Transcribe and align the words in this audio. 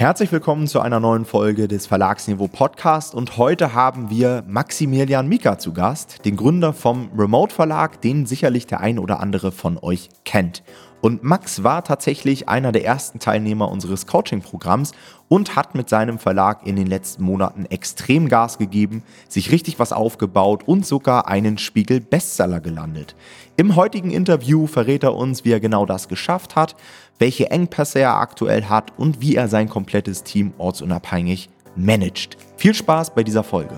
Herzlich 0.00 0.32
willkommen 0.32 0.66
zu 0.66 0.80
einer 0.80 0.98
neuen 0.98 1.26
Folge 1.26 1.68
des 1.68 1.86
Verlagsniveau 1.86 2.48
Podcast 2.48 3.14
und 3.14 3.36
heute 3.36 3.74
haben 3.74 4.08
wir 4.08 4.42
Maximilian 4.48 5.28
Mika 5.28 5.58
zu 5.58 5.74
Gast, 5.74 6.24
den 6.24 6.38
Gründer 6.38 6.72
vom 6.72 7.10
Remote 7.14 7.54
Verlag, 7.54 8.00
den 8.00 8.24
sicherlich 8.24 8.66
der 8.66 8.80
ein 8.80 8.98
oder 8.98 9.20
andere 9.20 9.52
von 9.52 9.76
euch 9.76 10.08
kennt. 10.24 10.62
Und 11.02 11.22
Max 11.22 11.64
war 11.64 11.84
tatsächlich 11.84 12.48
einer 12.48 12.72
der 12.72 12.84
ersten 12.84 13.18
Teilnehmer 13.18 13.70
unseres 13.70 14.06
Coaching-Programms 14.06 14.92
und 15.28 15.54
hat 15.56 15.74
mit 15.74 15.88
seinem 15.88 16.18
Verlag 16.18 16.66
in 16.66 16.76
den 16.76 16.86
letzten 16.86 17.22
Monaten 17.22 17.64
extrem 17.66 18.28
Gas 18.28 18.58
gegeben, 18.58 19.02
sich 19.28 19.52
richtig 19.52 19.78
was 19.78 19.92
aufgebaut 19.92 20.62
und 20.66 20.84
sogar 20.84 21.28
einen 21.28 21.56
Spiegel-Bestseller 21.56 22.60
gelandet. 22.60 23.14
Im 23.56 23.76
heutigen 23.76 24.10
Interview 24.10 24.66
verrät 24.66 25.02
er 25.02 25.14
uns, 25.14 25.44
wie 25.44 25.52
er 25.52 25.60
genau 25.60 25.86
das 25.86 26.08
geschafft 26.08 26.56
hat, 26.56 26.74
welche 27.20 27.50
Engpässe 27.50 27.98
er 27.98 28.16
aktuell 28.16 28.64
hat 28.64 28.98
und 28.98 29.20
wie 29.20 29.36
er 29.36 29.46
sein 29.46 29.68
komplettes 29.68 30.24
Team 30.24 30.54
ortsunabhängig 30.56 31.50
managt. 31.76 32.38
Viel 32.56 32.72
Spaß 32.72 33.14
bei 33.14 33.22
dieser 33.22 33.44
Folge. 33.44 33.74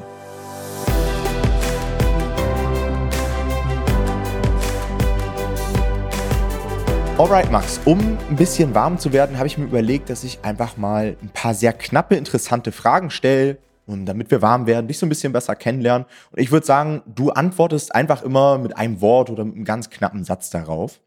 Alright, 7.18 7.51
Max, 7.51 7.80
um 7.84 7.98
ein 8.30 8.37
bisschen 8.37 8.77
warm 8.77 8.96
zu 8.98 9.12
werden, 9.12 9.37
habe 9.38 9.48
ich 9.48 9.59
mir 9.59 9.65
überlegt, 9.65 10.09
dass 10.09 10.23
ich 10.23 10.38
einfach 10.45 10.77
mal 10.77 11.16
ein 11.20 11.30
paar 11.30 11.54
sehr 11.54 11.73
knappe, 11.73 12.15
interessante 12.15 12.70
Fragen 12.70 13.10
stelle. 13.10 13.59
Und 13.87 14.06
damit 14.06 14.30
wir 14.30 14.40
warm 14.40 14.66
werden, 14.66 14.87
dich 14.87 14.98
so 14.98 15.06
ein 15.06 15.09
bisschen 15.09 15.32
besser 15.32 15.56
kennenlernen. 15.56 16.06
Und 16.30 16.40
ich 16.40 16.52
würde 16.52 16.65
sagen, 16.65 17.02
du 17.06 17.30
antwortest 17.30 17.93
einfach 17.93 18.23
immer 18.23 18.59
mit 18.59 18.77
einem 18.77 19.01
Wort 19.01 19.30
oder 19.30 19.45
mit 19.45 19.56
einem 19.56 19.65
ganz 19.65 19.90
knappen 19.90 20.23
Satz 20.23 20.51
darauf. 20.51 21.01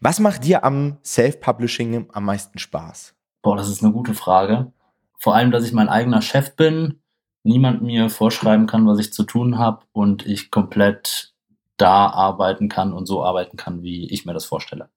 Was 0.00 0.20
macht 0.20 0.44
dir 0.44 0.64
am 0.64 0.98
Self-Publishing 1.04 2.08
am 2.12 2.24
meisten 2.24 2.58
Spaß? 2.58 3.14
Boah, 3.42 3.56
das 3.56 3.68
ist 3.68 3.82
eine 3.82 3.92
gute 3.92 4.14
Frage. 4.14 4.72
Vor 5.18 5.34
allem, 5.34 5.50
dass 5.50 5.64
ich 5.64 5.72
mein 5.72 5.88
eigener 5.88 6.20
Chef 6.20 6.54
bin, 6.56 7.00
niemand 7.42 7.82
mir 7.82 8.10
vorschreiben 8.10 8.66
kann, 8.66 8.86
was 8.86 8.98
ich 8.98 9.12
zu 9.12 9.24
tun 9.24 9.58
habe 9.58 9.84
und 9.92 10.26
ich 10.26 10.50
komplett 10.50 11.32
da 11.76 12.08
arbeiten 12.08 12.68
kann 12.68 12.92
und 12.92 13.06
so 13.06 13.24
arbeiten 13.24 13.56
kann, 13.56 13.82
wie 13.82 14.10
ich 14.10 14.26
mir 14.26 14.34
das 14.34 14.44
vorstelle. 14.44 14.88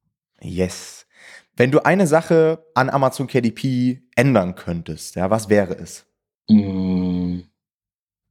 Yes. 0.42 1.06
Wenn 1.56 1.72
du 1.72 1.84
eine 1.86 2.08
Sache 2.08 2.66
an 2.74 2.90
Amazon 2.90 3.28
KDP 3.28 4.02
ändern 4.16 4.56
könntest, 4.56 5.16
ja, 5.16 5.30
was 5.30 5.50
wäre 5.50 5.74
es? 5.74 6.06
Mm, 6.50 7.42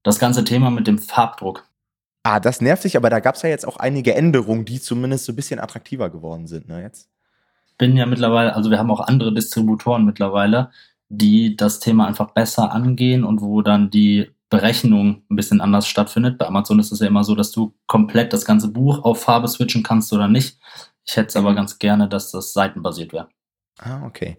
das 0.03 0.19
ganze 0.19 0.45
Thema 0.45 0.71
mit 0.71 0.87
dem 0.87 0.99
Farbdruck. 0.99 1.68
Ah, 2.23 2.41
das 2.41 2.61
nervt 2.61 2.83
sich, 2.83 2.97
aber 2.97 3.11
da 3.11 3.21
gab 3.21 3.37
es 3.37 3.43
ja 3.43 3.49
jetzt 3.49 3.67
auch 3.67 3.77
einige 3.77 4.15
Änderungen, 4.15 4.65
die 4.65 4.81
zumindest 4.81 5.25
so 5.25 5.33
ein 5.33 5.37
bisschen 5.37 5.61
attraktiver 5.61 6.11
geworden 6.11 6.47
sind, 6.47 6.69
ne, 6.69 6.83
jetzt? 6.83 7.09
Bin 7.79 7.97
ja 7.97 8.07
mittlerweile, 8.07 8.55
also 8.55 8.71
wir 8.71 8.79
haben 8.79 8.91
auch 8.91 9.01
andere 9.01 9.33
Distributoren 9.33 10.05
mittlerweile, 10.05 10.71
die 11.09 11.57
das 11.57 11.81
Thema 11.81 12.07
einfach 12.07 12.33
besser 12.33 12.73
angehen 12.73 13.25
und 13.25 13.41
wo 13.41 13.63
dann 13.63 13.91
die 13.91 14.31
Berechnung 14.51 15.23
ein 15.31 15.37
bisschen 15.37 15.61
anders 15.61 15.87
stattfindet. 15.87 16.39
Bei 16.39 16.47
Amazon 16.47 16.79
ist 16.79 16.91
es 16.91 17.01
ja 17.01 17.07
immer 17.07 17.25
so, 17.25 17.35
dass 17.35 17.51
du 17.51 17.75
komplett 17.87 18.33
das 18.33 18.45
ganze 18.45 18.69
Buch 18.69 19.05
auf 19.05 19.23
Farbe 19.23 19.49
switchen 19.49 19.83
kannst 19.83 20.13
oder 20.13 20.29
nicht. 20.29 20.59
Ich 21.07 21.17
hätte 21.17 21.29
es 21.29 21.37
aber 21.37 21.55
ganz 21.55 21.79
gerne, 21.79 22.09
dass 22.09 22.31
das 22.31 22.53
seitenbasiert 22.53 23.13
wäre. 23.13 23.29
Ah, 23.79 24.05
okay. 24.07 24.39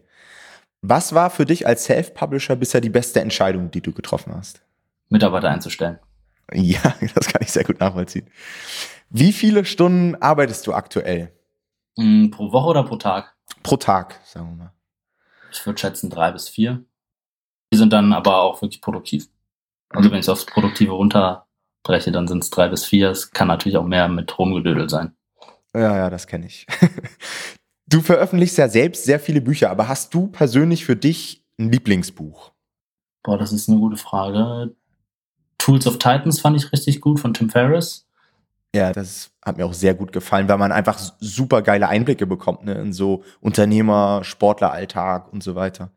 Was 0.82 1.14
war 1.14 1.30
für 1.30 1.46
dich 1.46 1.68
als 1.68 1.86
Self-Publisher 1.86 2.56
bisher 2.56 2.82
die 2.82 2.90
beste 2.90 3.22
Entscheidung, 3.22 3.72
die 3.72 3.82
du 3.82 3.92
getroffen 3.92 4.34
hast? 4.36 4.62
Mitarbeiter 5.10 5.50
einzustellen. 5.50 6.00
Ja, 6.54 6.96
das 7.16 7.28
kann 7.28 7.42
ich 7.42 7.52
sehr 7.52 7.64
gut 7.64 7.80
nachvollziehen. 7.80 8.30
Wie 9.10 9.34
viele 9.34 9.66
Stunden 9.66 10.16
arbeitest 10.16 10.68
du 10.68 10.74
aktuell? 10.74 11.32
Mm, 11.98 12.30
pro 12.30 12.52
Woche 12.52 12.68
oder 12.68 12.84
pro 12.84 12.96
Tag? 12.96 13.36
Pro 13.64 13.78
Tag, 13.78 14.20
sagen 14.24 14.50
wir 14.50 14.66
mal. 14.66 14.74
Ich 15.52 15.66
würde 15.66 15.80
schätzen 15.80 16.10
drei 16.10 16.32
bis 16.32 16.48
vier. 16.48 16.84
Die 17.74 17.78
sind 17.78 17.94
dann 17.94 18.14
aber 18.14 18.42
auch 18.42 18.62
wirklich 18.62 18.82
produktiv. 18.82 19.28
Also 19.90 20.08
mhm. 20.08 20.14
wenn 20.14 20.20
ich 20.20 20.26
es 20.26 20.30
aufs 20.30 20.46
Produktive 20.46 20.92
runterbreche, 20.92 22.12
dann 22.12 22.28
sind 22.28 22.44
es 22.44 22.50
drei 22.50 22.70
bis 22.70 22.86
vier. 22.86 23.10
Es 23.10 23.32
kann 23.32 23.48
natürlich 23.48 23.78
auch 23.78 23.86
mehr 23.86 24.08
mit 24.08 24.38
Rumgedödel 24.38 24.90
sein. 24.90 25.16
Ja, 25.74 25.96
ja, 25.96 26.10
das 26.10 26.28
kenne 26.28 26.46
ich. 26.46 26.66
Du 27.92 28.02
veröffentlichst 28.02 28.60
ja 28.60 28.70
selbst 28.70 29.04
sehr 29.06 29.20
viele 29.20 29.42
Bücher, 29.42 29.72
aber 29.72 29.88
hast 29.88 30.14
du 30.14 30.28
persönlich 30.28 30.86
für 30.86 30.96
dich 30.96 31.44
ein 31.58 31.72
Lieblingsbuch? 31.72 32.52
Boah, 33.24 33.40
das 33.40 33.52
ist 33.52 33.68
eine 33.68 33.80
gute 33.80 33.98
Frage. 33.98 34.76
Tools 35.60 35.86
of 35.86 36.00
Titans 36.00 36.40
fand 36.40 36.58
ich 36.58 36.72
richtig 36.72 37.02
gut 37.02 37.20
von 37.20 37.34
Tim 37.36 37.50
Ferriss. 37.50 38.08
Ja, 38.74 38.92
das 38.92 39.32
hat 39.46 39.58
mir 39.58 39.66
auch 39.66 39.74
sehr 39.74 39.94
gut 39.94 40.12
gefallen, 40.12 40.50
weil 40.50 40.58
man 40.58 40.72
einfach 40.72 41.00
super 41.20 41.62
geile 41.62 41.88
Einblicke 41.88 42.26
bekommt 42.26 42.66
ne, 42.66 42.74
in 42.74 42.94
so 42.94 43.24
Unternehmer, 43.40 44.24
Sportleralltag 44.24 45.32
und 45.32 45.44
so 45.44 45.54
weiter. 45.56 45.92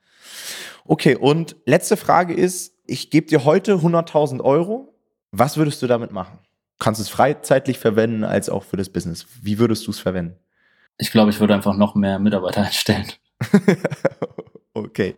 Okay, 0.85 1.17
und 1.17 1.57
letzte 1.65 1.97
Frage 1.97 2.35
ist, 2.35 2.75
ich 2.87 3.11
gebe 3.11 3.27
dir 3.27 3.45
heute 3.45 3.77
100.000 3.77 4.41
Euro. 4.43 4.95
Was 5.31 5.57
würdest 5.57 5.81
du 5.81 5.87
damit 5.87 6.13
machen? 6.13 6.39
kannst 6.83 7.01
es 7.01 7.09
freizeitlich 7.09 7.79
verwenden 7.79 8.25
als 8.25 8.49
auch 8.49 8.65
für 8.65 8.77
das 8.77 8.89
Business. 8.89 9.27
Wie 9.41 9.61
würdest 9.61 9.87
du 9.87 9.93
es 9.93 10.01
verwenden? 10.01 10.37
Ich 10.99 11.13
glaube, 11.13 11.31
ich 11.31 11.39
würde 11.39 11.55
einfach 11.55 11.77
noch 11.77 11.95
mehr 11.95 12.19
Mitarbeiter 12.19 12.63
einstellen. 12.63 13.07
okay. 14.75 15.17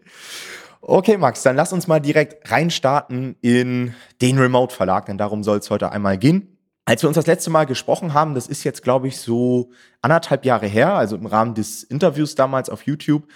Okay, 0.87 1.17
Max, 1.17 1.43
dann 1.43 1.57
lass 1.57 1.73
uns 1.73 1.87
mal 1.87 1.99
direkt 1.99 2.51
reinstarten 2.51 3.37
in 3.41 3.95
den 4.21 4.39
Remote-Verlag, 4.39 5.07
denn 5.07 5.17
darum 5.17 5.43
soll 5.43 5.57
es 5.57 5.71
heute 5.71 5.91
einmal 5.91 6.19
gehen. 6.19 6.59
Als 6.85 7.03
wir 7.03 7.09
uns 7.09 7.15
das 7.15 7.27
letzte 7.27 7.49
Mal 7.49 7.65
gesprochen 7.65 8.13
haben, 8.13 8.35
das 8.35 8.49
ist 8.49 8.65
jetzt, 8.65 8.83
glaube 8.83 9.09
ich, 9.09 9.17
so 9.17 9.71
anderthalb 10.03 10.45
Jahre 10.45 10.67
her, 10.67 10.93
also 10.93 11.17
im 11.17 11.25
Rahmen 11.25 11.55
des 11.55 11.85
Interviews 11.85 12.35
damals 12.35 12.69
auf 12.69 12.83
YouTube, 12.83 13.27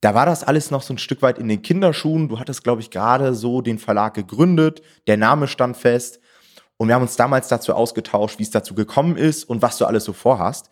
da 0.00 0.14
war 0.14 0.24
das 0.24 0.42
alles 0.42 0.70
noch 0.70 0.80
so 0.80 0.94
ein 0.94 0.98
Stück 0.98 1.20
weit 1.20 1.38
in 1.38 1.48
den 1.48 1.60
Kinderschuhen. 1.60 2.30
Du 2.30 2.38
hattest, 2.38 2.64
glaube 2.64 2.80
ich, 2.80 2.90
gerade 2.90 3.34
so 3.34 3.60
den 3.60 3.78
Verlag 3.78 4.14
gegründet, 4.14 4.80
der 5.06 5.18
Name 5.18 5.48
stand 5.48 5.76
fest. 5.76 6.18
Und 6.78 6.88
wir 6.88 6.94
haben 6.94 7.02
uns 7.02 7.16
damals 7.16 7.48
dazu 7.48 7.74
ausgetauscht, 7.74 8.38
wie 8.38 8.42
es 8.42 8.50
dazu 8.50 8.74
gekommen 8.74 9.18
ist 9.18 9.44
und 9.44 9.60
was 9.60 9.76
du 9.76 9.84
alles 9.84 10.04
so 10.04 10.14
vorhast. 10.14 10.70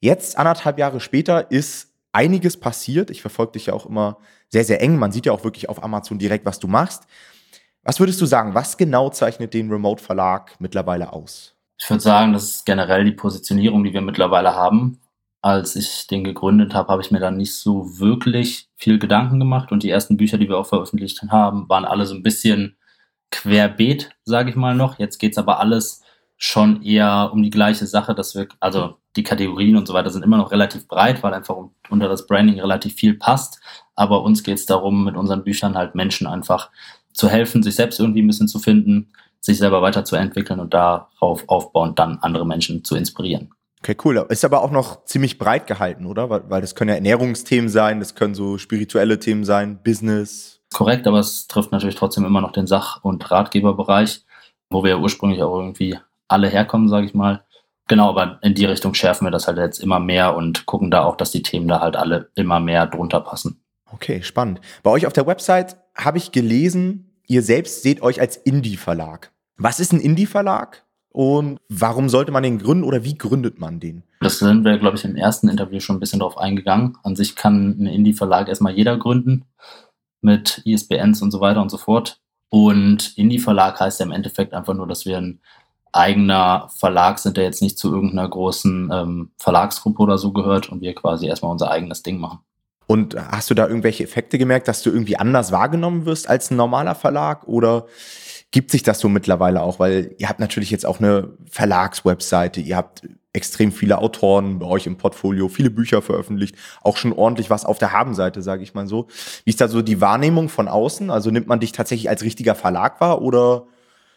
Jetzt, 0.00 0.36
anderthalb 0.36 0.78
Jahre 0.78 1.00
später, 1.00 1.50
ist 1.50 1.93
einiges 2.14 2.58
passiert. 2.58 3.10
Ich 3.10 3.20
verfolge 3.20 3.52
dich 3.52 3.66
ja 3.66 3.74
auch 3.74 3.86
immer 3.86 4.18
sehr, 4.48 4.64
sehr 4.64 4.80
eng. 4.80 4.98
Man 4.98 5.12
sieht 5.12 5.26
ja 5.26 5.32
auch 5.32 5.44
wirklich 5.44 5.68
auf 5.68 5.82
Amazon 5.82 6.18
direkt, 6.18 6.46
was 6.46 6.58
du 6.58 6.68
machst. 6.68 7.04
Was 7.82 8.00
würdest 8.00 8.20
du 8.20 8.26
sagen, 8.26 8.54
was 8.54 8.76
genau 8.76 9.10
zeichnet 9.10 9.52
den 9.52 9.70
Remote-Verlag 9.70 10.56
mittlerweile 10.58 11.12
aus? 11.12 11.54
Ich 11.78 11.90
würde 11.90 12.02
sagen, 12.02 12.32
das 12.32 12.44
ist 12.44 12.66
generell 12.66 13.04
die 13.04 13.12
Positionierung, 13.12 13.84
die 13.84 13.92
wir 13.92 14.00
mittlerweile 14.00 14.54
haben. 14.54 15.00
Als 15.42 15.76
ich 15.76 16.06
den 16.06 16.24
gegründet 16.24 16.72
habe, 16.72 16.90
habe 16.90 17.02
ich 17.02 17.10
mir 17.10 17.20
dann 17.20 17.36
nicht 17.36 17.54
so 17.54 17.98
wirklich 17.98 18.70
viel 18.76 18.98
Gedanken 18.98 19.38
gemacht 19.38 19.72
und 19.72 19.82
die 19.82 19.90
ersten 19.90 20.16
Bücher, 20.16 20.38
die 20.38 20.48
wir 20.48 20.56
auch 20.56 20.66
veröffentlicht 20.66 21.20
haben, 21.28 21.68
waren 21.68 21.84
alle 21.84 22.06
so 22.06 22.14
ein 22.14 22.22
bisschen 22.22 22.78
querbeet, 23.30 24.10
sage 24.24 24.48
ich 24.48 24.56
mal 24.56 24.74
noch. 24.74 24.98
Jetzt 24.98 25.18
geht 25.18 25.32
es 25.32 25.38
aber 25.38 25.60
alles 25.60 26.02
schon 26.44 26.82
eher 26.82 27.30
um 27.32 27.42
die 27.42 27.50
gleiche 27.50 27.86
Sache, 27.86 28.14
dass 28.14 28.34
wir, 28.34 28.48
also 28.60 28.96
die 29.16 29.22
Kategorien 29.22 29.76
und 29.76 29.88
so 29.88 29.94
weiter 29.94 30.10
sind 30.10 30.22
immer 30.22 30.36
noch 30.36 30.50
relativ 30.50 30.86
breit, 30.86 31.22
weil 31.22 31.32
einfach 31.32 31.56
unter 31.88 32.08
das 32.08 32.26
Branding 32.26 32.60
relativ 32.60 32.94
viel 32.94 33.14
passt. 33.14 33.60
Aber 33.94 34.22
uns 34.22 34.42
geht 34.42 34.58
es 34.58 34.66
darum, 34.66 35.04
mit 35.04 35.16
unseren 35.16 35.42
Büchern 35.42 35.74
halt 35.74 35.94
Menschen 35.94 36.26
einfach 36.26 36.70
zu 37.14 37.30
helfen, 37.30 37.62
sich 37.62 37.76
selbst 37.76 37.98
irgendwie 37.98 38.22
ein 38.22 38.26
bisschen 38.26 38.48
zu 38.48 38.58
finden, 38.58 39.12
sich 39.40 39.56
selber 39.56 39.80
weiterzuentwickeln 39.80 40.60
und 40.60 40.74
darauf 40.74 41.44
aufbauend 41.46 41.98
dann 41.98 42.18
andere 42.18 42.46
Menschen 42.46 42.84
zu 42.84 42.94
inspirieren. 42.94 43.50
Okay, 43.78 43.96
cool. 44.04 44.26
Ist 44.28 44.44
aber 44.44 44.62
auch 44.62 44.70
noch 44.70 45.04
ziemlich 45.04 45.38
breit 45.38 45.66
gehalten, 45.66 46.04
oder? 46.04 46.28
Weil, 46.28 46.50
weil 46.50 46.60
das 46.60 46.74
können 46.74 46.90
ja 46.90 46.96
Ernährungsthemen 46.96 47.70
sein, 47.70 48.00
das 48.00 48.14
können 48.14 48.34
so 48.34 48.58
spirituelle 48.58 49.18
Themen 49.18 49.44
sein, 49.44 49.78
Business, 49.82 50.60
korrekt, 50.74 51.06
aber 51.06 51.20
es 51.20 51.46
trifft 51.46 51.72
natürlich 51.72 51.94
trotzdem 51.94 52.24
immer 52.24 52.40
noch 52.40 52.52
den 52.52 52.66
Sach- 52.66 53.02
und 53.02 53.30
Ratgeberbereich, 53.30 54.24
wo 54.70 54.82
wir 54.82 54.90
ja 54.90 54.96
ursprünglich 54.98 55.42
auch 55.42 55.58
irgendwie 55.58 55.98
alle 56.28 56.48
herkommen, 56.48 56.88
sage 56.88 57.06
ich 57.06 57.14
mal. 57.14 57.44
Genau, 57.86 58.08
aber 58.08 58.38
in 58.42 58.54
die 58.54 58.64
Richtung 58.64 58.94
schärfen 58.94 59.26
wir 59.26 59.30
das 59.30 59.46
halt 59.46 59.58
jetzt 59.58 59.78
immer 59.78 60.00
mehr 60.00 60.34
und 60.34 60.64
gucken 60.66 60.90
da 60.90 61.04
auch, 61.04 61.16
dass 61.16 61.30
die 61.30 61.42
Themen 61.42 61.68
da 61.68 61.80
halt 61.80 61.96
alle 61.96 62.30
immer 62.34 62.60
mehr 62.60 62.86
drunter 62.86 63.20
passen. 63.20 63.60
Okay, 63.92 64.22
spannend. 64.22 64.60
Bei 64.82 64.90
euch 64.90 65.06
auf 65.06 65.12
der 65.12 65.26
Website 65.26 65.76
habe 65.94 66.18
ich 66.18 66.32
gelesen, 66.32 67.20
ihr 67.26 67.42
selbst 67.42 67.82
seht 67.82 68.02
euch 68.02 68.20
als 68.20 68.36
Indie-Verlag. 68.36 69.30
Was 69.56 69.80
ist 69.80 69.92
ein 69.92 70.00
Indie-Verlag 70.00 70.84
und 71.10 71.58
warum 71.68 72.08
sollte 72.08 72.32
man 72.32 72.42
den 72.42 72.58
gründen 72.58 72.84
oder 72.84 73.04
wie 73.04 73.16
gründet 73.16 73.60
man 73.60 73.78
den? 73.80 74.02
Das 74.20 74.38
sind 74.38 74.64
wir, 74.64 74.78
glaube 74.78 74.96
ich, 74.96 75.04
im 75.04 75.16
ersten 75.16 75.48
Interview 75.48 75.78
schon 75.78 75.96
ein 75.96 76.00
bisschen 76.00 76.20
drauf 76.20 76.38
eingegangen. 76.38 76.96
An 77.02 77.14
sich 77.14 77.36
kann 77.36 77.76
ein 77.78 77.86
Indie-Verlag 77.86 78.48
erstmal 78.48 78.74
jeder 78.74 78.96
gründen 78.96 79.44
mit 80.22 80.62
ISBNs 80.64 81.20
und 81.20 81.30
so 81.30 81.40
weiter 81.40 81.60
und 81.60 81.70
so 81.70 81.76
fort. 81.76 82.20
Und 82.48 83.16
Indie-Verlag 83.16 83.78
heißt 83.78 84.00
ja 84.00 84.06
im 84.06 84.12
Endeffekt 84.12 84.54
einfach 84.54 84.74
nur, 84.74 84.86
dass 84.86 85.04
wir 85.04 85.18
ein 85.18 85.40
eigener 85.94 86.68
Verlag 86.76 87.18
sind, 87.18 87.36
der 87.36 87.44
jetzt 87.44 87.62
nicht 87.62 87.78
zu 87.78 87.92
irgendeiner 87.92 88.28
großen 88.28 88.90
ähm, 88.92 89.30
Verlagsgruppe 89.38 90.02
oder 90.02 90.18
so 90.18 90.32
gehört 90.32 90.68
und 90.68 90.80
wir 90.80 90.94
quasi 90.94 91.26
erstmal 91.26 91.52
unser 91.52 91.70
eigenes 91.70 92.02
Ding 92.02 92.18
machen. 92.18 92.40
Und 92.86 93.16
hast 93.16 93.48
du 93.48 93.54
da 93.54 93.66
irgendwelche 93.66 94.04
Effekte 94.04 94.36
gemerkt, 94.36 94.68
dass 94.68 94.82
du 94.82 94.90
irgendwie 94.90 95.16
anders 95.16 95.52
wahrgenommen 95.52 96.04
wirst 96.04 96.28
als 96.28 96.50
ein 96.50 96.56
normaler 96.56 96.94
Verlag 96.94 97.46
oder 97.46 97.86
gibt 98.50 98.70
sich 98.70 98.82
das 98.82 99.00
so 99.00 99.08
mittlerweile 99.08 99.62
auch? 99.62 99.78
Weil 99.78 100.14
ihr 100.18 100.28
habt 100.28 100.40
natürlich 100.40 100.70
jetzt 100.70 100.84
auch 100.84 100.98
eine 100.98 101.30
Verlagswebseite, 101.50 102.60
ihr 102.60 102.76
habt 102.76 103.02
extrem 103.32 103.72
viele 103.72 103.98
Autoren 103.98 104.58
bei 104.58 104.66
euch 104.66 104.86
im 104.86 104.96
Portfolio, 104.96 105.48
viele 105.48 105.70
Bücher 105.70 106.02
veröffentlicht, 106.02 106.56
auch 106.82 106.96
schon 106.96 107.12
ordentlich 107.12 107.50
was 107.50 107.64
auf 107.64 107.78
der 107.78 107.92
Habenseite, 107.92 108.42
sage 108.42 108.62
ich 108.62 108.74
mal 108.74 108.86
so. 108.86 109.08
Wie 109.44 109.50
ist 109.50 109.60
da 109.60 109.68
so 109.68 109.80
die 109.80 110.00
Wahrnehmung 110.00 110.48
von 110.48 110.68
außen? 110.68 111.10
Also 111.10 111.30
nimmt 111.30 111.48
man 111.48 111.60
dich 111.60 111.72
tatsächlich 111.72 112.08
als 112.08 112.22
richtiger 112.22 112.54
Verlag 112.54 113.00
wahr 113.00 113.22
oder 113.22 113.64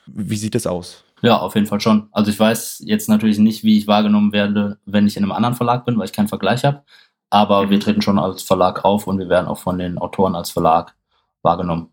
wie 0.06 0.38
sieht 0.38 0.56
das 0.56 0.68
aus? 0.68 1.04
Ja, 1.22 1.38
auf 1.38 1.56
jeden 1.56 1.68
Fall 1.68 1.82
schon. 1.82 2.10
Also 2.12 2.30
ich 2.30 2.40
weiß 2.40 2.84
jetzt 2.86 3.10
natürlich 3.10 3.40
nicht, 3.40 3.64
wie 3.64 3.78
ich 3.78 3.88
wahrgenommen 3.88 4.34
werde, 4.34 4.78
wenn 4.86 5.08
ich 5.08 5.18
in 5.18 5.24
einem 5.24 5.32
anderen 5.32 5.56
Verlag 5.56 5.86
bin, 5.86 5.98
weil 5.98 6.06
ich 6.06 6.14
keinen 6.14 6.28
Vergleich 6.28 6.64
habe. 6.64 6.84
Aber 7.30 7.66
mhm. 7.66 7.70
wir 7.72 7.80
treten 7.80 8.02
schon 8.02 8.20
als 8.20 8.44
Verlag 8.44 8.86
auf 8.86 9.08
und 9.08 9.20
wir 9.20 9.30
werden 9.30 9.48
auch 9.48 9.58
von 9.58 9.78
den 9.78 9.98
Autoren 9.98 10.36
als 10.36 10.52
Verlag 10.52 10.96
wahrgenommen. 11.42 11.90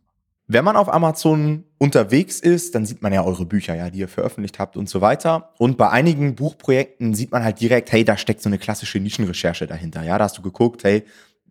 Wenn 0.47 0.65
man 0.65 0.76
auf 0.76 0.93
Amazon 0.93 1.65
unterwegs 1.79 2.38
ist, 2.38 2.75
dann 2.75 2.85
sieht 2.85 3.00
man 3.00 3.15
ja 3.15 3.25
eure 3.25 3.47
Bücher, 3.47 3.75
ja, 3.75 3.88
die 3.88 4.00
ihr 4.00 4.09
veröffentlicht 4.09 4.59
habt 4.59 4.76
und 4.76 4.91
so 4.91 5.00
weiter. 5.00 5.55
Und 5.59 5.79
bei 5.79 5.88
einigen 5.88 6.35
Buchprojekten 6.35 7.15
sieht 7.15 7.32
man 7.32 7.43
halt 7.43 7.61
direkt, 7.61 7.91
hey, 7.93 8.05
da 8.05 8.19
steckt 8.19 8.43
so 8.43 8.50
eine 8.50 8.59
klassische 8.59 9.00
Nischenrecherche 9.00 9.67
dahinter. 9.67 10.03
Ja, 10.03 10.19
da 10.19 10.25
hast 10.25 10.37
du 10.37 10.43
geguckt, 10.43 10.85
hey, 10.85 11.05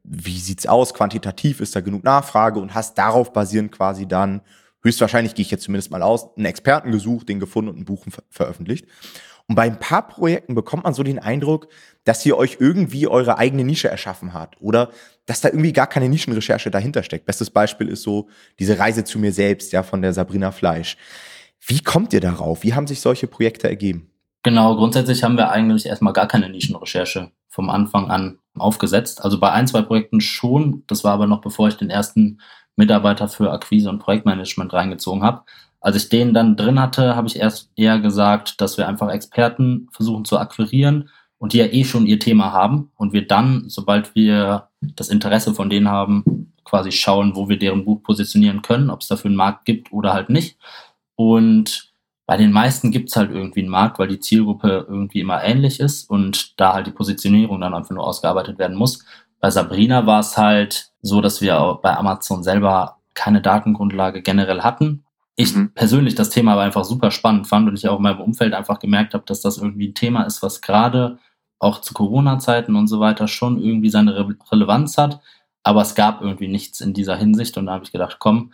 wie 0.04 0.38
sieht's 0.38 0.68
aus? 0.68 0.94
Quantitativ 0.94 1.60
ist 1.60 1.75
da 1.75 1.81
genug 1.81 2.04
Nachfrage 2.04 2.60
und 2.60 2.75
hast 2.75 2.96
darauf 2.98 3.34
basierend 3.34 3.72
quasi 3.72 4.08
dann 4.08 4.42
höchstwahrscheinlich 4.84 5.36
gehe 5.36 5.44
ich 5.44 5.52
jetzt 5.52 5.64
zumindest 5.64 5.92
mal 5.92 6.02
aus, 6.02 6.36
einen 6.36 6.46
Experten 6.46 6.92
gesucht, 6.92 7.30
den 7.30 7.40
gefunden 7.40 7.70
und 7.70 7.80
ein 7.80 7.86
Buch 7.86 8.06
ver 8.10 8.24
veröffentlicht. 8.30 8.86
Und 9.48 9.56
bei 9.56 9.64
ein 9.64 9.80
paar 9.80 10.08
Projekten 10.08 10.56
bekommt 10.56 10.86
man 10.86 10.94
so 10.94 11.04
den 11.04 11.20
Eindruck, 11.20 11.68
dass 12.06 12.26
ihr 12.26 12.38
euch 12.38 12.58
irgendwie 12.60 13.08
eure 13.08 13.38
eigene 13.38 13.64
Nische 13.64 13.90
erschaffen 13.90 14.34
habt 14.34 14.62
oder 14.62 14.90
dass 15.26 15.42
da 15.42 15.50
irgendwie 15.50 15.74
gar 15.74 15.88
keine 15.88 16.08
Nischenrecherche 16.08 16.72
dahinter 16.72 17.04
steckt. 17.04 17.26
Bestes 17.26 17.50
Beispiel 17.50 17.90
ist 17.90 18.04
so 18.04 18.30
diese 18.60 18.80
Reise 18.80 19.04
zu 19.04 19.20
mir 19.20 19.34
selbst, 19.34 19.74
ja, 19.74 19.84
von 19.84 20.02
der 20.02 20.14
Sabrina 20.14 20.52
Fleisch. 20.52 20.98
Wie 21.66 21.80
kommt 21.80 22.14
ihr 22.14 22.22
darauf? 22.22 22.64
Wie 22.64 22.74
haben 22.74 22.88
sich 22.88 23.02
solche 23.02 23.28
Projekte 23.28 23.68
ergeben? 23.68 24.10
Genau, 24.44 24.76
grundsätzlich 24.76 25.24
haben 25.24 25.38
wir 25.38 25.50
eigentlich 25.50 25.86
erstmal 25.86 26.14
gar 26.14 26.28
keine 26.28 26.50
Nischenrecherche 26.50 27.32
vom 27.48 27.70
Anfang 27.70 28.10
an 28.10 28.40
aufgesetzt. 28.56 29.24
Also 29.24 29.40
bei 29.40 29.52
ein, 29.52 29.68
zwei 29.68 29.82
Projekten 29.82 30.20
schon. 30.20 30.84
Das 30.88 31.04
war 31.04 31.14
aber 31.14 31.28
noch 31.28 31.42
bevor 31.42 31.70
ich 31.70 31.76
den 31.76 31.90
ersten 31.90 32.42
Mitarbeiter 32.75 33.28
für 33.28 33.52
Akquise 33.52 33.90
und 33.90 34.00
Projektmanagement 34.00 34.74
reingezogen 34.74 35.24
habe. 35.24 35.44
Als 35.80 35.98
ich 35.98 36.10
den 36.10 36.34
dann 36.34 36.56
drin 36.56 36.80
hatte, 36.80 37.16
habe 37.16 37.28
ich 37.28 37.38
erst 37.38 37.70
eher 37.75 38.00
gesagt, 38.00 38.62
dass 38.62 38.78
wir 38.78 38.88
einfach 38.88 39.10
Experten 39.10 39.90
versuchen 39.92 40.25
zu 40.25 40.38
akquirieren 40.38 41.10
und 41.40 41.52
die 41.54 41.58
ja 41.58 41.66
eh 41.66 41.84
schon 41.84 42.06
ihr 42.06 42.20
Thema 42.20 42.54
haben 42.54 42.92
und 42.96 43.12
wir 43.12 43.28
dann, 43.28 43.66
sobald 43.68 44.16
wir 44.16 44.70
das 44.80 45.10
Interesse 45.10 45.54
von 45.54 45.70
denen 45.70 45.90
haben, 45.90 46.54
quasi 46.64 46.92
schauen, 46.92 47.36
wo 47.36 47.50
wir 47.50 47.60
deren 47.60 47.84
Buch 47.84 48.02
positionieren 48.02 48.62
können, 48.62 48.90
ob 48.90 49.02
es 49.02 49.08
dafür 49.08 49.30
einen 49.30 49.36
Markt 49.36 49.66
gibt 49.66 49.92
oder 49.92 50.14
halt 50.14 50.30
nicht. 50.30 50.58
Und 51.16 51.94
bei 52.25 52.38
den 52.38 52.54
meisten 52.54 52.92
gibt 52.92 53.10
es 53.10 53.18
halt 53.18 53.31
irgendwie 53.31 53.60
einen 53.60 53.70
Markt, 53.70 54.00
weil 54.00 54.08
die 54.08 54.20
Zielgruppe 54.20 54.86
irgendwie 54.88 55.20
immer 55.20 55.44
ähnlich 55.44 55.80
ist 55.81 56.10
und 56.10 56.60
da 56.60 56.74
halt 56.74 56.88
die 56.88 56.92
Positionierung 56.92 57.60
dann 57.60 57.74
einfach 57.74 57.92
nur 57.92 58.08
ausgearbeitet 58.08 58.58
werden 58.58 58.78
muss. 58.78 59.06
Bei 59.44 59.51
Sabrina 59.51 60.06
war 60.06 60.22
es 60.22 60.38
halt 60.38 60.94
so, 61.01 61.19
dass 61.19 61.42
wir 61.42 61.60
auch 61.60 61.81
bei 61.81 61.98
Amazon 61.98 62.44
selber 62.44 63.01
keine 63.13 63.42
Datengrundlage 63.42 64.22
generell 64.22 64.62
hatten. 64.62 65.04
Ich 65.36 65.54
mhm. 65.54 65.74
persönlich 65.74 66.16
das 66.16 66.30
Thema 66.30 66.54
aber 66.54 66.62
einfach 66.62 66.86
super 66.86 67.12
spannend 67.12 67.45
fand 67.45 67.68
und 67.68 67.78
ich 67.78 67.90
auch 67.90 67.98
in 67.98 68.04
meinem 68.04 68.22
Umfeld 68.22 68.54
einfach 68.54 68.80
gemerkt 68.80 69.13
habe, 69.13 69.25
dass 69.25 69.42
das 69.42 69.57
irgendwie 69.57 69.90
ein 69.90 69.95
Thema 69.95 70.24
ist, 70.24 70.44
was 70.44 70.62
gerade 70.62 71.18
auch 71.60 71.81
zu 71.81 71.94
Corona-Zeiten 71.94 72.78
und 72.78 72.88
so 72.88 73.01
weiter 73.01 73.28
schon 73.28 73.62
irgendwie 73.62 73.90
seine 73.90 74.16
Re 74.16 74.34
Relevanz 74.50 74.98
hat. 74.98 75.19
Aber 75.62 75.81
es 75.81 75.94
gab 75.94 76.22
irgendwie 76.22 76.48
nichts 76.48 76.80
in 76.80 76.94
dieser 76.94 77.18
Hinsicht 77.18 77.57
und 77.57 77.66
da 77.66 77.74
habe 77.74 77.84
ich 77.84 77.92
gedacht, 77.92 78.19
komm, 78.19 78.54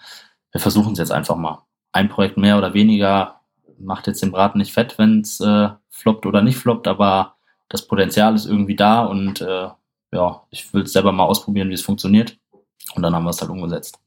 wir 0.51 0.59
versuchen 0.59 0.93
es 0.93 0.97
jetzt 0.97 1.11
einfach 1.11 1.35
mal. 1.35 1.61
Ein 1.91 2.09
Projekt 2.09 2.37
mehr 2.37 2.57
oder 2.57 2.73
weniger 2.73 3.41
macht 3.77 4.07
jetzt 4.07 4.23
den 4.23 4.31
Braten 4.31 4.57
nicht 4.57 4.73
fett, 4.73 4.97
wenn 4.97 5.21
es 5.21 5.39
äh, 5.39 5.69
floppt 5.91 6.25
oder 6.25 6.41
nicht 6.41 6.57
floppt, 6.57 6.87
aber 6.87 7.35
das 7.67 7.87
Potenzial 7.87 8.33
ist 8.33 8.47
irgendwie 8.47 8.75
da 8.75 9.05
und 9.05 9.41
äh, 9.41 9.67
ja, 10.11 10.43
ich 10.49 10.73
will 10.73 10.83
es 10.83 10.93
selber 10.93 11.11
mal 11.11 11.25
ausprobieren, 11.25 11.69
wie 11.69 11.73
es 11.73 11.81
funktioniert. 11.81 12.37
Und 12.95 13.03
dann 13.03 13.13
haben 13.13 13.23
wir 13.23 13.29
es 13.29 13.41
halt 13.41 13.51
umgesetzt. 13.51 13.99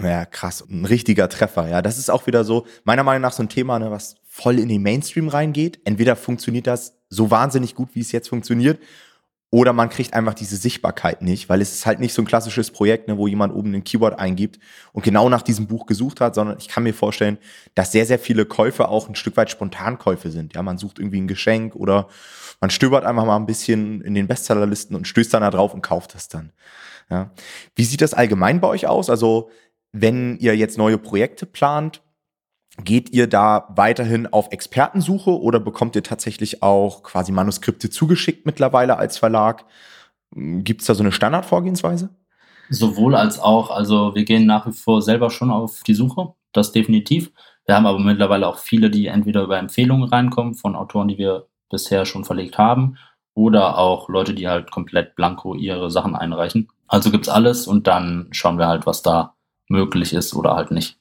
Ja, 0.00 0.24
krass. 0.24 0.64
Ein 0.68 0.84
richtiger 0.84 1.28
Treffer, 1.28 1.68
ja. 1.68 1.82
Das 1.82 1.98
ist 1.98 2.10
auch 2.10 2.26
wieder 2.26 2.44
so, 2.44 2.66
meiner 2.84 3.04
Meinung 3.04 3.22
nach, 3.22 3.32
so 3.32 3.42
ein 3.42 3.48
Thema, 3.48 3.78
ne, 3.78 3.90
was 3.90 4.16
voll 4.24 4.58
in 4.58 4.68
den 4.68 4.82
Mainstream 4.82 5.28
reingeht. 5.28 5.80
Entweder 5.84 6.16
funktioniert 6.16 6.66
das 6.66 6.96
so 7.08 7.30
wahnsinnig 7.30 7.74
gut, 7.74 7.90
wie 7.94 8.00
es 8.00 8.10
jetzt 8.10 8.28
funktioniert, 8.28 8.80
oder 9.54 9.72
man 9.72 9.88
kriegt 9.88 10.14
einfach 10.14 10.34
diese 10.34 10.56
Sichtbarkeit 10.56 11.22
nicht, 11.22 11.48
weil 11.48 11.60
es 11.60 11.72
ist 11.72 11.86
halt 11.86 12.00
nicht 12.00 12.12
so 12.12 12.20
ein 12.20 12.24
klassisches 12.24 12.72
Projekt, 12.72 13.06
ne, 13.06 13.16
wo 13.16 13.28
jemand 13.28 13.54
oben 13.54 13.72
ein 13.72 13.84
Keyword 13.84 14.18
eingibt 14.18 14.58
und 14.92 15.04
genau 15.04 15.28
nach 15.28 15.42
diesem 15.42 15.68
Buch 15.68 15.86
gesucht 15.86 16.20
hat, 16.20 16.34
sondern 16.34 16.58
ich 16.58 16.66
kann 16.66 16.82
mir 16.82 16.92
vorstellen, 16.92 17.38
dass 17.76 17.92
sehr, 17.92 18.04
sehr 18.04 18.18
viele 18.18 18.46
Käufe 18.46 18.88
auch 18.88 19.08
ein 19.08 19.14
Stück 19.14 19.36
weit 19.36 19.52
Spontankäufe 19.52 20.32
sind. 20.32 20.54
Ja, 20.56 20.64
man 20.64 20.76
sucht 20.76 20.98
irgendwie 20.98 21.20
ein 21.20 21.28
Geschenk 21.28 21.76
oder 21.76 22.08
man 22.60 22.70
stöbert 22.70 23.04
einfach 23.04 23.24
mal 23.26 23.36
ein 23.36 23.46
bisschen 23.46 24.00
in 24.00 24.14
den 24.14 24.26
Bestsellerlisten 24.26 24.96
und 24.96 25.06
stößt 25.06 25.32
dann 25.32 25.42
da 25.42 25.52
drauf 25.52 25.72
und 25.72 25.82
kauft 25.82 26.16
das 26.16 26.26
dann. 26.26 26.50
Ja. 27.08 27.30
Wie 27.76 27.84
sieht 27.84 28.00
das 28.00 28.12
allgemein 28.12 28.60
bei 28.60 28.66
euch 28.66 28.88
aus? 28.88 29.08
Also, 29.08 29.50
wenn 29.92 30.36
ihr 30.38 30.56
jetzt 30.56 30.78
neue 30.78 30.98
Projekte 30.98 31.46
plant, 31.46 32.02
geht 32.82 33.10
ihr 33.10 33.28
da 33.28 33.68
weiterhin 33.76 34.26
auf 34.26 34.48
Expertensuche 34.50 35.30
oder 35.30 35.60
bekommt 35.60 35.94
ihr 35.96 36.02
tatsächlich 36.02 36.62
auch 36.62 37.02
quasi 37.02 37.32
Manuskripte 37.32 37.90
zugeschickt 37.90 38.46
mittlerweile 38.46 38.96
als 38.96 39.18
Verlag? 39.18 39.64
Gibt 40.32 40.80
es 40.80 40.86
da 40.88 40.94
so 40.94 41.02
eine 41.02 41.12
Standardvorgehensweise? 41.12 42.10
Sowohl 42.70 43.14
als 43.14 43.38
auch. 43.38 43.70
Also 43.70 44.14
wir 44.14 44.24
gehen 44.24 44.46
nach 44.46 44.66
wie 44.66 44.72
vor 44.72 45.02
selber 45.02 45.30
schon 45.30 45.50
auf 45.50 45.82
die 45.86 45.94
Suche, 45.94 46.34
das 46.52 46.72
definitiv. 46.72 47.30
Wir 47.66 47.76
haben 47.76 47.86
aber 47.86 47.98
mittlerweile 47.98 48.48
auch 48.48 48.58
viele, 48.58 48.90
die 48.90 49.06
entweder 49.06 49.42
über 49.44 49.58
Empfehlungen 49.58 50.08
reinkommen 50.08 50.54
von 50.54 50.74
Autoren, 50.74 51.08
die 51.08 51.18
wir 51.18 51.46
bisher 51.70 52.04
schon 52.04 52.24
verlegt 52.24 52.58
haben 52.58 52.96
oder 53.34 53.78
auch 53.78 54.08
Leute, 54.08 54.34
die 54.34 54.48
halt 54.48 54.70
komplett 54.70 55.14
blanko 55.16 55.54
ihre 55.54 55.90
Sachen 55.90 56.14
einreichen. 56.14 56.68
Also 56.88 57.10
gibt's 57.10 57.28
alles 57.28 57.66
und 57.66 57.86
dann 57.86 58.28
schauen 58.32 58.58
wir 58.58 58.68
halt, 58.68 58.86
was 58.86 59.02
da 59.02 59.34
möglich 59.68 60.12
ist 60.12 60.34
oder 60.34 60.54
halt 60.54 60.70
nicht. 60.70 60.98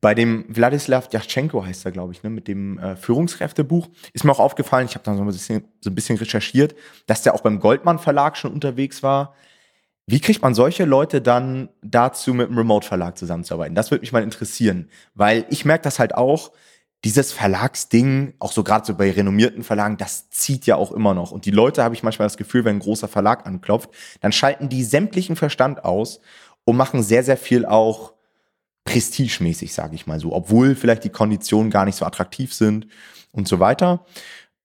Bei 0.00 0.14
dem 0.14 0.46
Wladislav 0.48 1.12
Jaschenko 1.12 1.64
heißt 1.64 1.84
er, 1.84 1.92
glaube 1.92 2.12
ich, 2.12 2.22
ne, 2.22 2.30
mit 2.30 2.48
dem 2.48 2.78
äh, 2.78 2.96
Führungskräftebuch, 2.96 3.88
ist 4.14 4.24
mir 4.24 4.32
auch 4.32 4.40
aufgefallen, 4.40 4.86
ich 4.86 4.94
habe 4.94 5.04
da 5.04 5.14
so 5.14 5.20
ein, 5.20 5.26
bisschen, 5.26 5.64
so 5.80 5.90
ein 5.90 5.94
bisschen 5.94 6.16
recherchiert, 6.16 6.74
dass 7.06 7.22
der 7.22 7.34
auch 7.34 7.42
beim 7.42 7.60
Goldmann 7.60 7.98
Verlag 7.98 8.36
schon 8.36 8.52
unterwegs 8.52 9.02
war. 9.02 9.34
Wie 10.06 10.20
kriegt 10.20 10.40
man 10.42 10.54
solche 10.54 10.86
Leute 10.86 11.20
dann 11.20 11.68
dazu, 11.82 12.32
mit 12.32 12.48
einem 12.48 12.58
Remote-Verlag 12.58 13.18
zusammenzuarbeiten? 13.18 13.74
Das 13.74 13.90
würde 13.90 14.00
mich 14.00 14.12
mal 14.12 14.22
interessieren, 14.22 14.88
weil 15.14 15.44
ich 15.50 15.64
merke 15.64 15.84
das 15.84 15.98
halt 15.98 16.14
auch, 16.14 16.50
dieses 17.04 17.32
Verlagsding, 17.32 18.34
auch 18.38 18.52
so 18.52 18.62
gerade 18.62 18.86
so 18.86 18.94
bei 18.94 19.10
renommierten 19.10 19.62
Verlagen, 19.62 19.96
das 19.96 20.28
zieht 20.30 20.66
ja 20.66 20.76
auch 20.76 20.92
immer 20.92 21.14
noch. 21.14 21.30
Und 21.30 21.46
die 21.46 21.50
Leute, 21.50 21.82
habe 21.82 21.94
ich 21.94 22.02
manchmal 22.02 22.26
das 22.26 22.36
Gefühl, 22.36 22.64
wenn 22.64 22.76
ein 22.76 22.80
großer 22.80 23.08
Verlag 23.08 23.46
anklopft, 23.46 23.90
dann 24.20 24.32
schalten 24.32 24.68
die 24.68 24.84
sämtlichen 24.84 25.36
Verstand 25.36 25.84
aus 25.84 26.20
und 26.64 26.76
machen 26.76 27.02
sehr, 27.02 27.22
sehr 27.22 27.38
viel 27.38 27.64
auch 27.64 28.12
prestigemäßig, 28.90 29.72
sage 29.72 29.94
ich 29.94 30.06
mal 30.06 30.18
so, 30.18 30.32
obwohl 30.32 30.74
vielleicht 30.74 31.04
die 31.04 31.10
Konditionen 31.10 31.70
gar 31.70 31.84
nicht 31.84 31.94
so 31.94 32.04
attraktiv 32.04 32.52
sind 32.52 32.88
und 33.32 33.46
so 33.46 33.60
weiter. 33.60 34.04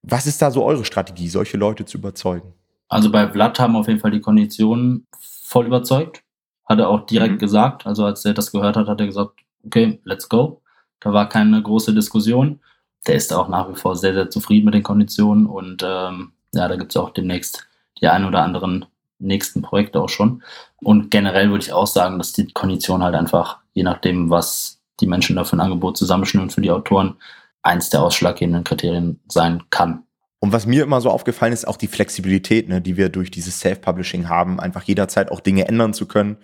Was 0.01 0.25
ist 0.25 0.41
da 0.41 0.49
so 0.49 0.63
eure 0.63 0.83
Strategie, 0.83 1.27
solche 1.27 1.57
Leute 1.57 1.85
zu 1.85 1.97
überzeugen? 1.99 2.53
Also 2.87 3.11
bei 3.11 3.29
Vlad 3.29 3.59
haben 3.59 3.75
auf 3.75 3.87
jeden 3.87 3.99
Fall 3.99 4.11
die 4.11 4.21
Konditionen 4.21 5.05
voll 5.19 5.67
überzeugt. 5.67 6.23
Hat 6.67 6.79
er 6.79 6.89
auch 6.89 7.05
direkt 7.05 7.35
mhm. 7.35 7.39
gesagt. 7.39 7.85
Also 7.85 8.05
als 8.05 8.25
er 8.25 8.33
das 8.33 8.51
gehört 8.51 8.75
hat, 8.75 8.87
hat 8.87 8.99
er 8.99 9.05
gesagt, 9.05 9.33
okay, 9.63 9.99
let's 10.03 10.27
go. 10.27 10.61
Da 10.99 11.13
war 11.13 11.29
keine 11.29 11.61
große 11.61 11.93
Diskussion. 11.93 12.59
Der 13.05 13.15
ist 13.15 13.31
auch 13.31 13.47
nach 13.47 13.69
wie 13.69 13.75
vor 13.75 13.95
sehr, 13.95 14.15
sehr 14.15 14.31
zufrieden 14.31 14.65
mit 14.65 14.73
den 14.73 14.81
Konditionen 14.81 15.45
und 15.45 15.83
ähm, 15.85 16.31
ja, 16.53 16.67
da 16.67 16.75
gibt 16.75 16.91
es 16.91 16.97
auch 16.97 17.11
demnächst 17.11 17.67
die 18.01 18.07
ein 18.07 18.25
oder 18.25 18.41
anderen 18.41 18.85
nächsten 19.19 19.61
Projekte 19.61 20.01
auch 20.01 20.09
schon. 20.09 20.41
Und 20.81 21.11
generell 21.11 21.51
würde 21.51 21.63
ich 21.63 21.73
auch 21.73 21.87
sagen, 21.87 22.17
dass 22.17 22.33
die 22.33 22.51
Kondition 22.51 23.03
halt 23.03 23.13
einfach, 23.13 23.59
je 23.75 23.83
nachdem, 23.83 24.31
was 24.31 24.81
die 24.99 25.07
Menschen 25.07 25.35
da 25.35 25.43
für 25.43 25.55
ein 25.55 25.61
Angebot 25.61 25.97
zusammenschnüren 25.97 26.49
für 26.49 26.61
die 26.61 26.71
Autoren, 26.71 27.17
eins 27.61 27.91
der 27.91 28.01
ausschlaggebenden 28.01 28.63
Kriterien 28.63 29.19
sein 29.27 29.61
kann. 29.69 30.03
Und 30.39 30.51
was 30.51 30.65
mir 30.65 30.83
immer 30.83 31.01
so 31.01 31.11
aufgefallen 31.11 31.53
ist, 31.53 31.67
auch 31.67 31.77
die 31.77 31.87
Flexibilität, 31.87 32.69
ne, 32.69 32.81
die 32.81 32.97
wir 32.97 33.09
durch 33.09 33.29
dieses 33.29 33.59
Self-Publishing 33.59 34.29
haben, 34.29 34.59
einfach 34.59 34.83
jederzeit 34.83 35.31
auch 35.31 35.39
Dinge 35.39 35.67
ändern 35.67 35.93
zu 35.93 36.07
können 36.07 36.37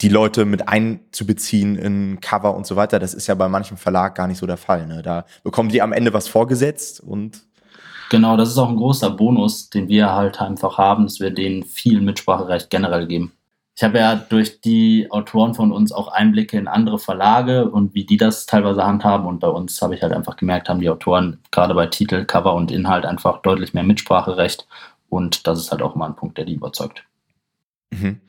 die 0.00 0.08
Leute 0.08 0.44
mit 0.44 0.68
einzubeziehen 0.68 1.76
in 1.76 2.20
Cover 2.20 2.54
und 2.54 2.66
so 2.66 2.76
weiter, 2.76 2.98
das 2.98 3.14
ist 3.14 3.26
ja 3.26 3.34
bei 3.34 3.48
manchem 3.48 3.76
Verlag 3.76 4.14
gar 4.14 4.26
nicht 4.26 4.38
so 4.38 4.46
der 4.46 4.56
Fall. 4.56 4.86
Ne? 4.86 5.02
Da 5.02 5.26
bekommen 5.42 5.68
die 5.68 5.82
am 5.82 5.92
Ende 5.92 6.12
was 6.12 6.28
vorgesetzt 6.28 7.00
und 7.00 7.42
Genau, 8.10 8.36
das 8.36 8.48
ist 8.48 8.58
auch 8.58 8.68
ein 8.68 8.76
großer 8.76 9.10
Bonus, 9.10 9.70
den 9.70 9.86
wir 9.86 10.12
halt 10.12 10.40
einfach 10.40 10.78
haben, 10.78 11.04
dass 11.04 11.20
wir 11.20 11.30
denen 11.30 11.62
viel 11.62 12.00
Mitspracherecht 12.00 12.68
generell 12.68 13.06
geben. 13.06 13.32
Ich 13.80 13.84
habe 13.84 13.96
ja 13.96 14.14
durch 14.14 14.60
die 14.60 15.10
Autoren 15.10 15.54
von 15.54 15.72
uns 15.72 15.90
auch 15.90 16.08
Einblicke 16.08 16.58
in 16.58 16.68
andere 16.68 16.98
Verlage 16.98 17.70
und 17.70 17.94
wie 17.94 18.04
die 18.04 18.18
das 18.18 18.44
teilweise 18.44 18.84
handhaben. 18.84 19.26
Und 19.26 19.38
bei 19.38 19.48
uns 19.48 19.80
habe 19.80 19.94
ich 19.94 20.02
halt 20.02 20.12
einfach 20.12 20.36
gemerkt, 20.36 20.68
haben 20.68 20.80
die 20.80 20.90
Autoren 20.90 21.38
gerade 21.50 21.72
bei 21.72 21.86
Titel, 21.86 22.26
Cover 22.26 22.52
und 22.52 22.70
Inhalt 22.70 23.06
einfach 23.06 23.40
deutlich 23.40 23.72
mehr 23.72 23.82
Mitspracherecht. 23.82 24.68
Und 25.08 25.46
das 25.46 25.58
ist 25.58 25.70
halt 25.70 25.80
auch 25.80 25.94
mal 25.94 26.08
ein 26.08 26.14
Punkt, 26.14 26.36
der 26.36 26.44
die 26.44 26.52
überzeugt. 26.52 27.04
Mhm. 27.88 28.20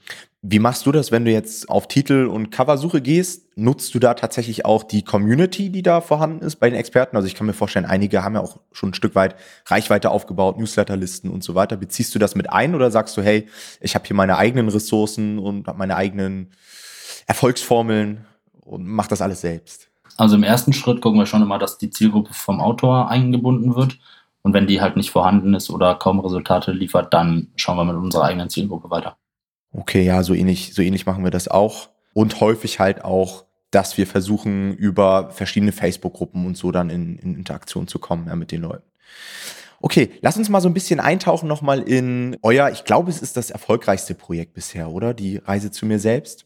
Wie 0.44 0.58
machst 0.58 0.88
du 0.88 0.92
das, 0.92 1.12
wenn 1.12 1.24
du 1.24 1.32
jetzt 1.32 1.70
auf 1.70 1.88
Titel- 1.88 2.26
und 2.26 2.50
Coversuche 2.50 3.00
gehst? 3.00 3.56
Nutzt 3.56 3.94
du 3.94 4.00
da 4.00 4.16
tatsächlich 4.16 4.66
auch 4.66 4.84
die 4.84 5.04
Community, 5.04 5.70
die 5.70 5.84
da 5.84 6.02
vorhanden 6.02 6.44
ist 6.44 6.56
bei 6.56 6.68
den 6.68 6.80
Experten? 6.80 7.16
Also 7.16 7.28
ich 7.28 7.36
kann 7.36 7.46
mir 7.46 7.54
vorstellen, 7.54 7.86
einige 7.86 8.24
haben 8.24 8.34
ja 8.34 8.42
auch 8.42 8.60
schon 8.72 8.90
ein 8.90 8.94
Stück 8.96 9.14
weit 9.14 9.36
Reichweite 9.68 10.10
aufgebaut, 10.10 10.58
Newsletterlisten 10.58 11.30
und 11.30 11.44
so 11.44 11.54
weiter. 11.54 11.78
Beziehst 11.78 12.16
du 12.16 12.20
das 12.20 12.34
mit 12.34 12.52
ein 12.52 12.74
oder 12.74 12.90
sagst 12.90 13.16
du, 13.18 13.22
hey, 13.22 13.48
ich 13.82 13.94
habe 13.94 14.08
hier 14.08 14.16
meine 14.16 14.38
eigenen 14.38 14.68
Ressourcen 14.70 15.38
und 15.38 15.68
habe 15.68 15.78
meine 15.78 15.96
eigenen 15.96 16.50
Erfolgsformeln 17.28 18.26
und 18.62 18.88
mach 18.88 19.06
das 19.06 19.22
alles 19.22 19.42
selbst? 19.42 19.90
Also 20.18 20.36
im 20.36 20.44
ersten 20.44 20.74
Schritt 20.74 21.02
gucken 21.02 21.20
wir 21.20 21.28
schon 21.28 21.44
immer, 21.44 21.60
dass 21.60 21.78
die 21.78 21.92
Zielgruppe 21.92 22.34
vom 22.34 22.62
Autor 22.62 23.12
eingebunden 23.12 23.76
wird. 23.76 24.00
Und 24.42 24.54
wenn 24.56 24.66
die 24.66 24.82
halt 24.82 24.98
nicht 24.98 25.12
vorhanden 25.12 25.54
ist 25.54 25.70
oder 25.70 25.94
kaum 25.94 26.20
Resultate 26.20 26.72
liefert, 26.72 27.14
dann 27.14 27.50
schauen 27.56 27.78
wir 27.78 27.84
mit 27.84 27.96
unserer 27.96 28.24
eigenen 28.24 28.50
Zielgruppe 28.50 28.90
weiter. 28.90 29.18
Okay, 29.74 30.04
ja, 30.04 30.22
so 30.24 30.34
ähnlich, 30.34 30.74
so 30.74 30.82
ähnlich 30.82 31.06
machen 31.06 31.24
wir 31.24 31.32
das 31.32 31.48
auch. 31.48 31.90
Und 32.14 32.40
häufig 32.42 32.80
halt 32.80 33.04
auch, 33.04 33.46
dass 33.72 33.98
wir 33.98 34.06
versuchen, 34.06 34.76
über 34.76 35.32
verschiedene 35.32 35.72
Facebook-Gruppen 35.72 36.46
und 36.46 36.58
so 36.58 36.72
dann 36.72 36.90
in, 36.90 37.18
in 37.18 37.36
Interaktion 37.36 37.88
zu 37.88 38.00
kommen 38.00 38.28
ja, 38.28 38.36
mit 38.36 38.52
den 38.52 38.62
Leuten. 38.62 38.84
Okay, 39.80 40.12
lass 40.22 40.38
uns 40.38 40.50
mal 40.50 40.62
so 40.62 40.70
ein 40.70 40.74
bisschen 40.74 41.00
eintauchen 41.00 41.48
nochmal 41.48 41.82
in 41.82 42.38
euer, 42.44 42.70
ich 42.70 42.84
glaube, 42.84 43.10
es 43.10 43.22
ist 43.22 43.38
das 43.38 43.50
erfolgreichste 43.50 44.14
Projekt 44.14 44.54
bisher, 44.54 44.90
oder? 44.90 45.14
Die 45.14 45.38
Reise 45.38 45.72
zu 45.72 45.86
mir 45.86 46.00
selbst. 46.00 46.46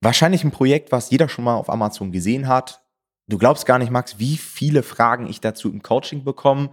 Wahrscheinlich 0.00 0.44
ein 0.44 0.52
Projekt, 0.52 0.92
was 0.92 1.10
jeder 1.10 1.28
schon 1.28 1.44
mal 1.44 1.56
auf 1.56 1.70
Amazon 1.70 2.12
gesehen 2.12 2.46
hat. 2.46 2.82
Du 3.26 3.36
glaubst 3.36 3.66
gar 3.66 3.78
nicht, 3.78 3.90
Max, 3.90 4.18
wie 4.18 4.36
viele 4.36 4.82
Fragen 4.82 5.26
ich 5.26 5.40
dazu 5.40 5.70
im 5.70 5.82
Coaching 5.82 6.22
bekomme 6.22 6.70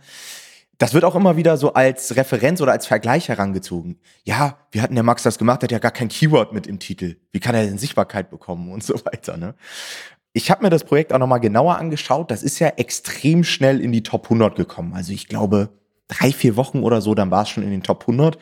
das 0.77 0.93
wird 0.93 1.03
auch 1.03 1.15
immer 1.15 1.37
wieder 1.37 1.57
so 1.57 1.73
als 1.73 2.15
Referenz 2.15 2.61
oder 2.61 2.71
als 2.71 2.85
Vergleich 2.85 3.29
herangezogen. 3.29 3.99
Ja, 4.23 4.57
wie 4.71 4.81
hat 4.81 4.89
denn 4.89 4.95
der 4.95 5.03
Max 5.03 5.23
das 5.23 5.37
gemacht? 5.37 5.61
Der 5.61 5.67
hat 5.67 5.71
ja 5.71 5.79
gar 5.79 5.91
kein 5.91 6.09
Keyword 6.09 6.53
mit 6.53 6.67
im 6.67 6.79
Titel. 6.79 7.17
Wie 7.31 7.39
kann 7.39 7.55
er 7.55 7.65
denn 7.65 7.77
Sichtbarkeit 7.77 8.29
bekommen 8.29 8.71
und 8.71 8.83
so 8.83 8.93
weiter, 9.05 9.37
ne? 9.37 9.55
Ich 10.33 10.51
habe 10.51 10.63
mir 10.63 10.69
das 10.69 10.83
Projekt 10.83 11.13
auch 11.13 11.17
nochmal 11.17 11.39
genauer 11.39 11.77
angeschaut. 11.77 12.29
Das 12.29 12.43
ist 12.43 12.59
ja 12.59 12.67
extrem 12.67 13.45
schnell 13.45 13.79
in 13.79 13.93
die 13.93 14.03
Top 14.03 14.25
100 14.25 14.57
gekommen. 14.57 14.93
Also 14.93 15.13
ich 15.13 15.29
glaube, 15.29 15.69
drei, 16.09 16.33
vier 16.33 16.57
Wochen 16.57 16.83
oder 16.83 16.99
so, 16.99 17.15
dann 17.15 17.31
war 17.31 17.43
es 17.43 17.49
schon 17.49 17.63
in 17.63 17.71
den 17.71 17.83
Top 17.83 18.01
100. 18.01 18.37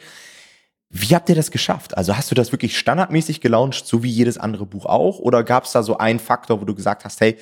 Wie 0.89 1.13
habt 1.13 1.29
ihr 1.29 1.35
das 1.35 1.51
geschafft? 1.51 1.95
Also 1.95 2.17
hast 2.17 2.31
du 2.31 2.35
das 2.35 2.51
wirklich 2.51 2.79
standardmäßig 2.79 3.41
gelauncht, 3.41 3.85
so 3.85 4.01
wie 4.01 4.09
jedes 4.09 4.39
andere 4.39 4.65
Buch 4.65 4.87
auch? 4.87 5.19
Oder 5.19 5.43
gab 5.43 5.65
es 5.65 5.71
da 5.71 5.83
so 5.83 5.97
einen 5.99 6.19
Faktor, 6.19 6.61
wo 6.61 6.65
du 6.65 6.73
gesagt 6.73 7.05
hast, 7.05 7.21
hey, 7.21 7.37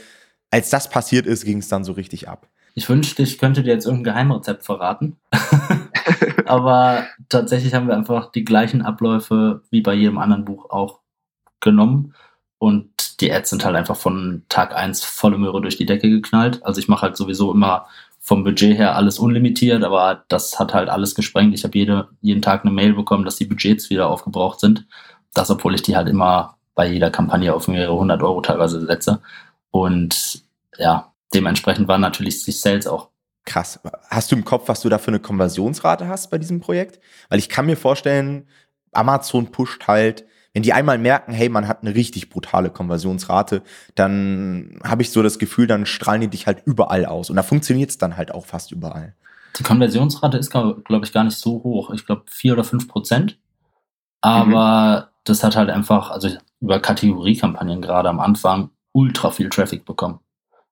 als 0.49 0.69
das 0.69 0.89
passiert 0.89 1.27
ist, 1.27 1.45
ging 1.45 1.59
es 1.59 1.69
dann 1.69 1.85
so 1.85 1.93
richtig 1.93 2.27
ab? 2.27 2.49
Ich 2.73 2.89
wünschte, 2.89 3.23
ich 3.23 3.37
könnte 3.37 3.63
dir 3.63 3.73
jetzt 3.73 3.85
irgendein 3.85 4.13
Geheimrezept 4.13 4.63
verraten. 4.63 5.17
Aber 6.45 7.05
tatsächlich 7.29 7.73
haben 7.73 7.87
wir 7.87 7.95
einfach 7.95 8.31
die 8.31 8.45
gleichen 8.45 8.81
Abläufe 8.81 9.61
wie 9.69 9.81
bei 9.81 9.93
jedem 9.93 10.17
anderen 10.17 10.45
Buch 10.45 10.69
auch 10.69 10.99
genommen. 11.59 12.13
Und 12.57 13.21
die 13.21 13.31
Ads 13.31 13.49
sind 13.49 13.65
halt 13.65 13.75
einfach 13.75 13.95
von 13.95 14.43
Tag 14.49 14.75
eins 14.75 15.03
volle 15.03 15.37
Möhre 15.37 15.61
durch 15.61 15.77
die 15.77 15.85
Decke 15.85 16.09
geknallt. 16.09 16.63
Also 16.63 16.79
ich 16.79 16.87
mache 16.87 17.03
halt 17.03 17.17
sowieso 17.17 17.51
immer 17.51 17.87
vom 18.19 18.43
Budget 18.43 18.77
her 18.77 18.95
alles 18.95 19.17
unlimitiert, 19.17 19.83
aber 19.83 20.23
das 20.27 20.59
hat 20.59 20.73
halt 20.73 20.87
alles 20.89 21.15
gesprengt. 21.15 21.55
Ich 21.55 21.63
habe 21.63 21.77
jede, 21.77 22.09
jeden 22.21 22.41
Tag 22.43 22.61
eine 22.63 22.71
Mail 22.71 22.93
bekommen, 22.93 23.25
dass 23.25 23.37
die 23.37 23.45
Budgets 23.45 23.89
wieder 23.89 24.09
aufgebraucht 24.09 24.59
sind. 24.59 24.85
Das, 25.33 25.49
obwohl 25.49 25.73
ich 25.73 25.81
die 25.81 25.95
halt 25.95 26.07
immer 26.07 26.57
bei 26.75 26.87
jeder 26.87 27.09
Kampagne 27.09 27.53
auf 27.53 27.67
mehrere 27.67 27.97
hundert 27.97 28.21
Euro 28.21 28.41
teilweise 28.41 28.85
setze. 28.85 29.21
Und 29.71 30.43
ja, 30.77 31.10
dementsprechend 31.33 31.87
waren 31.87 32.01
natürlich 32.01 32.43
die 32.43 32.51
Sales 32.51 32.87
auch. 32.87 33.09
Krass. 33.45 33.79
Hast 34.09 34.31
du 34.31 34.35
im 34.35 34.45
Kopf, 34.45 34.67
was 34.67 34.81
du 34.81 34.89
da 34.89 34.97
für 34.97 35.07
eine 35.07 35.19
Konversionsrate 35.19 36.07
hast 36.07 36.29
bei 36.29 36.37
diesem 36.37 36.59
Projekt? 36.59 36.99
Weil 37.29 37.39
ich 37.39 37.49
kann 37.49 37.65
mir 37.65 37.77
vorstellen, 37.77 38.47
Amazon 38.91 39.51
pusht 39.51 39.87
halt, 39.87 40.25
wenn 40.53 40.63
die 40.63 40.73
einmal 40.73 40.97
merken, 40.97 41.31
hey, 41.31 41.49
man 41.49 41.67
hat 41.67 41.81
eine 41.81 41.95
richtig 41.95 42.29
brutale 42.29 42.69
Konversionsrate, 42.69 43.63
dann 43.95 44.79
habe 44.83 45.01
ich 45.01 45.11
so 45.11 45.23
das 45.23 45.39
Gefühl, 45.39 45.65
dann 45.65 45.85
strahlen 45.85 46.21
die 46.21 46.27
dich 46.27 46.45
halt 46.45 46.61
überall 46.65 47.05
aus. 47.05 47.29
Und 47.29 47.37
da 47.37 47.43
funktioniert 47.43 47.89
es 47.89 47.97
dann 47.97 48.17
halt 48.17 48.31
auch 48.31 48.45
fast 48.45 48.71
überall. 48.71 49.15
Die 49.57 49.63
Konversionsrate 49.63 50.37
ist, 50.37 50.51
glaube 50.51 51.01
ich, 51.03 51.13
gar 51.13 51.23
nicht 51.23 51.37
so 51.37 51.63
hoch. 51.63 51.91
Ich 51.91 52.05
glaube, 52.05 52.23
vier 52.27 52.53
oder 52.53 52.63
fünf 52.63 52.87
Prozent. 52.87 53.37
Aber 54.21 55.07
mhm. 55.07 55.13
das 55.23 55.43
hat 55.43 55.55
halt 55.55 55.69
einfach, 55.69 56.11
also 56.11 56.29
über 56.59 56.79
Kategoriekampagnen 56.79 57.81
gerade 57.81 58.09
am 58.09 58.19
Anfang, 58.19 58.69
ultra 58.91 59.31
viel 59.31 59.49
Traffic 59.49 59.85
bekommen. 59.85 60.19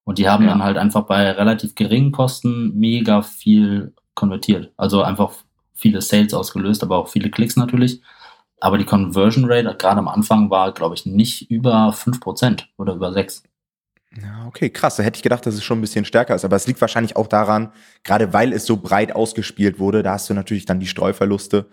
Und 0.03 0.17
die 0.17 0.27
haben 0.27 0.43
ja. 0.43 0.49
dann 0.49 0.63
halt 0.63 0.77
einfach 0.77 1.03
bei 1.03 1.31
relativ 1.31 1.75
geringen 1.75 2.11
Kosten 2.11 2.73
mega 2.77 3.21
viel 3.21 3.93
konvertiert. 4.15 4.71
Also 4.75 5.03
einfach 5.03 5.31
viele 5.73 6.01
Sales 6.01 6.33
ausgelöst, 6.33 6.83
aber 6.83 6.97
auch 6.97 7.07
viele 7.07 7.29
Klicks 7.29 7.55
natürlich. 7.55 8.01
Aber 8.59 8.77
die 8.77 8.85
Conversion 8.85 9.45
Rate 9.45 9.75
gerade 9.77 9.99
am 9.99 10.07
Anfang 10.07 10.49
war, 10.49 10.73
glaube 10.73 10.95
ich, 10.95 11.05
nicht 11.05 11.49
über 11.49 11.91
5% 11.91 12.63
oder 12.77 12.93
über 12.93 13.09
6%. 13.09 13.43
Ja, 14.21 14.47
okay, 14.47 14.69
krass. 14.69 14.95
Da 14.95 15.03
hätte 15.03 15.17
ich 15.17 15.23
gedacht, 15.23 15.45
dass 15.45 15.53
es 15.53 15.63
schon 15.63 15.77
ein 15.77 15.81
bisschen 15.81 16.03
stärker 16.03 16.35
ist. 16.35 16.43
Aber 16.43 16.55
es 16.55 16.67
liegt 16.67 16.81
wahrscheinlich 16.81 17.15
auch 17.15 17.27
daran, 17.27 17.71
gerade 18.03 18.33
weil 18.33 18.53
es 18.53 18.65
so 18.65 18.77
breit 18.77 19.15
ausgespielt 19.15 19.79
wurde, 19.79 20.03
da 20.03 20.13
hast 20.13 20.29
du 20.29 20.33
natürlich 20.33 20.65
dann 20.65 20.79
die 20.79 20.87
Streuverluste. 20.87 21.67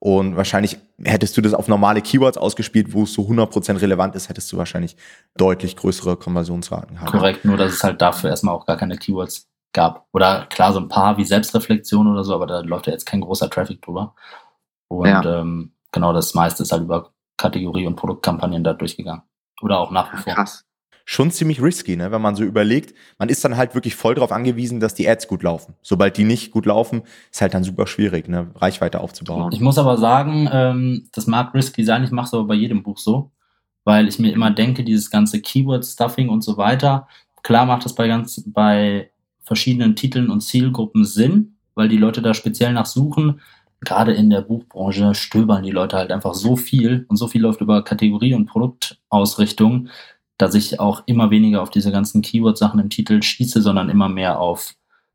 Und 0.00 0.36
wahrscheinlich 0.36 0.78
hättest 1.02 1.36
du 1.36 1.40
das 1.40 1.54
auf 1.54 1.66
normale 1.66 2.02
Keywords 2.02 2.38
ausgespielt, 2.38 2.92
wo 2.92 3.02
es 3.02 3.12
so 3.12 3.22
100% 3.22 3.80
relevant 3.80 4.14
ist, 4.14 4.28
hättest 4.28 4.52
du 4.52 4.56
wahrscheinlich 4.56 4.96
deutlich 5.36 5.76
größere 5.76 6.16
Konversionsraten 6.16 6.96
gehabt. 6.96 7.10
Korrekt, 7.10 7.44
nur 7.44 7.56
dass 7.56 7.72
es 7.72 7.82
halt 7.82 8.00
dafür 8.00 8.30
erstmal 8.30 8.54
auch 8.54 8.64
gar 8.64 8.76
keine 8.76 8.96
Keywords 8.96 9.48
gab. 9.72 10.06
Oder 10.12 10.46
klar, 10.46 10.72
so 10.72 10.78
ein 10.78 10.88
paar 10.88 11.16
wie 11.16 11.24
Selbstreflexion 11.24 12.06
oder 12.06 12.22
so, 12.22 12.34
aber 12.34 12.46
da 12.46 12.60
läuft 12.60 12.86
ja 12.86 12.92
jetzt 12.92 13.06
kein 13.06 13.20
großer 13.20 13.50
Traffic 13.50 13.82
drüber. 13.82 14.14
Und 14.88 15.08
ja. 15.08 15.40
ähm, 15.40 15.72
genau 15.90 16.12
das 16.12 16.32
meiste 16.34 16.62
ist 16.62 16.70
halt 16.70 16.82
über 16.82 17.12
Kategorie- 17.36 17.86
und 17.86 17.96
Produktkampagnen 17.96 18.62
da 18.62 18.74
durchgegangen. 18.74 19.22
Oder 19.60 19.80
auch 19.80 19.90
nach 19.90 20.12
wie 20.12 20.18
vor. 20.18 20.34
Krass 20.34 20.67
schon 21.10 21.30
ziemlich 21.30 21.62
risky, 21.62 21.96
ne? 21.96 22.12
wenn 22.12 22.20
man 22.20 22.36
so 22.36 22.44
überlegt. 22.44 22.94
Man 23.18 23.30
ist 23.30 23.42
dann 23.42 23.56
halt 23.56 23.74
wirklich 23.74 23.96
voll 23.96 24.14
darauf 24.14 24.30
angewiesen, 24.30 24.78
dass 24.78 24.92
die 24.92 25.08
Ads 25.08 25.26
gut 25.26 25.42
laufen. 25.42 25.74
Sobald 25.80 26.18
die 26.18 26.24
nicht 26.24 26.50
gut 26.50 26.66
laufen, 26.66 27.00
ist 27.32 27.40
halt 27.40 27.54
dann 27.54 27.64
super 27.64 27.86
schwierig, 27.86 28.28
ne? 28.28 28.48
Reichweite 28.56 29.00
aufzubauen. 29.00 29.50
Ich 29.50 29.60
muss 29.60 29.78
aber 29.78 29.96
sagen, 29.96 30.50
ähm, 30.52 31.08
das 31.12 31.26
mag 31.26 31.54
risky 31.54 31.82
sein, 31.82 32.04
ich 32.04 32.10
mache 32.10 32.26
es 32.26 32.34
aber 32.34 32.44
bei 32.44 32.54
jedem 32.56 32.82
Buch 32.82 32.98
so, 32.98 33.30
weil 33.84 34.06
ich 34.06 34.18
mir 34.18 34.34
immer 34.34 34.50
denke, 34.50 34.84
dieses 34.84 35.10
ganze 35.10 35.40
Keyword-Stuffing 35.40 36.28
und 36.28 36.44
so 36.44 36.58
weiter, 36.58 37.08
klar 37.42 37.64
macht 37.64 37.86
das 37.86 37.94
bei 37.94 38.06
ganz, 38.06 38.44
bei 38.44 39.10
verschiedenen 39.44 39.96
Titeln 39.96 40.28
und 40.28 40.42
Zielgruppen 40.42 41.06
Sinn, 41.06 41.56
weil 41.74 41.88
die 41.88 41.96
Leute 41.96 42.20
da 42.20 42.34
speziell 42.34 42.74
nach 42.74 42.84
suchen. 42.84 43.40
Gerade 43.80 44.12
in 44.12 44.28
der 44.28 44.42
Buchbranche 44.42 45.14
stöbern 45.14 45.62
die 45.62 45.70
Leute 45.70 45.96
halt 45.96 46.12
einfach 46.12 46.34
so 46.34 46.56
viel 46.56 47.06
und 47.08 47.16
so 47.16 47.28
viel 47.28 47.40
läuft 47.40 47.62
über 47.62 47.82
Kategorie 47.82 48.34
und 48.34 48.44
Produktausrichtung, 48.44 49.88
dass 50.38 50.54
ich 50.54 50.80
auch 50.80 51.02
immer 51.06 51.30
weniger 51.30 51.60
auf 51.62 51.70
diese 51.70 51.92
ganzen 51.92 52.22
Keyword-Sachen 52.22 52.80
im 52.80 52.90
Titel 52.90 53.20
schieße, 53.20 53.60
sondern 53.60 53.90
immer 53.90 54.08
mehr 54.08 54.40
auf 54.40 54.74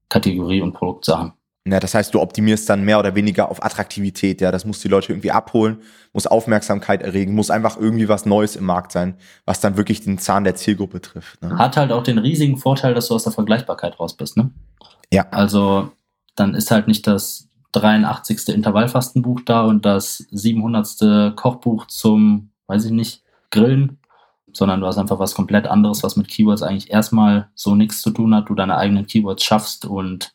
Kategorie- 0.10 0.62
und 0.62 0.74
Produktsachen. 0.74 1.34
Ja, 1.66 1.80
das 1.80 1.96
heißt, 1.96 2.14
du 2.14 2.20
optimierst 2.20 2.70
dann 2.70 2.84
mehr 2.84 3.00
oder 3.00 3.16
weniger 3.16 3.50
auf 3.50 3.64
Attraktivität, 3.64 4.42
ja. 4.42 4.52
Das 4.52 4.66
muss 4.66 4.82
die 4.82 4.90
Leute 4.90 5.14
irgendwie 5.14 5.32
abholen, 5.32 5.78
muss 6.12 6.28
Aufmerksamkeit 6.28 7.02
erregen, 7.02 7.34
muss 7.36 7.50
einfach 7.50 7.78
irgendwie 7.78 8.10
was 8.10 8.26
Neues 8.26 8.58
im 8.58 8.66
Markt 8.66 8.92
sein, 8.92 9.16
was 9.46 9.62
dann 9.62 9.78
wirklich 9.78 10.02
den 10.02 10.18
Zahn 10.18 10.44
der 10.44 10.56
Zielgruppe 10.56 11.00
trifft. 11.00 11.42
Ne? 11.42 11.58
Hat 11.58 11.78
halt 11.78 11.94
auch 11.94 12.04
den 12.04 12.18
riesigen 12.18 12.58
Vorteil, 12.58 12.94
dass 12.94 13.08
du 13.08 13.16
aus 13.16 13.24
der 13.24 13.32
Vergleichbarkeit 13.32 13.98
raus 13.98 14.18
bist, 14.18 14.36
ne? 14.36 14.52
Ja. 15.10 15.26
Also, 15.32 15.92
dann 16.36 16.54
ist 16.54 16.70
halt 16.70 16.90
nicht 16.90 17.08
das 17.08 17.48
83. 17.72 18.50
Intervallfastenbuch 18.50 19.40
da 19.46 19.64
und 19.64 19.86
das 19.86 20.18
700. 20.32 21.36
Kochbuch 21.38 21.88
zum, 21.88 22.52
weiß 22.68 22.86
ich 22.86 22.92
nicht, 22.92 23.24
Grillen, 23.52 24.00
sondern 24.54 24.80
du 24.80 24.88
hast 24.88 24.98
einfach 24.98 25.20
was 25.20 25.36
komplett 25.36 25.68
anderes, 25.68 26.04
was 26.04 26.16
mit 26.16 26.28
Keywords 26.28 26.62
eigentlich 26.62 26.92
erstmal 26.92 27.50
so 27.56 27.76
nichts 27.76 28.02
zu 28.02 28.12
tun 28.12 28.34
hat, 28.36 28.50
du 28.50 28.56
deine 28.56 28.78
eigenen 28.78 29.08
Keywords 29.08 29.44
schaffst 29.44 29.86
und 29.86 30.34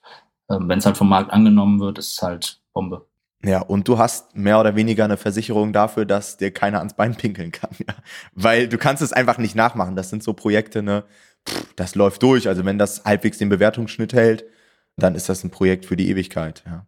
ähm, 0.50 0.68
wenn 0.68 0.78
es 0.78 0.86
halt 0.86 0.96
vom 0.96 1.08
Markt 1.08 1.32
angenommen 1.32 1.80
wird, 1.80 1.98
ist 1.98 2.14
es 2.14 2.22
halt 2.22 2.60
Bombe. 2.72 3.06
Ja, 3.44 3.60
und 3.60 3.86
du 3.86 3.98
hast 3.98 4.34
mehr 4.34 4.58
oder 4.58 4.74
weniger 4.74 5.04
eine 5.04 5.16
Versicherung 5.16 5.72
dafür, 5.72 6.04
dass 6.04 6.38
dir 6.38 6.50
keiner 6.50 6.78
ans 6.78 6.94
Bein 6.94 7.14
pinkeln 7.14 7.52
kann. 7.52 7.70
Ja. 7.78 7.94
Weil 8.34 8.68
du 8.68 8.78
kannst 8.78 9.00
es 9.00 9.12
einfach 9.12 9.38
nicht 9.38 9.54
nachmachen. 9.54 9.94
Das 9.94 10.10
sind 10.10 10.24
so 10.24 10.32
Projekte, 10.32 10.82
ne, 10.82 11.04
pff, 11.48 11.74
das 11.76 11.94
läuft 11.94 12.22
durch. 12.24 12.48
Also 12.48 12.64
wenn 12.64 12.78
das 12.78 13.04
halbwegs 13.04 13.38
den 13.38 13.48
Bewertungsschnitt 13.48 14.12
hält, 14.12 14.44
dann 14.96 15.14
ist 15.14 15.28
das 15.28 15.44
ein 15.44 15.50
Projekt 15.50 15.86
für 15.86 15.96
die 15.96 16.08
Ewigkeit. 16.10 16.64
Ja, 16.66 16.86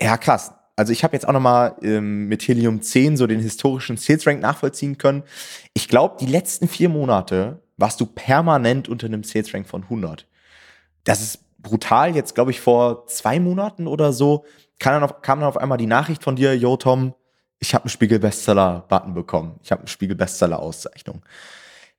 ja 0.00 0.16
krass 0.16 0.52
also 0.76 0.92
ich 0.92 1.04
habe 1.04 1.14
jetzt 1.14 1.28
auch 1.28 1.32
nochmal 1.32 1.76
ähm, 1.82 2.28
mit 2.28 2.42
Helium 2.42 2.82
10 2.82 3.16
so 3.16 3.26
den 3.26 3.40
historischen 3.40 3.96
Sales 3.96 4.26
Rank 4.26 4.40
nachvollziehen 4.40 4.98
können. 4.98 5.22
Ich 5.74 5.88
glaube, 5.88 6.16
die 6.18 6.26
letzten 6.26 6.68
vier 6.68 6.88
Monate 6.88 7.62
warst 7.76 8.00
du 8.00 8.06
permanent 8.06 8.88
unter 8.88 9.06
einem 9.06 9.22
Sales 9.22 9.52
Rank 9.52 9.66
von 9.66 9.82
100. 9.84 10.26
Das 11.04 11.20
ist 11.20 11.40
brutal. 11.58 12.14
Jetzt 12.14 12.34
glaube 12.34 12.50
ich 12.50 12.60
vor 12.60 13.06
zwei 13.06 13.38
Monaten 13.38 13.86
oder 13.86 14.12
so 14.12 14.44
kam 14.78 14.94
dann, 14.94 15.02
auf, 15.04 15.22
kam 15.22 15.40
dann 15.40 15.48
auf 15.48 15.56
einmal 15.56 15.78
die 15.78 15.86
Nachricht 15.86 16.24
von 16.24 16.36
dir, 16.36 16.56
yo 16.56 16.76
Tom, 16.76 17.14
ich 17.58 17.74
habe 17.74 17.84
einen 17.84 17.90
Spiegel 17.90 18.18
Bestseller 18.18 18.84
Button 18.88 19.14
bekommen. 19.14 19.60
Ich 19.62 19.70
habe 19.70 19.82
einen 19.82 19.88
Spiegel 19.88 20.16
Bestseller 20.16 20.58
Auszeichnung. 20.58 21.22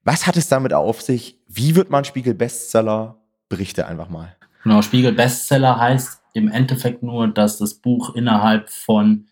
Was 0.04 0.28
hat 0.28 0.36
es 0.36 0.50
damit 0.50 0.74
auf 0.74 1.02
sich? 1.02 1.40
Wie 1.48 1.76
wird 1.76 1.90
man 1.90 2.04
Spiegel 2.04 2.34
Bestseller? 2.34 3.18
Berichte 3.48 3.88
einfach 3.88 4.10
mal. 4.10 4.36
Genau, 4.64 4.82
Spiegel 4.82 5.14
Bestseller 5.14 5.80
heißt, 5.80 6.23
im 6.34 6.50
Endeffekt 6.50 7.04
nur, 7.04 7.28
dass 7.28 7.58
das 7.58 7.76
Buch 7.76 8.16
innerhalb 8.16 8.70
von 8.70 9.28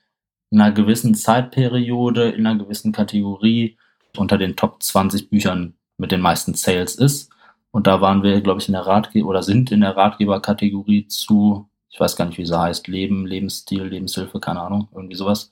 in 0.52 0.62
einer 0.62 0.72
gewissen 0.72 1.16
Zeitperiode, 1.16 2.30
in 2.30 2.46
einer 2.46 2.64
gewissen 2.64 2.92
Kategorie 2.92 3.78
unter 4.18 4.38
den 4.38 4.56
Top 4.56 4.84
20 4.84 5.30
Büchern 5.30 5.76
mit 5.98 6.12
den 6.12 6.22
meisten 6.22 6.54
Sales 6.54 6.96
ist. 6.96 7.32
Und 7.72 7.88
da 7.88 8.02
waren 8.02 8.22
wir, 8.22 8.42
glaube 8.42 8.60
ich, 8.60 8.68
in 8.68 8.74
der 8.74 8.86
Ratgeber 8.86 9.30
oder 9.30 9.44
sind 9.44 9.72
in 9.72 9.82
der 9.82 9.96
Ratgeberkategorie 9.96 11.08
zu, 11.08 11.70
ich 11.90 12.00
weiß 12.00 12.18
gar 12.18 12.26
nicht, 12.26 12.38
wie 12.38 12.46
sie 12.46 12.60
heißt, 12.60 12.88
Leben, 12.88 13.26
Lebensstil, 13.26 13.84
Lebenshilfe, 13.84 14.40
keine 14.40 14.62
Ahnung, 14.62 14.90
irgendwie 14.94 15.16
sowas. 15.16 15.52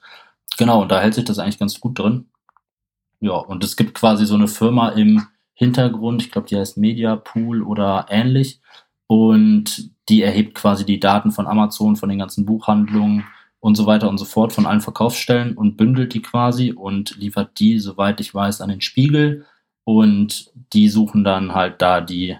Genau, 0.57 0.81
und 0.81 0.91
da 0.91 0.99
hält 0.99 1.13
sich 1.13 1.23
das 1.23 1.39
eigentlich 1.39 1.59
ganz 1.59 1.79
gut 1.79 1.97
drin. 1.97 2.25
Ja, 3.21 3.33
und 3.33 3.63
es 3.63 3.77
gibt 3.77 3.93
quasi 3.93 4.25
so 4.25 4.35
eine 4.35 4.47
Firma 4.47 4.89
im 4.89 5.25
Hintergrund, 5.53 6.21
ich 6.21 6.31
glaube, 6.31 6.47
die 6.47 6.57
heißt 6.57 6.77
Media 6.77 7.15
Pool 7.15 7.63
oder 7.63 8.07
ähnlich. 8.09 8.59
Und 9.07 9.91
die 10.09 10.21
erhebt 10.21 10.55
quasi 10.55 10.85
die 10.85 10.99
Daten 10.99 11.31
von 11.31 11.47
Amazon, 11.47 11.95
von 11.95 12.09
den 12.09 12.19
ganzen 12.19 12.45
Buchhandlungen 12.45 13.25
und 13.59 13.75
so 13.75 13.85
weiter 13.85 14.09
und 14.09 14.17
so 14.17 14.25
fort 14.25 14.53
von 14.53 14.65
allen 14.65 14.81
Verkaufsstellen 14.81 15.55
und 15.55 15.77
bündelt 15.77 16.13
die 16.13 16.21
quasi 16.21 16.71
und 16.71 17.15
liefert 17.17 17.59
die, 17.59 17.79
soweit 17.79 18.19
ich 18.19 18.33
weiß, 18.33 18.61
an 18.61 18.69
den 18.69 18.81
Spiegel. 18.81 19.45
Und 19.83 20.51
die 20.73 20.89
suchen 20.89 21.23
dann 21.23 21.53
halt 21.53 21.81
da 21.81 22.01
die 22.01 22.37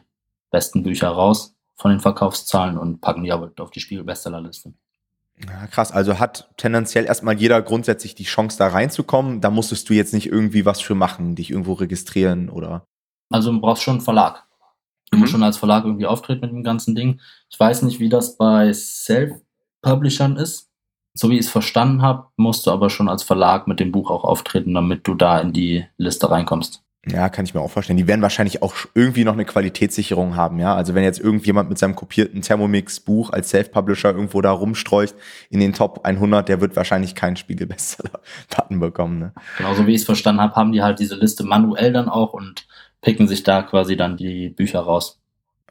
besten 0.52 0.84
Bücher 0.84 1.10
raus 1.10 1.56
von 1.76 1.92
den 1.92 2.00
Verkaufszahlen 2.00 2.78
und 2.78 3.02
packen 3.02 3.24
die 3.24 3.32
aber 3.32 3.52
auf 3.60 3.72
die 3.72 3.80
Spiegel-Bestsellerliste. 3.80 4.74
Ja, 5.48 5.68
krass. 5.68 5.92
Also 5.92 6.20
hat 6.20 6.50
tendenziell 6.58 7.06
erstmal 7.06 7.38
jeder 7.38 7.62
grundsätzlich 7.62 8.14
die 8.14 8.26
Chance, 8.26 8.58
da 8.58 8.68
reinzukommen. 8.68 9.40
Da 9.40 9.50
musstest 9.50 9.90
du 9.90 9.94
jetzt 9.94 10.14
nicht 10.14 10.28
irgendwie 10.28 10.66
was 10.66 10.82
für 10.82 10.96
machen, 10.96 11.36
dich 11.36 11.52
irgendwo 11.52 11.74
registrieren 11.74 12.50
oder. 12.50 12.84
Also 13.30 13.52
du 13.52 13.62
brauchst 13.62 13.84
schon 13.84 13.96
einen 13.96 14.02
Verlag. 14.02 14.46
Du 15.12 15.18
musst 15.18 15.32
mhm. 15.32 15.38
schon 15.38 15.44
als 15.44 15.58
Verlag 15.58 15.86
irgendwie 15.86 16.06
auftreten 16.06 16.42
mit 16.42 16.52
dem 16.52 16.64
ganzen 16.64 16.96
Ding. 16.96 17.20
Ich 17.50 17.60
weiß 17.60 17.82
nicht, 17.84 18.00
wie 18.00 18.10
das 18.10 18.38
bei 18.38 18.72
Self-Publishern 18.74 20.38
ist. 20.38 20.70
So 21.14 21.30
wie 21.30 21.36
ich 21.36 21.46
es 21.46 21.50
verstanden 21.50 22.02
habe, 22.02 22.28
musst 22.38 22.68
du 22.68 22.72
aber 22.72 22.90
schon 22.90 23.10
als 23.10 23.24
Verlag 23.24 23.68
mit 23.68 23.80
dem 23.80 23.92
Buch 23.92 24.12
auch 24.12 24.24
auftreten, 24.24 24.74
damit 24.74 25.08
du 25.08 25.16
da 25.16 25.40
in 25.40 25.54
die 25.54 25.86
Liste 25.98 26.30
reinkommst. 26.30 26.84
Ja, 27.08 27.30
kann 27.30 27.46
ich 27.46 27.54
mir 27.54 27.62
auch 27.62 27.72
vorstellen. 27.72 27.98
Die 27.98 28.08
werden 28.08 28.22
wahrscheinlich 28.22 28.62
auch 28.62 28.76
irgendwie 28.94 29.24
noch 29.24 29.34
eine 29.34 29.46
Qualitätssicherung 29.46 30.36
haben, 30.36 30.60
ja. 30.60 30.76
Also 30.76 30.96
wenn 30.96 31.04
jetzt 31.04 31.20
irgendjemand 31.20 31.70
mit 31.70 31.78
seinem 31.78 31.96
kopierten 31.96 32.42
Thermomix-Buch 32.42 33.32
als 33.32 33.50
Self-Publisher 33.50 34.12
irgendwo 34.12 34.42
da 34.42 34.52
rumstreucht 34.52 35.16
in 35.50 35.62
den 35.62 35.72
Top 35.72 36.02
100, 36.04 36.50
der 36.50 36.60
wird 36.60 36.76
wahrscheinlich 36.76 37.16
keinen 37.16 37.38
Spiegel-Bestseller-Button 37.38 38.80
bekommen, 38.80 39.20
ne? 39.20 39.34
Genau, 39.58 39.74
so 39.76 39.88
wie 39.88 39.94
ich 39.94 40.02
es 40.02 40.06
verstanden 40.06 40.42
habe, 40.42 40.56
haben 40.56 40.74
die 40.74 40.82
halt 40.82 41.00
diese 41.00 41.16
Liste 41.16 41.46
manuell 41.46 41.94
dann 41.94 42.10
auch 42.10 42.34
und 42.34 42.68
picken 43.02 43.28
sich 43.28 43.44
da 43.44 43.64
quasi 43.64 43.96
dann 43.96 44.18
die 44.18 44.50
Bücher 44.50 44.80
raus. 44.80 45.20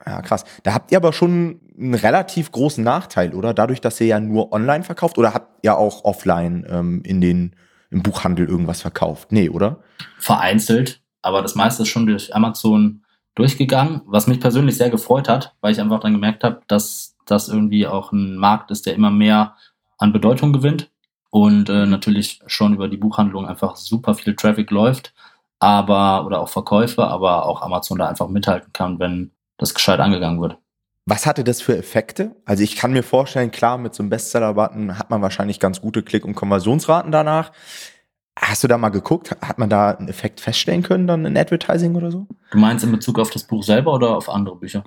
Ja, 0.07 0.23
krass. 0.23 0.45
Da 0.63 0.75
habt 0.75 0.93
ihr 0.93 0.99
aber 0.99 1.13
schon 1.13 1.61
einen 1.77 1.95
relativ 1.95 2.53
großen 2.53 2.83
Nachteil, 2.83 3.35
oder? 3.35 3.53
Dadurch, 3.53 3.81
dass 3.81 4.01
ihr 4.01 4.07
ja 4.07 4.21
nur 4.21 4.53
online 4.53 4.85
verkauft 4.85 5.19
oder 5.19 5.35
habt 5.35 5.65
ihr 5.65 5.77
auch 5.77 6.05
offline 6.05 6.67
ähm, 6.69 7.03
in 7.05 7.21
den, 7.21 7.57
im 7.91 8.03
Buchhandel 8.03 8.49
irgendwas 8.49 8.81
verkauft? 8.81 9.33
Nee, 9.33 9.49
oder? 9.49 9.81
Vereinzelt, 10.19 11.03
aber 11.23 11.43
das 11.43 11.55
meiste 11.55 11.83
ist 11.83 11.89
schon 11.89 12.07
durch 12.07 12.35
Amazon 12.35 13.03
durchgegangen, 13.35 14.03
was 14.07 14.27
mich 14.27 14.41
persönlich 14.41 14.77
sehr 14.77 14.91
gefreut 14.91 15.29
hat, 15.29 15.55
weil 15.61 15.73
ich 15.73 15.81
einfach 15.81 16.01
dann 16.01 16.13
gemerkt 16.13 16.43
habe, 16.43 16.61
dass 16.67 17.17
das 17.27 17.49
irgendwie 17.49 17.87
auch 17.87 18.13
ein 18.13 18.37
Markt 18.37 18.71
ist, 18.71 18.87
der 18.87 18.95
immer 18.95 19.11
mehr 19.11 19.55
an 19.99 20.13
Bedeutung 20.13 20.53
gewinnt 20.53 20.91
und 21.31 21.69
äh, 21.69 21.87
natürlich 21.87 22.41
schon 22.47 22.75
über 22.75 22.89
die 22.89 22.97
Buchhandlung 22.97 23.47
einfach 23.47 23.77
super 23.77 24.15
viel 24.15 24.35
Traffic 24.35 24.71
läuft, 24.71 25.13
aber 25.61 26.25
oder 26.27 26.41
auch 26.41 26.49
Verkäufe, 26.49 27.05
aber 27.05 27.47
auch 27.47 27.63
Amazon 27.63 27.99
da 27.99 28.09
einfach 28.09 28.29
mithalten 28.29 28.73
kann, 28.73 28.99
wenn 28.99 29.33
das 29.57 29.75
gescheit 29.75 30.01
angegangen 30.01 30.41
wird. 30.41 30.59
Was 31.07 31.25
hatte 31.25 31.43
das 31.43 31.63
für 31.63 31.77
Effekte? 31.77 32.37
Also 32.45 32.63
ich 32.63 32.77
kann 32.77 32.93
mir 32.93 33.03
vorstellen, 33.03 33.51
klar, 33.51 33.79
mit 33.79 33.95
so 33.95 34.03
einem 34.03 34.11
Bestseller-Button 34.11 34.99
hat 34.99 35.09
man 35.09 35.23
wahrscheinlich 35.23 35.59
ganz 35.59 35.81
gute 35.81 36.03
Klick- 36.03 36.27
und 36.27 36.35
Konversionsraten 36.35 37.11
danach. 37.11 37.51
Hast 38.39 38.63
du 38.63 38.69
da 38.69 38.79
mal 38.79 38.91
geguckt? 38.91 39.31
Hat 39.41 39.59
man 39.59 39.71
da 39.71 39.91
einen 39.91 40.09
Effekt 40.09 40.41
feststellen 40.41 40.83
können 40.83 41.07
dann 41.07 41.25
in 41.25 41.37
Advertising 41.37 41.97
oder 41.97 42.11
so? 42.11 42.29
Du 42.51 42.59
meinst 42.59 42.85
in 42.85 42.93
Bezug 42.93 43.19
auf 43.19 43.31
das 43.31 43.45
Buch 43.45 43.65
selber 43.65 43.95
oder 43.95 44.17
auf 44.17 44.29
andere 44.29 44.57
Bücher? 44.57 44.85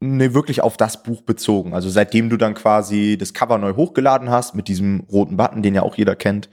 Nee, 0.00 0.34
wirklich 0.34 0.60
auf 0.62 0.76
das 0.76 1.02
Buch 1.02 1.22
bezogen. 1.22 1.74
Also 1.74 1.90
seitdem 1.90 2.30
du 2.30 2.36
dann 2.36 2.54
quasi 2.54 3.16
das 3.18 3.34
Cover 3.34 3.58
neu 3.58 3.74
hochgeladen 3.74 4.30
hast 4.30 4.54
mit 4.54 4.68
diesem 4.68 5.00
roten 5.10 5.36
Button, 5.36 5.62
den 5.62 5.74
ja 5.74 5.82
auch 5.82 5.96
jeder 5.96 6.14
kennt, 6.14 6.48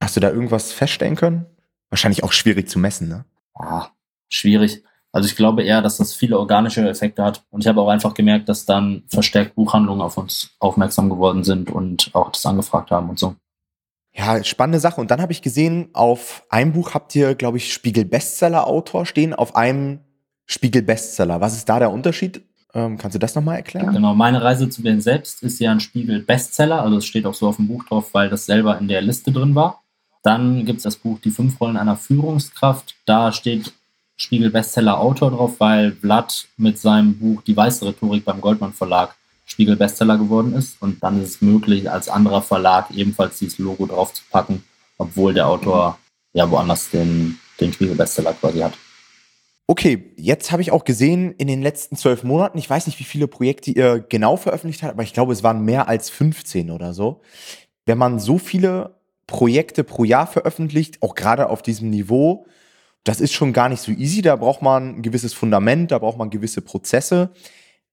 hast 0.00 0.14
du 0.16 0.20
da 0.20 0.30
irgendwas 0.30 0.72
feststellen 0.72 1.16
können? 1.16 1.46
Wahrscheinlich 1.90 2.24
auch 2.24 2.32
schwierig 2.32 2.68
zu 2.68 2.78
messen, 2.78 3.08
ne? 3.08 3.24
Ah, 3.54 3.88
schwierig. 4.28 4.82
Also 5.12 5.28
ich 5.28 5.36
glaube 5.36 5.62
eher, 5.62 5.80
dass 5.80 5.96
das 5.96 6.12
viele 6.12 6.38
organische 6.38 6.86
Effekte 6.86 7.24
hat. 7.24 7.42
Und 7.50 7.62
ich 7.62 7.68
habe 7.68 7.80
auch 7.80 7.88
einfach 7.88 8.12
gemerkt, 8.12 8.48
dass 8.48 8.66
dann 8.66 9.04
verstärkt 9.08 9.54
Buchhandlungen 9.54 10.02
auf 10.02 10.18
uns 10.18 10.54
aufmerksam 10.58 11.08
geworden 11.08 11.42
sind 11.42 11.70
und 11.70 12.10
auch 12.14 12.30
das 12.30 12.44
angefragt 12.44 12.90
haben 12.90 13.08
und 13.08 13.18
so. 13.18 13.34
Ja, 14.12 14.42
spannende 14.44 14.80
Sache. 14.80 15.00
Und 15.00 15.10
dann 15.10 15.20
habe 15.20 15.32
ich 15.32 15.42
gesehen, 15.42 15.88
auf 15.92 16.44
einem 16.50 16.72
Buch 16.72 16.94
habt 16.94 17.14
ihr, 17.14 17.34
glaube 17.34 17.58
ich, 17.58 17.72
Spiegel-Bestseller-Autor 17.72 19.06
stehen, 19.06 19.32
auf 19.32 19.56
einem 19.56 20.00
Spiegel-Bestseller. 20.46 21.40
Was 21.40 21.56
ist 21.56 21.68
da 21.68 21.78
der 21.78 21.90
Unterschied? 21.90 22.42
Ähm, 22.74 22.98
kannst 22.98 23.14
du 23.14 23.18
das 23.18 23.34
nochmal 23.34 23.56
erklären? 23.56 23.94
Genau, 23.94 24.14
meine 24.14 24.42
Reise 24.42 24.68
zu 24.68 24.82
mir 24.82 25.00
selbst 25.00 25.42
ist 25.42 25.58
ja 25.60 25.72
ein 25.72 25.80
Spiegel-Bestseller. 25.80 26.82
Also 26.82 26.98
es 26.98 27.06
steht 27.06 27.24
auch 27.24 27.34
so 27.34 27.48
auf 27.48 27.56
dem 27.56 27.68
Buch 27.68 27.84
drauf, 27.84 28.12
weil 28.12 28.28
das 28.28 28.44
selber 28.44 28.78
in 28.78 28.88
der 28.88 29.00
Liste 29.00 29.32
drin 29.32 29.54
war. 29.54 29.82
Dann 30.26 30.64
gibt 30.64 30.78
es 30.78 30.82
das 30.82 30.96
Buch 30.96 31.20
Die 31.20 31.30
fünf 31.30 31.60
Rollen 31.60 31.76
einer 31.76 31.96
Führungskraft. 31.96 32.96
Da 33.06 33.30
steht 33.30 33.72
Spiegel-Bestseller-Autor 34.16 35.30
drauf, 35.30 35.52
weil 35.58 35.92
Vlad 35.92 36.48
mit 36.56 36.80
seinem 36.80 37.16
Buch 37.16 37.42
Die 37.42 37.56
weiße 37.56 37.86
Rhetorik 37.86 38.24
beim 38.24 38.40
Goldmann 38.40 38.72
Verlag 38.72 39.14
Spiegel-Bestseller 39.44 40.18
geworden 40.18 40.52
ist. 40.54 40.82
Und 40.82 41.00
dann 41.04 41.22
ist 41.22 41.28
es 41.28 41.42
möglich, 41.42 41.88
als 41.88 42.08
anderer 42.08 42.42
Verlag 42.42 42.90
ebenfalls 42.90 43.38
dieses 43.38 43.58
Logo 43.58 43.86
drauf 43.86 44.14
zu 44.14 44.24
packen, 44.28 44.64
obwohl 44.98 45.32
der 45.32 45.46
Autor 45.46 45.96
ja 46.32 46.50
woanders 46.50 46.90
den, 46.90 47.38
den 47.60 47.72
Spiegel-Bestseller 47.72 48.32
quasi 48.32 48.58
hat. 48.58 48.72
Okay, 49.68 50.12
jetzt 50.16 50.50
habe 50.50 50.60
ich 50.60 50.72
auch 50.72 50.84
gesehen, 50.84 51.34
in 51.38 51.46
den 51.46 51.62
letzten 51.62 51.94
zwölf 51.94 52.24
Monaten, 52.24 52.58
ich 52.58 52.68
weiß 52.68 52.88
nicht, 52.88 52.98
wie 52.98 53.04
viele 53.04 53.28
Projekte 53.28 53.70
ihr 53.70 54.00
genau 54.00 54.36
veröffentlicht 54.36 54.82
habt, 54.82 54.94
aber 54.94 55.04
ich 55.04 55.12
glaube, 55.12 55.32
es 55.32 55.44
waren 55.44 55.64
mehr 55.64 55.86
als 55.86 56.10
15 56.10 56.72
oder 56.72 56.94
so. 56.94 57.20
Wenn 57.84 57.98
man 57.98 58.18
so 58.18 58.38
viele 58.38 58.96
Projekte 59.26 59.84
pro 59.84 60.04
Jahr 60.04 60.26
veröffentlicht, 60.26 61.02
auch 61.02 61.14
gerade 61.14 61.48
auf 61.48 61.62
diesem 61.62 61.90
Niveau, 61.90 62.46
das 63.06 63.20
ist 63.20 63.32
schon 63.32 63.52
gar 63.52 63.68
nicht 63.68 63.80
so 63.80 63.92
easy. 63.92 64.20
Da 64.20 64.36
braucht 64.36 64.62
man 64.62 64.96
ein 64.96 65.02
gewisses 65.02 65.32
Fundament, 65.32 65.92
da 65.92 65.98
braucht 65.98 66.18
man 66.18 66.28
gewisse 66.28 66.60
Prozesse. 66.60 67.30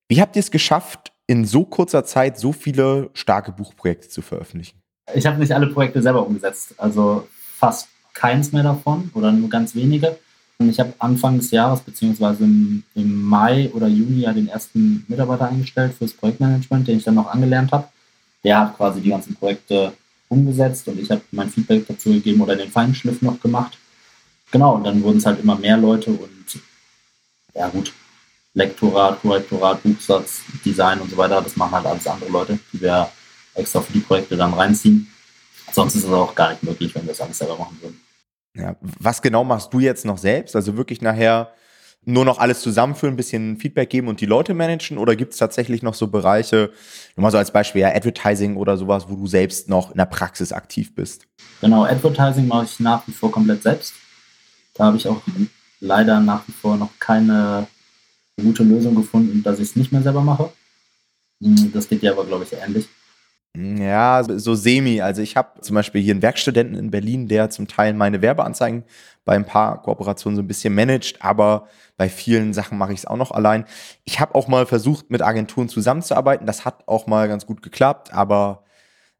Wie 0.08 0.20
habt 0.20 0.36
ihr 0.36 0.40
es 0.40 0.50
geschafft, 0.50 1.12
in 1.26 1.44
so 1.44 1.64
kurzer 1.64 2.04
Zeit 2.04 2.38
so 2.38 2.52
viele 2.52 3.10
starke 3.14 3.52
Buchprojekte 3.52 4.08
zu 4.08 4.22
veröffentlichen? 4.22 4.80
Ich 5.14 5.26
habe 5.26 5.38
nicht 5.38 5.52
alle 5.52 5.68
Projekte 5.68 6.02
selber 6.02 6.26
umgesetzt, 6.26 6.74
also 6.78 7.28
fast 7.56 7.88
keins 8.12 8.52
mehr 8.52 8.62
davon 8.62 9.10
oder 9.14 9.32
nur 9.32 9.48
ganz 9.48 9.74
wenige. 9.74 10.18
Ich 10.58 10.78
habe 10.80 10.94
Anfang 10.98 11.38
des 11.38 11.50
Jahres 11.50 11.80
beziehungsweise 11.80 12.44
im, 12.44 12.84
im, 12.94 13.22
Mai 13.22 13.70
oder 13.72 13.86
Juni 13.86 14.22
ja 14.22 14.32
den 14.32 14.48
ersten 14.48 15.04
Mitarbeiter 15.08 15.48
eingestellt 15.48 15.94
fürs 15.94 16.12
Projektmanagement, 16.12 16.86
den 16.86 16.98
ich 16.98 17.04
dann 17.04 17.14
noch 17.14 17.26
angelernt 17.26 17.72
habe. 17.72 17.88
Der 18.44 18.60
hat 18.60 18.76
quasi 18.76 19.00
die 19.00 19.10
ganzen 19.10 19.34
Projekte 19.34 19.92
umgesetzt 20.28 20.88
und 20.88 20.98
ich 20.98 21.10
habe 21.10 21.22
mein 21.30 21.50
Feedback 21.50 21.86
dazu 21.86 22.10
gegeben 22.10 22.40
oder 22.40 22.56
den 22.56 22.70
Feinschliff 22.70 23.22
noch 23.22 23.40
gemacht. 23.40 23.78
Genau, 24.50 24.76
und 24.76 24.84
dann 24.84 25.02
wurden 25.02 25.18
es 25.18 25.26
halt 25.26 25.40
immer 25.40 25.56
mehr 25.56 25.76
Leute 25.76 26.10
und 26.10 26.60
ja 27.54 27.68
gut, 27.68 27.92
Lektorat, 28.54 29.20
Korrektorat, 29.20 29.82
Buchsatz, 29.82 30.42
Design 30.64 31.00
und 31.00 31.10
so 31.10 31.16
weiter, 31.16 31.42
das 31.42 31.56
machen 31.56 31.72
halt 31.72 31.86
alles 31.86 32.06
andere 32.06 32.30
Leute, 32.30 32.58
die 32.72 32.80
wir 32.80 33.10
extra 33.54 33.80
für 33.80 33.92
die 33.92 34.00
Projekte 34.00 34.36
dann 34.36 34.54
reinziehen. 34.54 35.08
Sonst 35.72 35.96
ist 35.96 36.04
es 36.04 36.10
auch 36.10 36.34
gar 36.34 36.50
nicht 36.50 36.62
möglich, 36.62 36.94
wenn 36.94 37.02
wir 37.02 37.08
das 37.08 37.20
alles 37.20 37.38
selber 37.38 37.58
machen 37.58 37.76
würden. 37.80 38.00
Ja, 38.56 38.76
was 38.80 39.20
genau 39.20 39.42
machst 39.42 39.72
du 39.72 39.80
jetzt 39.80 40.04
noch 40.04 40.18
selbst? 40.18 40.54
Also 40.54 40.76
wirklich 40.76 41.00
nachher 41.00 41.52
nur 42.06 42.24
noch 42.24 42.38
alles 42.38 42.60
zusammenführen, 42.60 43.14
ein 43.14 43.16
bisschen 43.16 43.56
Feedback 43.56 43.90
geben 43.90 44.08
und 44.08 44.20
die 44.20 44.26
Leute 44.26 44.54
managen? 44.54 44.98
Oder 44.98 45.16
gibt 45.16 45.32
es 45.32 45.38
tatsächlich 45.38 45.82
noch 45.82 45.94
so 45.94 46.08
Bereiche, 46.08 46.70
nur 47.16 47.22
mal 47.22 47.30
so 47.30 47.38
als 47.38 47.50
Beispiel 47.50 47.82
ja 47.82 47.94
Advertising 47.94 48.56
oder 48.56 48.76
sowas, 48.76 49.06
wo 49.08 49.16
du 49.16 49.26
selbst 49.26 49.68
noch 49.68 49.90
in 49.90 49.98
der 49.98 50.06
Praxis 50.06 50.52
aktiv 50.52 50.94
bist? 50.94 51.26
Genau, 51.60 51.84
Advertising 51.84 52.46
mache 52.48 52.64
ich 52.64 52.80
nach 52.80 53.06
wie 53.06 53.12
vor 53.12 53.30
komplett 53.30 53.62
selbst. 53.62 53.94
Da 54.74 54.84
habe 54.84 54.96
ich 54.96 55.06
auch 55.08 55.22
leider 55.80 56.20
nach 56.20 56.46
wie 56.48 56.52
vor 56.52 56.76
noch 56.76 56.90
keine 56.98 57.66
gute 58.40 58.64
Lösung 58.64 58.94
gefunden, 58.94 59.42
dass 59.42 59.58
ich 59.58 59.70
es 59.70 59.76
nicht 59.76 59.92
mehr 59.92 60.02
selber 60.02 60.22
mache. 60.22 60.50
Hm, 61.42 61.72
das 61.72 61.88
geht 61.88 62.02
dir 62.02 62.12
aber, 62.12 62.24
glaube 62.24 62.44
ich, 62.44 62.52
ähnlich. 62.52 62.88
Ja, 63.56 64.24
so 64.24 64.54
semi. 64.54 65.00
Also 65.00 65.22
ich 65.22 65.36
habe 65.36 65.60
zum 65.60 65.74
Beispiel 65.74 66.02
hier 66.02 66.12
einen 66.12 66.22
Werkstudenten 66.22 66.76
in 66.76 66.90
Berlin, 66.90 67.28
der 67.28 67.50
zum 67.50 67.68
Teil 67.68 67.94
meine 67.94 68.20
Werbeanzeigen 68.20 68.84
bei 69.24 69.34
ein 69.36 69.46
paar 69.46 69.80
Kooperationen 69.82 70.36
so 70.36 70.42
ein 70.42 70.48
bisschen 70.48 70.74
managt, 70.74 71.22
aber 71.22 71.68
bei 71.96 72.08
vielen 72.08 72.52
Sachen 72.52 72.78
mache 72.78 72.92
ich 72.92 73.00
es 73.00 73.06
auch 73.06 73.16
noch 73.16 73.30
allein. 73.30 73.64
Ich 74.04 74.18
habe 74.18 74.34
auch 74.34 74.48
mal 74.48 74.66
versucht, 74.66 75.10
mit 75.10 75.22
Agenturen 75.22 75.68
zusammenzuarbeiten. 75.68 76.46
Das 76.46 76.64
hat 76.64 76.88
auch 76.88 77.06
mal 77.06 77.28
ganz 77.28 77.46
gut 77.46 77.62
geklappt, 77.62 78.12
aber 78.12 78.64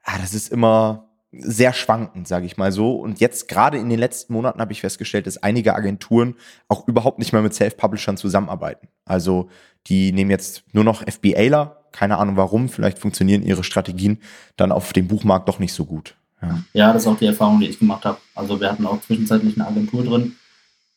ah, 0.02 0.18
das 0.18 0.34
ist 0.34 0.50
immer, 0.50 1.08
sehr 1.38 1.72
schwankend, 1.72 2.28
sage 2.28 2.46
ich 2.46 2.56
mal 2.56 2.72
so. 2.72 2.92
Und 2.92 3.20
jetzt 3.20 3.48
gerade 3.48 3.78
in 3.78 3.88
den 3.88 3.98
letzten 3.98 4.32
Monaten 4.32 4.60
habe 4.60 4.72
ich 4.72 4.80
festgestellt, 4.80 5.26
dass 5.26 5.42
einige 5.42 5.74
Agenturen 5.74 6.36
auch 6.68 6.86
überhaupt 6.86 7.18
nicht 7.18 7.32
mehr 7.32 7.42
mit 7.42 7.54
Self-Publishern 7.54 8.16
zusammenarbeiten. 8.16 8.88
Also 9.04 9.48
die 9.86 10.12
nehmen 10.12 10.30
jetzt 10.30 10.64
nur 10.72 10.84
noch 10.84 11.02
FBAler, 11.02 11.83
keine 11.94 12.18
Ahnung 12.18 12.36
warum, 12.36 12.68
vielleicht 12.68 12.98
funktionieren 12.98 13.42
ihre 13.42 13.64
Strategien 13.64 14.18
dann 14.56 14.72
auf 14.72 14.92
dem 14.92 15.08
Buchmarkt 15.08 15.48
doch 15.48 15.58
nicht 15.58 15.72
so 15.72 15.84
gut. 15.84 16.16
Ja. 16.42 16.58
ja, 16.72 16.92
das 16.92 17.02
ist 17.02 17.08
auch 17.08 17.16
die 17.16 17.26
Erfahrung, 17.26 17.60
die 17.60 17.68
ich 17.68 17.78
gemacht 17.78 18.04
habe. 18.04 18.18
Also 18.34 18.60
wir 18.60 18.70
hatten 18.70 18.86
auch 18.86 19.00
zwischenzeitlich 19.00 19.56
eine 19.56 19.66
Agentur 19.66 20.04
drin, 20.04 20.36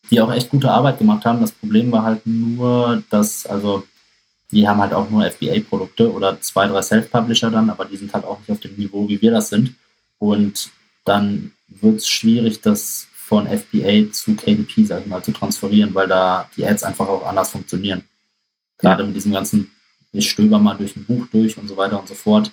die 0.09 0.19
auch 0.19 0.31
echt 0.31 0.49
gute 0.49 0.71
Arbeit 0.71 0.97
gemacht 0.97 1.23
haben. 1.23 1.39
Das 1.39 1.51
Problem 1.51 1.91
war 1.91 2.03
halt 2.03 2.25
nur, 2.25 3.03
dass, 3.09 3.45
also 3.45 3.83
die 4.51 4.67
haben 4.67 4.81
halt 4.81 4.93
auch 4.93 5.09
nur 5.09 5.29
FBA-Produkte 5.29 6.11
oder 6.11 6.41
zwei, 6.41 6.67
drei 6.67 6.81
Self-Publisher 6.81 7.51
dann, 7.51 7.69
aber 7.69 7.85
die 7.85 7.97
sind 7.97 8.13
halt 8.13 8.25
auch 8.25 8.39
nicht 8.39 8.51
auf 8.51 8.59
dem 8.59 8.75
Niveau, 8.75 9.07
wie 9.07 9.21
wir 9.21 9.31
das 9.31 9.49
sind. 9.49 9.75
Und 10.19 10.71
dann 11.05 11.51
wird 11.67 11.97
es 11.97 12.07
schwierig, 12.07 12.61
das 12.61 13.07
von 13.13 13.45
FBA 13.45 14.11
zu 14.11 14.35
KDP, 14.35 14.85
sag 14.85 15.01
ich 15.01 15.07
mal, 15.07 15.21
zu 15.21 15.31
transferieren, 15.31 15.93
weil 15.93 16.07
da 16.07 16.49
die 16.55 16.65
Ads 16.65 16.83
einfach 16.83 17.07
auch 17.07 17.25
anders 17.25 17.51
funktionieren. 17.51 18.03
Gerade 18.77 19.03
mit 19.03 19.15
diesem 19.15 19.33
ganzen, 19.33 19.69
ich 20.11 20.29
stöber 20.29 20.59
mal 20.59 20.75
durch 20.75 20.95
ein 20.95 21.05
Buch 21.05 21.27
durch 21.31 21.57
und 21.57 21.67
so 21.67 21.77
weiter 21.77 21.99
und 21.99 22.07
so 22.07 22.15
fort, 22.15 22.51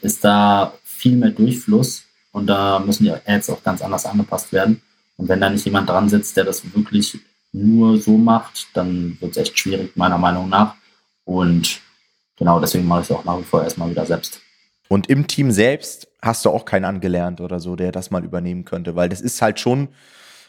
ist 0.00 0.24
da 0.24 0.72
viel 0.84 1.16
mehr 1.16 1.30
Durchfluss 1.30 2.04
und 2.32 2.46
da 2.46 2.78
müssen 2.78 3.04
die 3.04 3.12
Ads 3.12 3.50
auch 3.50 3.62
ganz 3.62 3.82
anders 3.82 4.06
angepasst 4.06 4.52
werden. 4.52 4.82
Und 5.16 5.28
wenn 5.28 5.40
da 5.40 5.50
nicht 5.50 5.64
jemand 5.64 5.88
dran 5.88 6.08
sitzt, 6.08 6.36
der 6.36 6.44
das 6.44 6.62
wirklich 6.74 7.18
nur 7.52 7.98
so 8.00 8.16
macht, 8.16 8.68
dann 8.74 9.16
wird 9.20 9.32
es 9.32 9.36
echt 9.36 9.58
schwierig, 9.58 9.96
meiner 9.96 10.18
Meinung 10.18 10.48
nach. 10.48 10.74
Und 11.24 11.80
genau 12.36 12.58
deswegen 12.58 12.88
mache 12.88 13.02
ich 13.02 13.10
es 13.10 13.16
auch 13.16 13.24
nach 13.24 13.38
wie 13.38 13.44
vor 13.44 13.62
erstmal 13.62 13.90
wieder 13.90 14.06
selbst. 14.06 14.40
Und 14.88 15.08
im 15.08 15.26
Team 15.26 15.52
selbst 15.52 16.08
hast 16.20 16.44
du 16.44 16.50
auch 16.50 16.64
keinen 16.64 16.84
angelernt 16.84 17.40
oder 17.40 17.60
so, 17.60 17.76
der 17.76 17.92
das 17.92 18.10
mal 18.10 18.24
übernehmen 18.24 18.64
könnte, 18.64 18.94
weil 18.96 19.08
das 19.08 19.20
ist 19.20 19.40
halt 19.40 19.60
schon 19.60 19.88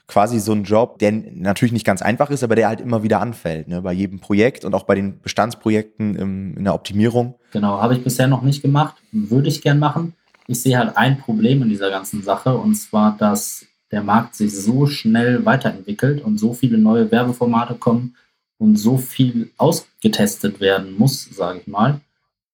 quasi 0.08 0.39
so 0.39 0.52
ein 0.52 0.63
Job, 0.63 1.00
der 1.00 1.12
natürlich 1.12 1.72
nicht 1.72 1.86
ganz 1.86 2.02
einfach 2.02 2.30
ist, 2.30 2.44
aber 2.44 2.56
der 2.56 2.68
halt 2.68 2.82
immer 2.82 3.04
wieder 3.04 3.22
anfällt, 3.22 3.68
ne? 3.68 3.82
bei 3.82 3.94
jedem 3.94 4.20
Projekt 4.20 4.66
und 4.66 4.74
auch 4.76 4.84
bei 4.84 4.96
den 4.96 5.20
Bestandsprojekten 5.22 6.16
im, 6.16 6.58
in 6.58 6.63
der 6.63 6.76
Optimierung. 6.76 7.36
Genau, 7.52 7.82
habe 7.82 7.96
ich 7.96 8.04
bisher 8.04 8.28
noch 8.28 8.42
nicht 8.42 8.62
gemacht, 8.62 8.96
würde 9.12 9.48
ich 9.48 9.62
gern 9.62 9.80
machen. 9.80 10.13
Ich 10.48 10.62
sehe 10.62 10.78
halt 10.78 10.98
ein 10.98 11.20
Problem 11.20 11.62
in 11.62 11.70
dieser 11.70 11.89
ganzen 11.89 12.22
Sache 12.22 12.58
und 12.58 12.76
zwar, 12.76 13.16
dass 13.18 13.66
der 13.92 14.04
Markt 14.04 14.36
sich 14.36 14.56
so 14.56 14.88
schnell 14.88 15.46
weiterentwickelt 15.46 16.22
und 16.22 16.38
so 16.38 16.54
viele 16.54 16.78
neue 16.78 17.10
Werbeformate 17.12 17.76
kommen 17.76 18.16
und 18.58 18.76
so 18.76 18.98
viel 18.98 19.52
ausgetestet 19.58 20.60
werden 20.60 20.98
muss, 20.98 21.30
sage 21.32 21.60
ich 21.60 21.68
mal, 21.68 22.02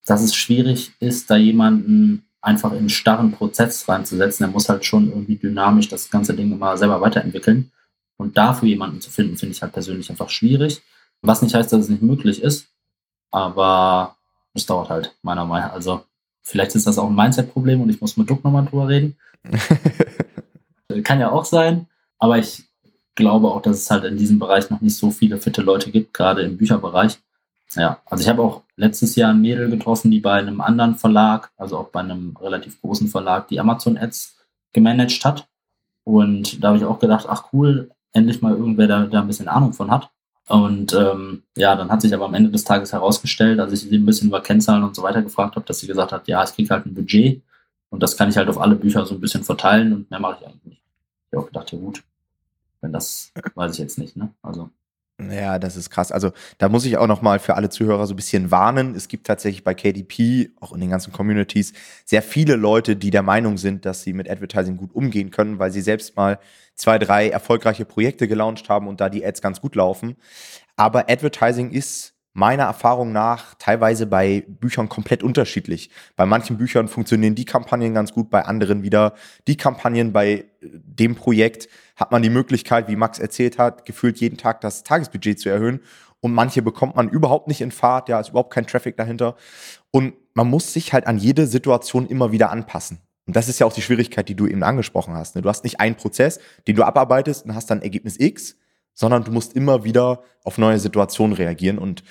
dass 0.05 0.21
es 0.21 0.35
schwierig 0.35 0.91
ist, 0.99 1.29
da 1.29 1.37
jemanden 1.37 2.25
einfach 2.41 2.71
in 2.71 2.79
einen 2.79 2.89
starren 2.89 3.31
Prozess 3.31 3.87
reinzusetzen. 3.87 4.45
Er 4.45 4.51
muss 4.51 4.69
halt 4.69 4.85
schon 4.85 5.09
irgendwie 5.09 5.35
dynamisch 5.35 5.89
das 5.89 6.09
ganze 6.09 6.33
Ding 6.33 6.51
immer 6.51 6.77
selber 6.77 7.01
weiterentwickeln. 7.01 7.71
Und 8.17 8.37
dafür 8.37 8.67
jemanden 8.67 9.01
zu 9.01 9.09
finden, 9.09 9.37
finde 9.37 9.55
ich 9.55 9.61
halt 9.61 9.73
persönlich 9.73 10.09
einfach 10.09 10.29
schwierig. 10.29 10.81
Was 11.21 11.41
nicht 11.41 11.55
heißt, 11.55 11.71
dass 11.71 11.81
es 11.81 11.89
nicht 11.89 12.01
möglich 12.01 12.41
ist, 12.41 12.67
aber 13.31 14.15
es 14.53 14.65
dauert 14.65 14.89
halt, 14.89 15.15
meiner 15.21 15.45
Meinung 15.45 15.67
nach. 15.67 15.73
Also, 15.73 16.03
vielleicht 16.41 16.75
ist 16.75 16.87
das 16.87 16.97
auch 16.97 17.07
ein 17.07 17.15
Mindset-Problem 17.15 17.81
und 17.81 17.89
ich 17.89 18.01
muss 18.01 18.17
mit 18.17 18.29
Duck 18.29 18.43
nochmal 18.43 18.65
drüber 18.65 18.87
reden. 18.87 19.17
Kann 21.03 21.19
ja 21.19 21.31
auch 21.31 21.45
sein, 21.45 21.87
aber 22.17 22.37
ich 22.37 22.63
glaube 23.15 23.49
auch, 23.49 23.61
dass 23.61 23.77
es 23.77 23.91
halt 23.91 24.05
in 24.05 24.17
diesem 24.17 24.39
Bereich 24.39 24.69
noch 24.69 24.81
nicht 24.81 24.97
so 24.97 25.11
viele 25.11 25.39
fitte 25.39 25.61
Leute 25.61 25.91
gibt, 25.91 26.13
gerade 26.13 26.41
im 26.41 26.57
Bücherbereich. 26.57 27.19
Ja, 27.75 27.99
also 28.05 28.23
ich 28.23 28.29
habe 28.29 28.41
auch 28.41 28.63
letztes 28.75 29.15
Jahr 29.15 29.31
ein 29.31 29.41
Mädel 29.41 29.69
getroffen, 29.69 30.09
die 30.09 30.19
bei 30.19 30.33
einem 30.33 30.61
anderen 30.61 30.95
Verlag, 30.95 31.51
also 31.57 31.77
auch 31.77 31.89
bei 31.89 31.99
einem 31.99 32.35
relativ 32.37 32.81
großen 32.81 33.07
Verlag, 33.07 33.47
die 33.47 33.59
Amazon 33.59 33.97
Ads 33.97 34.37
gemanagt 34.73 35.23
hat. 35.23 35.47
Und 36.03 36.63
da 36.63 36.69
habe 36.69 36.77
ich 36.77 36.85
auch 36.85 36.99
gedacht, 36.99 37.27
ach 37.29 37.53
cool, 37.53 37.91
endlich 38.11 38.41
mal 38.41 38.55
irgendwer, 38.55 38.87
der 38.87 39.05
da 39.05 39.21
ein 39.21 39.27
bisschen 39.27 39.47
Ahnung 39.47 39.73
von 39.73 39.91
hat. 39.91 40.09
Und 40.47 40.93
ähm, 40.93 41.43
ja, 41.55 41.75
dann 41.75 41.91
hat 41.91 42.01
sich 42.01 42.11
aber 42.11 42.25
am 42.25 42.33
Ende 42.33 42.49
des 42.49 42.63
Tages 42.63 42.91
herausgestellt, 42.91 43.59
als 43.59 43.71
ich 43.71 43.81
sie 43.81 43.95
ein 43.95 44.05
bisschen 44.05 44.29
über 44.29 44.41
Kennzahlen 44.41 44.83
und 44.83 44.95
so 44.95 45.03
weiter 45.03 45.21
gefragt 45.21 45.55
habe, 45.55 45.65
dass 45.65 45.79
sie 45.79 45.85
gesagt 45.85 46.11
hat, 46.11 46.27
ja, 46.27 46.43
ich 46.43 46.53
kriege 46.53 46.69
halt 46.71 46.87
ein 46.87 46.95
Budget 46.95 47.43
und 47.91 48.01
das 48.01 48.17
kann 48.17 48.29
ich 48.29 48.37
halt 48.37 48.49
auf 48.49 48.59
alle 48.59 48.75
Bücher 48.75 49.05
so 49.05 49.13
ein 49.13 49.21
bisschen 49.21 49.43
verteilen 49.43 49.93
und 49.93 50.09
mehr 50.09 50.19
mache 50.19 50.37
ich 50.39 50.47
eigentlich 50.47 50.65
nicht. 50.65 50.81
Ich 51.27 51.37
habe 51.37 51.43
auch 51.43 51.47
gedacht, 51.47 51.71
ja 51.71 51.77
gut, 51.77 52.03
wenn 52.81 52.91
das 52.91 53.31
weiß 53.53 53.73
ich 53.73 53.79
jetzt 53.79 53.99
nicht, 53.99 54.17
ne? 54.17 54.33
Also. 54.41 54.71
Ja, 55.19 55.59
das 55.59 55.75
ist 55.75 55.89
krass. 55.89 56.11
Also 56.13 56.31
da 56.59 56.69
muss 56.69 56.85
ich 56.85 56.97
auch 56.97 57.07
noch 57.07 57.21
mal 57.21 57.39
für 57.39 57.55
alle 57.55 57.69
Zuhörer 57.69 58.07
so 58.07 58.13
ein 58.13 58.15
bisschen 58.15 58.51
warnen. 58.51 58.95
Es 58.95 59.09
gibt 59.09 59.27
tatsächlich 59.27 59.65
bei 59.65 59.73
KDP, 59.73 60.51
auch 60.61 60.71
in 60.71 60.79
den 60.79 60.89
ganzen 60.89 61.11
Communities, 61.11 61.73
sehr 62.05 62.21
viele 62.21 62.55
Leute, 62.55 62.95
die 62.95 63.11
der 63.11 63.23
Meinung 63.23 63.57
sind, 63.57 63.85
dass 63.85 64.03
sie 64.03 64.13
mit 64.13 64.29
Advertising 64.29 64.77
gut 64.77 64.95
umgehen 64.95 65.29
können, 65.29 65.59
weil 65.59 65.71
sie 65.71 65.81
selbst 65.81 66.15
mal 66.15 66.39
zwei, 66.75 66.97
drei 66.99 67.29
erfolgreiche 67.29 67.83
Projekte 67.83 68.29
gelauncht 68.29 68.69
haben 68.69 68.87
und 68.87 69.01
da 69.01 69.09
die 69.09 69.25
Ads 69.25 69.41
ganz 69.41 69.59
gut 69.59 69.75
laufen. 69.75 70.15
Aber 70.77 71.09
Advertising 71.09 71.71
ist 71.71 72.13
meiner 72.33 72.63
Erfahrung 72.63 73.11
nach 73.11 73.55
teilweise 73.55 74.05
bei 74.05 74.45
Büchern 74.47 74.87
komplett 74.87 75.23
unterschiedlich. 75.23 75.89
Bei 76.15 76.25
manchen 76.25 76.57
Büchern 76.57 76.87
funktionieren 76.87 77.35
die 77.35 77.45
Kampagnen 77.45 77.93
ganz 77.93 78.13
gut, 78.13 78.29
bei 78.29 78.45
anderen 78.45 78.83
wieder 78.83 79.15
die 79.47 79.57
Kampagnen. 79.57 80.13
Bei 80.13 80.29
äh, 80.31 80.45
dem 80.61 81.15
Projekt 81.15 81.67
hat 81.99 82.11
man 82.11 82.21
die 82.21 82.29
Möglichkeit, 82.29 82.87
wie 82.87 82.95
Max 82.95 83.19
erzählt 83.19 83.57
hat, 83.57 83.85
gefühlt 83.85 84.19
jeden 84.19 84.37
Tag 84.37 84.61
das 84.61 84.83
Tagesbudget 84.83 85.39
zu 85.39 85.49
erhöhen. 85.49 85.81
Und 86.21 86.33
manche 86.33 86.61
bekommt 86.61 86.95
man 86.95 87.09
überhaupt 87.09 87.47
nicht 87.47 87.61
in 87.61 87.71
Fahrt, 87.71 88.09
ja, 88.09 88.19
ist 88.19 88.29
überhaupt 88.29 88.53
kein 88.53 88.67
Traffic 88.67 88.97
dahinter. 88.97 89.35
Und 89.91 90.13
man 90.33 90.47
muss 90.49 90.73
sich 90.73 90.93
halt 90.93 91.07
an 91.07 91.17
jede 91.17 91.45
Situation 91.45 92.07
immer 92.07 92.31
wieder 92.31 92.51
anpassen. 92.51 92.99
Und 93.27 93.35
das 93.35 93.47
ist 93.47 93.59
ja 93.59 93.67
auch 93.67 93.73
die 93.73 93.81
Schwierigkeit, 93.81 94.27
die 94.27 94.35
du 94.35 94.47
eben 94.47 94.63
angesprochen 94.63 95.13
hast. 95.13 95.35
Ne? 95.35 95.41
Du 95.41 95.49
hast 95.49 95.63
nicht 95.63 95.79
einen 95.79 95.95
Prozess, 95.95 96.39
den 96.67 96.75
du 96.75 96.83
abarbeitest 96.83 97.45
und 97.45 97.53
hast 97.53 97.69
dann 97.69 97.81
Ergebnis 97.81 98.19
X, 98.19 98.57
sondern 98.93 99.23
du 99.23 99.31
musst 99.31 99.53
immer 99.53 99.83
wieder 99.83 100.23
auf 100.43 100.57
neue 100.57 100.79
Situationen 100.79 101.35
reagieren 101.35 101.77
und 101.77 102.03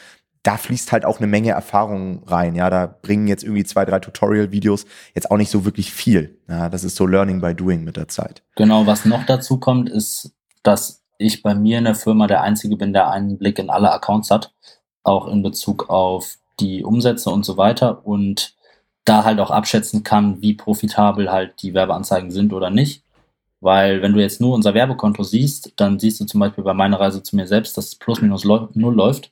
da 0.49 0.57
fließt 0.57 0.93
halt 0.93 1.05
auch 1.05 1.19
eine 1.19 1.27
Menge 1.27 1.51
Erfahrung 1.51 2.23
rein. 2.27 2.55
Ja, 2.55 2.71
da 2.71 2.87
bringen 2.87 3.29
jetzt 3.29 3.45
irgendwie 3.45 3.65
zwei, 3.65 3.85
drei 3.85 3.99
Tutorial-Videos 3.99 4.87
jetzt 5.15 5.31
auch 5.31 5.37
nicht 5.37 5.51
so 5.51 5.67
wirklich 5.67 5.93
viel. 5.93 6.39
Ja, 6.49 6.71
das 6.71 6.85
ist 6.85 6.97
so 6.97 7.07
Learning 7.07 7.43
by 7.43 7.55
Doing 7.55 7.85
mit 7.85 7.99
der 7.99 8.09
Zeit. 8.09 8.43
Genau, 8.57 8.87
was 8.87 9.05
noch 9.05 9.27
dazu 9.27 9.59
kommt, 9.61 9.91
ist, 9.91 10.33
dass 10.63 11.05
ich 11.19 11.43
bei 11.43 11.55
mir 11.55 11.77
in 11.77 11.85
der 11.85 11.95
Firma 11.95 12.27
der 12.27 12.41
Einzige 12.41 12.77
bin, 12.77 12.95
der 12.95 13.11
einen 13.11 13.37
Blick 13.37 13.59
in 13.59 13.69
alle 13.69 13.93
Accounts 13.93 14.31
hat, 14.31 14.55
auch 15.03 15.29
in 15.29 15.43
Bezug 15.43 15.91
auf 15.91 16.39
die 16.61 16.83
Umsätze 16.83 17.29
und 17.29 17.45
so 17.45 17.59
weiter 17.59 18.07
und 18.07 18.55
da 19.05 19.25
halt 19.25 19.41
auch 19.41 19.51
abschätzen 19.51 20.03
kann, 20.03 20.41
wie 20.41 20.55
profitabel 20.55 21.31
halt 21.31 21.61
die 21.61 21.75
Werbeanzeigen 21.75 22.31
sind 22.31 22.55
oder 22.55 22.71
nicht. 22.71 23.05
Weil 23.61 24.01
wenn 24.01 24.15
du 24.15 24.21
jetzt 24.21 24.41
nur 24.41 24.55
unser 24.55 24.73
Werbekonto 24.73 25.25
siehst, 25.25 25.75
dann 25.77 25.99
siehst 25.99 26.21
du 26.21 26.25
zum 26.25 26.41
Beispiel 26.41 26.65
bei 26.65 26.73
meiner 26.73 26.99
Reise 26.99 27.23
zu 27.23 27.37
mir 27.37 27.47
selbst, 27.47 27.77
dass 27.77 27.89
es 27.89 27.97
plus 27.97 28.23
minus 28.23 28.45
null 28.45 28.95
läuft. 28.95 29.31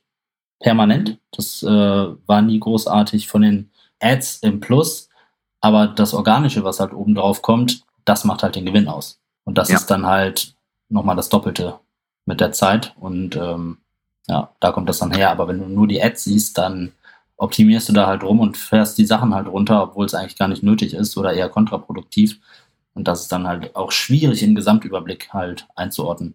Permanent. 0.59 1.19
Das 1.31 1.63
äh, 1.63 1.67
war 1.67 2.41
nie 2.41 2.59
großartig 2.59 3.27
von 3.27 3.41
den 3.41 3.71
Ads 3.99 4.37
im 4.37 4.59
Plus. 4.59 5.09
Aber 5.61 5.87
das 5.87 6.13
Organische, 6.13 6.63
was 6.63 6.79
halt 6.79 6.93
oben 6.93 7.15
drauf 7.15 7.41
kommt, 7.41 7.83
das 8.05 8.23
macht 8.23 8.43
halt 8.43 8.55
den 8.55 8.65
Gewinn 8.65 8.87
aus. 8.87 9.19
Und 9.43 9.57
das 9.57 9.69
ja. 9.69 9.77
ist 9.77 9.87
dann 9.87 10.05
halt 10.05 10.55
nochmal 10.89 11.15
das 11.15 11.29
Doppelte 11.29 11.79
mit 12.25 12.39
der 12.39 12.51
Zeit. 12.51 12.95
Und 12.99 13.35
ähm, 13.35 13.77
ja, 14.27 14.51
da 14.59 14.71
kommt 14.71 14.89
das 14.89 14.99
dann 14.99 15.13
her. 15.13 15.31
Aber 15.31 15.47
wenn 15.47 15.59
du 15.59 15.65
nur 15.65 15.87
die 15.87 16.01
Ads 16.01 16.25
siehst, 16.25 16.57
dann 16.57 16.91
optimierst 17.37 17.89
du 17.89 17.93
da 17.93 18.07
halt 18.07 18.23
rum 18.23 18.39
und 18.39 18.57
fährst 18.57 18.97
die 18.97 19.05
Sachen 19.05 19.33
halt 19.33 19.47
runter, 19.47 19.81
obwohl 19.83 20.05
es 20.05 20.13
eigentlich 20.13 20.37
gar 20.37 20.47
nicht 20.47 20.63
nötig 20.63 20.93
ist 20.93 21.17
oder 21.17 21.33
eher 21.33 21.49
kontraproduktiv. 21.49 22.39
Und 22.93 23.07
das 23.07 23.21
ist 23.21 23.31
dann 23.31 23.47
halt 23.47 23.75
auch 23.75 23.91
schwierig 23.91 24.41
im 24.41 24.55
Gesamtüberblick 24.55 25.31
halt 25.31 25.67
einzuordnen. 25.75 26.33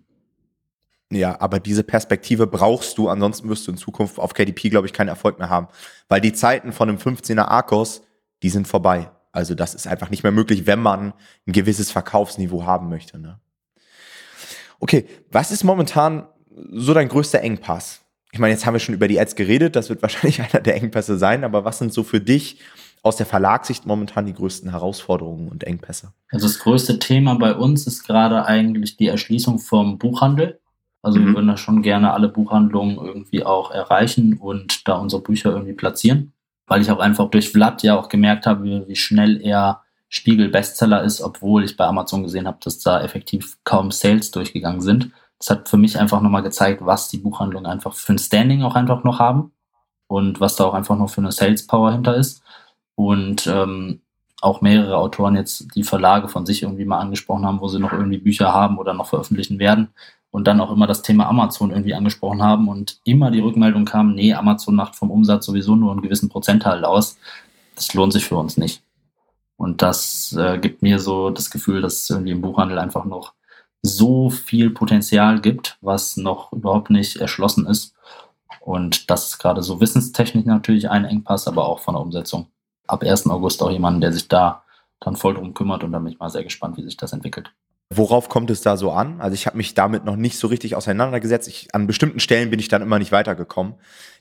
Ja, 1.12 1.38
aber 1.40 1.60
diese 1.60 1.84
Perspektive 1.84 2.46
brauchst 2.46 2.96
du, 2.96 3.08
ansonsten 3.08 3.48
wirst 3.50 3.66
du 3.66 3.72
in 3.72 3.76
Zukunft 3.76 4.18
auf 4.18 4.32
KDP, 4.32 4.70
glaube 4.70 4.86
ich, 4.86 4.94
keinen 4.94 5.08
Erfolg 5.08 5.38
mehr 5.38 5.50
haben. 5.50 5.68
Weil 6.08 6.22
die 6.22 6.32
Zeiten 6.32 6.72
von 6.72 6.88
einem 6.88 6.98
15er 6.98 7.42
Arcos, 7.42 8.02
die 8.42 8.48
sind 8.48 8.66
vorbei. 8.66 9.10
Also 9.30 9.54
das 9.54 9.74
ist 9.74 9.86
einfach 9.86 10.08
nicht 10.08 10.22
mehr 10.22 10.32
möglich, 10.32 10.66
wenn 10.66 10.80
man 10.80 11.12
ein 11.46 11.52
gewisses 11.52 11.90
Verkaufsniveau 11.90 12.64
haben 12.64 12.88
möchte. 12.88 13.18
Ne? 13.18 13.38
Okay, 14.80 15.06
was 15.30 15.50
ist 15.50 15.64
momentan 15.64 16.26
so 16.70 16.94
dein 16.94 17.08
größter 17.08 17.40
Engpass? 17.40 18.00
Ich 18.32 18.38
meine, 18.38 18.54
jetzt 18.54 18.64
haben 18.64 18.74
wir 18.74 18.80
schon 18.80 18.94
über 18.94 19.08
die 19.08 19.20
Ads 19.20 19.36
geredet, 19.36 19.76
das 19.76 19.90
wird 19.90 20.00
wahrscheinlich 20.00 20.40
einer 20.52 20.62
der 20.62 20.76
Engpässe 20.76 21.18
sein, 21.18 21.44
aber 21.44 21.66
was 21.66 21.78
sind 21.78 21.92
so 21.92 22.02
für 22.02 22.20
dich 22.20 22.58
aus 23.02 23.16
der 23.16 23.26
Verlagssicht 23.26 23.84
momentan 23.84 24.24
die 24.24 24.32
größten 24.32 24.70
Herausforderungen 24.70 25.48
und 25.48 25.64
Engpässe? 25.64 26.14
Also 26.30 26.46
das 26.46 26.58
größte 26.58 26.98
Thema 26.98 27.34
bei 27.34 27.54
uns 27.54 27.86
ist 27.86 28.04
gerade 28.04 28.46
eigentlich 28.46 28.96
die 28.96 29.08
Erschließung 29.08 29.58
vom 29.58 29.98
Buchhandel. 29.98 30.61
Also 31.02 31.18
mhm. 31.18 31.26
wir 31.26 31.34
würden 31.34 31.48
da 31.48 31.56
schon 31.56 31.82
gerne 31.82 32.12
alle 32.12 32.28
Buchhandlungen 32.28 32.96
irgendwie 32.96 33.44
auch 33.44 33.70
erreichen 33.70 34.38
und 34.38 34.88
da 34.88 34.94
unsere 34.94 35.22
Bücher 35.22 35.50
irgendwie 35.50 35.74
platzieren. 35.74 36.32
Weil 36.66 36.80
ich 36.80 36.90
auch 36.90 37.00
einfach 37.00 37.28
durch 37.28 37.50
Vlad 37.50 37.82
ja 37.82 37.98
auch 37.98 38.08
gemerkt 38.08 38.46
habe, 38.46 38.86
wie 38.86 38.96
schnell 38.96 39.40
er 39.42 39.82
Spiegel 40.08 40.48
Bestseller 40.48 41.02
ist, 41.02 41.20
obwohl 41.20 41.64
ich 41.64 41.76
bei 41.76 41.86
Amazon 41.86 42.22
gesehen 42.22 42.46
habe, 42.46 42.58
dass 42.62 42.78
da 42.78 43.02
effektiv 43.02 43.58
kaum 43.64 43.90
Sales 43.90 44.30
durchgegangen 44.30 44.80
sind. 44.80 45.10
Das 45.38 45.50
hat 45.50 45.68
für 45.68 45.76
mich 45.76 45.98
einfach 45.98 46.20
nochmal 46.20 46.42
gezeigt, 46.42 46.84
was 46.84 47.08
die 47.08 47.18
Buchhandlungen 47.18 47.66
einfach 47.66 47.94
für 47.94 48.12
ein 48.12 48.18
Standing 48.18 48.62
auch 48.62 48.76
einfach 48.76 49.02
noch 49.02 49.18
haben 49.18 49.52
und 50.06 50.38
was 50.38 50.54
da 50.54 50.64
auch 50.64 50.74
einfach 50.74 50.96
noch 50.96 51.10
für 51.10 51.20
eine 51.20 51.32
Sales 51.32 51.66
Power 51.66 51.92
hinter 51.92 52.14
ist 52.14 52.42
und 52.94 53.46
ähm, 53.48 54.02
auch 54.40 54.60
mehrere 54.60 54.98
Autoren 54.98 55.34
jetzt 55.34 55.74
die 55.74 55.82
Verlage 55.82 56.28
von 56.28 56.46
sich 56.46 56.62
irgendwie 56.62 56.84
mal 56.84 56.98
angesprochen 56.98 57.46
haben, 57.46 57.60
wo 57.60 57.68
sie 57.68 57.80
noch 57.80 57.92
irgendwie 57.92 58.18
Bücher 58.18 58.52
haben 58.52 58.78
oder 58.78 58.94
noch 58.94 59.08
veröffentlichen 59.08 59.58
werden 59.58 59.88
und 60.32 60.46
dann 60.46 60.60
auch 60.60 60.72
immer 60.72 60.88
das 60.88 61.02
Thema 61.02 61.28
Amazon 61.28 61.70
irgendwie 61.70 61.94
angesprochen 61.94 62.42
haben 62.42 62.66
und 62.68 62.98
immer 63.04 63.30
die 63.30 63.40
Rückmeldung 63.40 63.84
kam, 63.84 64.14
nee, 64.14 64.34
Amazon 64.34 64.74
macht 64.74 64.96
vom 64.96 65.10
Umsatz 65.10 65.46
sowieso 65.46 65.76
nur 65.76 65.92
einen 65.92 66.02
gewissen 66.02 66.30
Prozentteil 66.30 66.84
aus. 66.84 67.18
Das 67.76 67.92
lohnt 67.94 68.14
sich 68.14 68.24
für 68.24 68.36
uns 68.36 68.56
nicht. 68.56 68.82
Und 69.56 69.82
das 69.82 70.34
äh, 70.36 70.58
gibt 70.58 70.82
mir 70.82 70.98
so 70.98 71.30
das 71.30 71.50
Gefühl, 71.50 71.82
dass 71.82 72.00
es 72.00 72.10
irgendwie 72.10 72.32
im 72.32 72.40
Buchhandel 72.40 72.78
einfach 72.78 73.04
noch 73.04 73.34
so 73.82 74.30
viel 74.30 74.70
Potenzial 74.70 75.40
gibt, 75.40 75.76
was 75.82 76.16
noch 76.16 76.52
überhaupt 76.52 76.88
nicht 76.88 77.16
erschlossen 77.16 77.66
ist. 77.66 77.94
Und 78.60 79.10
das 79.10 79.28
ist 79.28 79.38
gerade 79.38 79.62
so 79.62 79.80
wissenstechnisch 79.80 80.46
natürlich 80.46 80.88
ein 80.88 81.04
Engpass, 81.04 81.46
aber 81.46 81.68
auch 81.68 81.80
von 81.80 81.94
der 81.94 82.00
Umsetzung. 82.00 82.46
Ab 82.86 83.02
1. 83.02 83.26
August 83.28 83.62
auch 83.62 83.70
jemanden, 83.70 84.00
der 84.00 84.12
sich 84.12 84.28
da 84.28 84.64
dann 85.00 85.16
voll 85.16 85.34
drum 85.34 85.52
kümmert 85.52 85.84
und 85.84 85.92
da 85.92 85.98
bin 85.98 86.12
ich 86.12 86.18
mal 86.18 86.30
sehr 86.30 86.44
gespannt, 86.44 86.78
wie 86.78 86.82
sich 86.82 86.96
das 86.96 87.12
entwickelt. 87.12 87.52
Worauf 87.96 88.28
kommt 88.28 88.50
es 88.50 88.60
da 88.62 88.76
so 88.76 88.92
an? 88.92 89.20
Also 89.20 89.34
ich 89.34 89.46
habe 89.46 89.56
mich 89.56 89.74
damit 89.74 90.04
noch 90.04 90.16
nicht 90.16 90.38
so 90.38 90.46
richtig 90.46 90.74
auseinandergesetzt. 90.74 91.48
Ich, 91.48 91.74
an 91.74 91.86
bestimmten 91.86 92.20
Stellen 92.20 92.50
bin 92.50 92.58
ich 92.58 92.68
dann 92.68 92.82
immer 92.82 92.98
nicht 92.98 93.12
weitergekommen. 93.12 93.74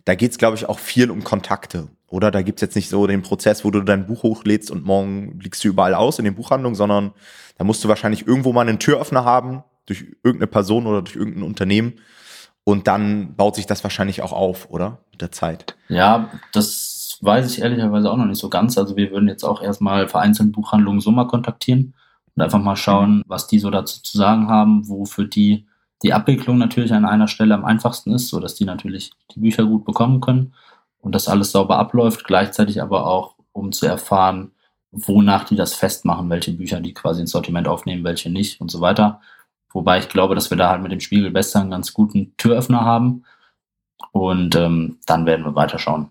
Da 0.05 0.15
geht 0.15 0.31
es, 0.31 0.37
glaube 0.37 0.55
ich, 0.55 0.67
auch 0.67 0.79
viel 0.79 1.11
um 1.11 1.23
Kontakte. 1.23 1.89
Oder 2.07 2.31
da 2.31 2.41
gibt 2.41 2.59
es 2.59 2.61
jetzt 2.61 2.75
nicht 2.75 2.89
so 2.89 3.07
den 3.07 3.21
Prozess, 3.21 3.63
wo 3.63 3.71
du 3.71 3.81
dein 3.81 4.05
Buch 4.05 4.23
hochlädst 4.23 4.71
und 4.71 4.83
morgen 4.83 5.39
liegst 5.39 5.63
du 5.63 5.69
überall 5.69 5.93
aus 5.93 6.19
in 6.19 6.25
den 6.25 6.35
Buchhandlungen, 6.35 6.75
sondern 6.75 7.11
da 7.57 7.63
musst 7.63 7.83
du 7.83 7.87
wahrscheinlich 7.87 8.27
irgendwo 8.27 8.51
mal 8.51 8.67
einen 8.67 8.79
Türöffner 8.79 9.23
haben, 9.23 9.63
durch 9.85 10.05
irgendeine 10.23 10.47
Person 10.47 10.87
oder 10.87 11.01
durch 11.01 11.15
irgendein 11.15 11.43
Unternehmen. 11.43 11.93
Und 12.63 12.87
dann 12.87 13.35
baut 13.35 13.55
sich 13.55 13.65
das 13.65 13.83
wahrscheinlich 13.83 14.21
auch 14.21 14.33
auf, 14.33 14.69
oder? 14.69 14.99
Mit 15.11 15.21
der 15.21 15.31
Zeit. 15.31 15.75
Ja, 15.87 16.29
das 16.53 17.17
weiß 17.21 17.51
ich 17.51 17.61
ehrlicherweise 17.61 18.11
auch 18.11 18.17
noch 18.17 18.25
nicht 18.25 18.39
so 18.39 18.49
ganz. 18.49 18.77
Also 18.77 18.97
wir 18.97 19.11
würden 19.11 19.27
jetzt 19.27 19.43
auch 19.43 19.61
erstmal 19.61 20.07
vereinzelte 20.07 20.51
Buchhandlungen 20.51 21.01
so 21.01 21.11
mal 21.11 21.27
kontaktieren 21.27 21.93
und 22.35 22.41
einfach 22.43 22.59
mal 22.59 22.75
schauen, 22.75 23.23
was 23.27 23.47
die 23.47 23.59
so 23.59 23.69
dazu 23.69 24.01
zu 24.01 24.17
sagen 24.17 24.47
haben, 24.47 24.87
wo 24.87 25.05
für 25.05 25.25
die 25.25 25.65
die 26.03 26.13
Abwicklung 26.13 26.57
natürlich 26.57 26.93
an 26.93 27.05
einer 27.05 27.27
Stelle 27.27 27.53
am 27.53 27.65
einfachsten 27.65 28.13
ist, 28.13 28.29
sodass 28.29 28.55
die 28.55 28.65
natürlich 28.65 29.11
die 29.35 29.39
Bücher 29.39 29.65
gut 29.65 29.85
bekommen 29.85 30.19
können 30.21 30.53
und 30.99 31.13
das 31.13 31.27
alles 31.27 31.51
sauber 31.51 31.77
abläuft, 31.77 32.23
gleichzeitig 32.23 32.81
aber 32.81 33.05
auch, 33.05 33.35
um 33.51 33.71
zu 33.71 33.85
erfahren, 33.85 34.51
wonach 34.91 35.45
die 35.45 35.55
das 35.55 35.73
festmachen, 35.73 36.29
welche 36.29 36.53
Bücher 36.53 36.79
die 36.79 36.93
quasi 36.93 37.21
ins 37.21 37.31
Sortiment 37.31 37.67
aufnehmen, 37.67 38.03
welche 38.03 38.29
nicht 38.29 38.61
und 38.61 38.71
so 38.71 38.81
weiter. 38.81 39.21
Wobei 39.73 39.99
ich 39.99 40.09
glaube, 40.09 40.35
dass 40.35 40.49
wir 40.49 40.57
da 40.57 40.69
halt 40.69 40.81
mit 40.81 40.91
dem 40.91 40.99
Spiegel 40.99 41.31
besser 41.31 41.61
einen 41.61 41.71
ganz 41.71 41.93
guten 41.93 42.33
Türöffner 42.37 42.81
haben 42.81 43.23
und 44.11 44.55
ähm, 44.55 44.97
dann 45.05 45.25
werden 45.25 45.45
wir 45.45 45.55
weiterschauen. 45.55 46.09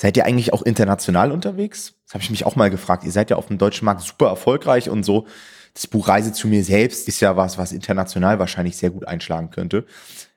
Seid 0.00 0.16
ihr 0.16 0.24
eigentlich 0.24 0.52
auch 0.52 0.62
international 0.62 1.32
unterwegs? 1.32 1.94
Das 2.06 2.14
habe 2.14 2.22
ich 2.22 2.30
mich 2.30 2.46
auch 2.46 2.54
mal 2.54 2.70
gefragt. 2.70 3.04
Ihr 3.04 3.10
seid 3.10 3.30
ja 3.30 3.36
auf 3.36 3.48
dem 3.48 3.58
deutschen 3.58 3.84
Markt 3.84 4.02
super 4.02 4.28
erfolgreich 4.28 4.88
und 4.88 5.02
so. 5.02 5.26
Das 5.74 5.88
Buch 5.88 6.06
Reise 6.06 6.32
zu 6.32 6.46
mir 6.46 6.62
selbst 6.62 7.08
ist 7.08 7.20
ja 7.20 7.36
was, 7.36 7.58
was 7.58 7.72
international 7.72 8.38
wahrscheinlich 8.38 8.76
sehr 8.76 8.90
gut 8.90 9.06
einschlagen 9.06 9.50
könnte. 9.50 9.86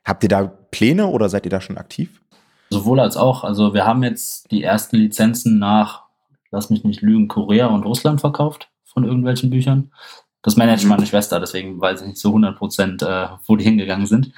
Habt 0.04 0.24
ihr 0.24 0.30
da 0.30 0.45
Pläne 0.71 1.08
oder 1.08 1.30
seid 1.30 1.45
ihr 1.45 1.52
da 1.52 1.62
schon 1.62 1.78
aktiv? 1.78 2.21
Sowohl 2.71 3.00
als 3.00 3.17
auch. 3.17 3.43
Also 3.43 3.74
wir 3.76 3.86
haben 3.86 4.02
jetzt 4.02 4.50
die 4.50 4.63
ersten 4.63 4.95
Lizenzen 4.95 5.60
nach, 5.60 6.06
lass 6.50 6.71
mich 6.71 6.84
nicht 6.84 7.02
lügen, 7.02 7.28
Korea 7.28 7.67
und 7.67 7.84
Russland 7.84 8.19
verkauft 8.19 8.69
von 8.84 9.04
irgendwelchen 9.04 9.52
Büchern. 9.52 9.91
Das 10.41 10.56
managt 10.56 10.86
meine 10.86 11.06
Schwester, 11.06 11.39
deswegen 11.39 11.80
weiß 11.80 12.02
ich 12.02 12.08
nicht 12.08 12.19
so 12.19 12.30
100 12.30 12.58
Prozent, 12.58 13.04
äh, 13.04 13.28
wo 13.45 13.56
die 13.56 13.63
hingegangen 13.63 14.08
sind. 14.08 14.32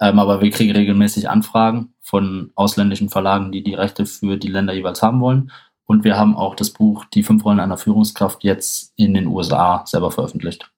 Ähm, 0.00 0.18
aber 0.18 0.40
wir 0.40 0.50
kriegen 0.50 0.72
regelmäßig 0.72 1.28
Anfragen 1.28 1.94
von 2.00 2.50
ausländischen 2.54 3.10
Verlagen, 3.10 3.52
die 3.52 3.62
die 3.62 3.74
Rechte 3.74 4.06
für 4.06 4.36
die 4.36 4.48
Länder 4.48 4.72
jeweils 4.72 5.02
haben 5.02 5.20
wollen. 5.20 5.52
Und 5.84 6.04
wir 6.04 6.16
haben 6.16 6.36
auch 6.36 6.54
das 6.54 6.70
Buch 6.70 7.04
Die 7.06 7.22
fünf 7.22 7.44
Rollen 7.44 7.60
einer 7.60 7.76
Führungskraft 7.76 8.44
jetzt 8.44 8.92
in 8.96 9.12
den 9.12 9.26
USA 9.26 9.84
selber 9.86 10.10
veröffentlicht. 10.10 10.70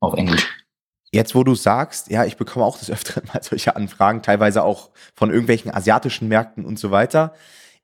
Auf 0.00 0.14
Englisch. 0.14 0.48
Jetzt, 1.12 1.34
wo 1.34 1.44
du 1.44 1.54
sagst, 1.54 2.10
ja, 2.10 2.24
ich 2.24 2.36
bekomme 2.38 2.64
auch 2.64 2.78
des 2.78 2.90
Öfteren 2.90 3.24
mal 3.32 3.42
solche 3.42 3.76
Anfragen, 3.76 4.22
teilweise 4.22 4.62
auch 4.62 4.90
von 5.14 5.30
irgendwelchen 5.30 5.72
asiatischen 5.72 6.28
Märkten 6.28 6.64
und 6.64 6.78
so 6.78 6.90
weiter. 6.90 7.34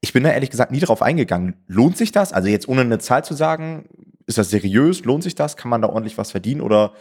Ich 0.01 0.13
bin 0.13 0.23
da 0.23 0.31
ehrlich 0.31 0.51
gesagt 0.51 0.71
nie 0.73 0.81
drauf 0.81 1.03
eingegangen. 1.03 1.57
Lohnt 1.67 1.97
sich 1.97 2.13
das? 2.13 2.33
Also 2.33 2.49
jetzt 2.49 2.69
ohne 2.69 2.83
eine 2.83 2.99
Zahl 2.99 3.25
zu 3.25 3.35
sagen, 3.35 3.89
ist 4.27 4.39
das 4.39 4.51
seriös? 4.51 5.05
Lohnt 5.05 5.25
sich 5.25 5.35
das? 5.35 5.57
Kann 5.57 5.71
man 5.71 5.83
da 5.83 5.89
ordentlich 5.89 6.17
was 6.17 6.31
verdienen? 6.31 6.61
Oder 6.61 6.93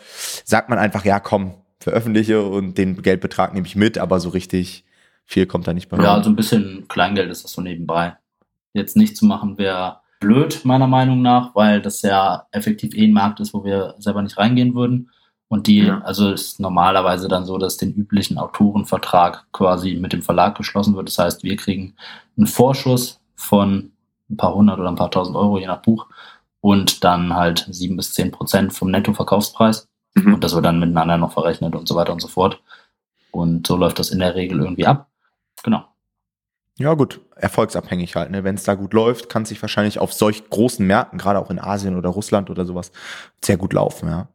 sagt 0.43 0.69
man 0.69 0.79
einfach, 0.79 1.05
ja, 1.05 1.19
komm, 1.19 1.53
veröffentliche 1.87 2.41
und 2.41 2.77
den 2.77 3.01
Geldbetrag 3.01 3.53
nehme 3.53 3.65
ich 3.65 3.77
mit, 3.77 3.97
aber 3.97 4.19
so 4.19 4.29
richtig 4.29 4.83
viel 5.23 5.45
kommt 5.45 5.67
da 5.67 5.73
nicht 5.73 5.87
bei 5.87 5.95
mir. 5.95 6.03
Ja, 6.03 6.09
so 6.09 6.15
also 6.17 6.29
ein 6.31 6.35
bisschen 6.35 6.85
Kleingeld 6.89 7.31
ist 7.31 7.45
das 7.45 7.53
so 7.53 7.61
nebenbei. 7.61 8.17
Jetzt 8.73 8.97
nicht 8.97 9.15
zu 9.15 9.25
machen 9.25 9.57
wäre 9.57 10.01
blöd, 10.19 10.65
meiner 10.65 10.87
Meinung 10.87 11.21
nach, 11.21 11.55
weil 11.55 11.81
das 11.81 12.01
ja 12.01 12.45
effektiv 12.51 12.93
eh 12.93 13.05
ein 13.05 13.13
Markt 13.13 13.39
ist, 13.39 13.53
wo 13.53 13.63
wir 13.63 13.95
selber 13.99 14.21
nicht 14.21 14.37
reingehen 14.37 14.75
würden. 14.75 15.11
Und 15.47 15.67
die, 15.67 15.83
ja. 15.83 16.01
also 16.01 16.31
ist 16.31 16.59
normalerweise 16.59 17.29
dann 17.29 17.45
so, 17.45 17.57
dass 17.57 17.77
den 17.77 17.93
üblichen 17.93 18.37
Autorenvertrag 18.37 19.45
quasi 19.53 19.93
mit 19.93 20.11
dem 20.11 20.21
Verlag 20.21 20.57
geschlossen 20.57 20.93
wird. 20.95 21.07
Das 21.07 21.19
heißt, 21.19 21.43
wir 21.43 21.55
kriegen 21.55 21.95
einen 22.35 22.47
Vorschuss 22.47 23.21
von 23.35 23.93
ein 24.29 24.35
paar 24.35 24.53
hundert 24.53 24.77
oder 24.79 24.89
ein 24.89 24.95
paar 24.95 25.11
tausend 25.11 25.37
Euro, 25.37 25.57
je 25.57 25.67
nach 25.67 25.81
Buch, 25.81 26.07
und 26.59 27.05
dann 27.05 27.33
halt 27.33 27.65
sieben 27.69 27.95
bis 27.95 28.13
zehn 28.13 28.31
Prozent 28.31 28.73
vom 28.73 28.91
Nettoverkaufspreis. 28.91 29.87
Mhm. 30.23 30.35
Und 30.35 30.43
das 30.43 30.53
wird 30.55 30.65
dann 30.65 30.79
miteinander 30.79 31.17
noch 31.17 31.33
verrechnet 31.33 31.75
und 31.75 31.87
so 31.87 31.95
weiter 31.95 32.13
und 32.13 32.21
so 32.21 32.27
fort. 32.27 32.61
Und 33.31 33.67
so 33.67 33.75
läuft 33.75 33.99
das 33.99 34.09
in 34.09 34.19
der 34.19 34.35
Regel 34.35 34.59
irgendwie 34.59 34.85
ab. 34.87 35.07
Genau. 35.63 35.85
Ja, 36.79 36.93
gut, 36.93 37.21
erfolgsabhängig 37.35 38.15
halt. 38.15 38.29
Ne? 38.29 38.43
Wenn 38.43 38.55
es 38.55 38.63
da 38.63 38.75
gut 38.75 38.93
läuft, 38.93 39.29
kann 39.29 39.43
es 39.43 39.49
sich 39.49 39.61
wahrscheinlich 39.61 39.99
auf 39.99 40.13
solch 40.13 40.49
großen 40.49 40.85
Märkten, 40.85 41.17
gerade 41.17 41.39
auch 41.39 41.49
in 41.49 41.59
Asien 41.59 41.97
oder 41.97 42.09
Russland 42.09 42.49
oder 42.49 42.65
sowas, 42.65 42.91
sehr 43.43 43.57
gut 43.57 43.73
laufen, 43.73 44.09
ja. 44.09 44.27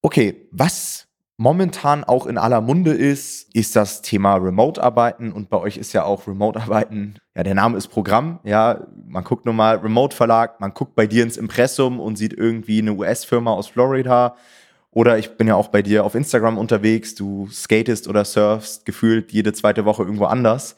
Okay, 0.00 0.46
was 0.52 0.97
momentan 1.38 2.04
auch 2.04 2.26
in 2.26 2.36
aller 2.36 2.60
Munde 2.60 2.92
ist, 2.92 3.54
ist 3.54 3.76
das 3.76 4.02
Thema 4.02 4.34
Remote-Arbeiten. 4.34 5.32
Und 5.32 5.48
bei 5.48 5.56
euch 5.56 5.78
ist 5.78 5.94
ja 5.94 6.04
auch 6.04 6.26
Remote-Arbeiten, 6.26 7.14
ja, 7.34 7.44
der 7.44 7.54
Name 7.54 7.78
ist 7.78 7.88
Programm. 7.88 8.40
Ja, 8.42 8.86
man 9.06 9.24
guckt 9.24 9.46
nur 9.46 9.54
mal 9.54 9.76
Remote-Verlag, 9.76 10.60
man 10.60 10.74
guckt 10.74 10.96
bei 10.96 11.06
dir 11.06 11.22
ins 11.22 11.36
Impressum 11.36 12.00
und 12.00 12.16
sieht 12.16 12.32
irgendwie 12.32 12.80
eine 12.80 12.92
US-Firma 12.92 13.52
aus 13.52 13.68
Florida. 13.68 14.34
Oder 14.90 15.18
ich 15.18 15.36
bin 15.36 15.46
ja 15.46 15.54
auch 15.54 15.68
bei 15.68 15.80
dir 15.80 16.04
auf 16.04 16.16
Instagram 16.16 16.58
unterwegs, 16.58 17.14
du 17.14 17.46
skatest 17.52 18.08
oder 18.08 18.24
surfst 18.24 18.84
gefühlt 18.84 19.30
jede 19.30 19.52
zweite 19.52 19.84
Woche 19.84 20.02
irgendwo 20.02 20.24
anders. 20.24 20.76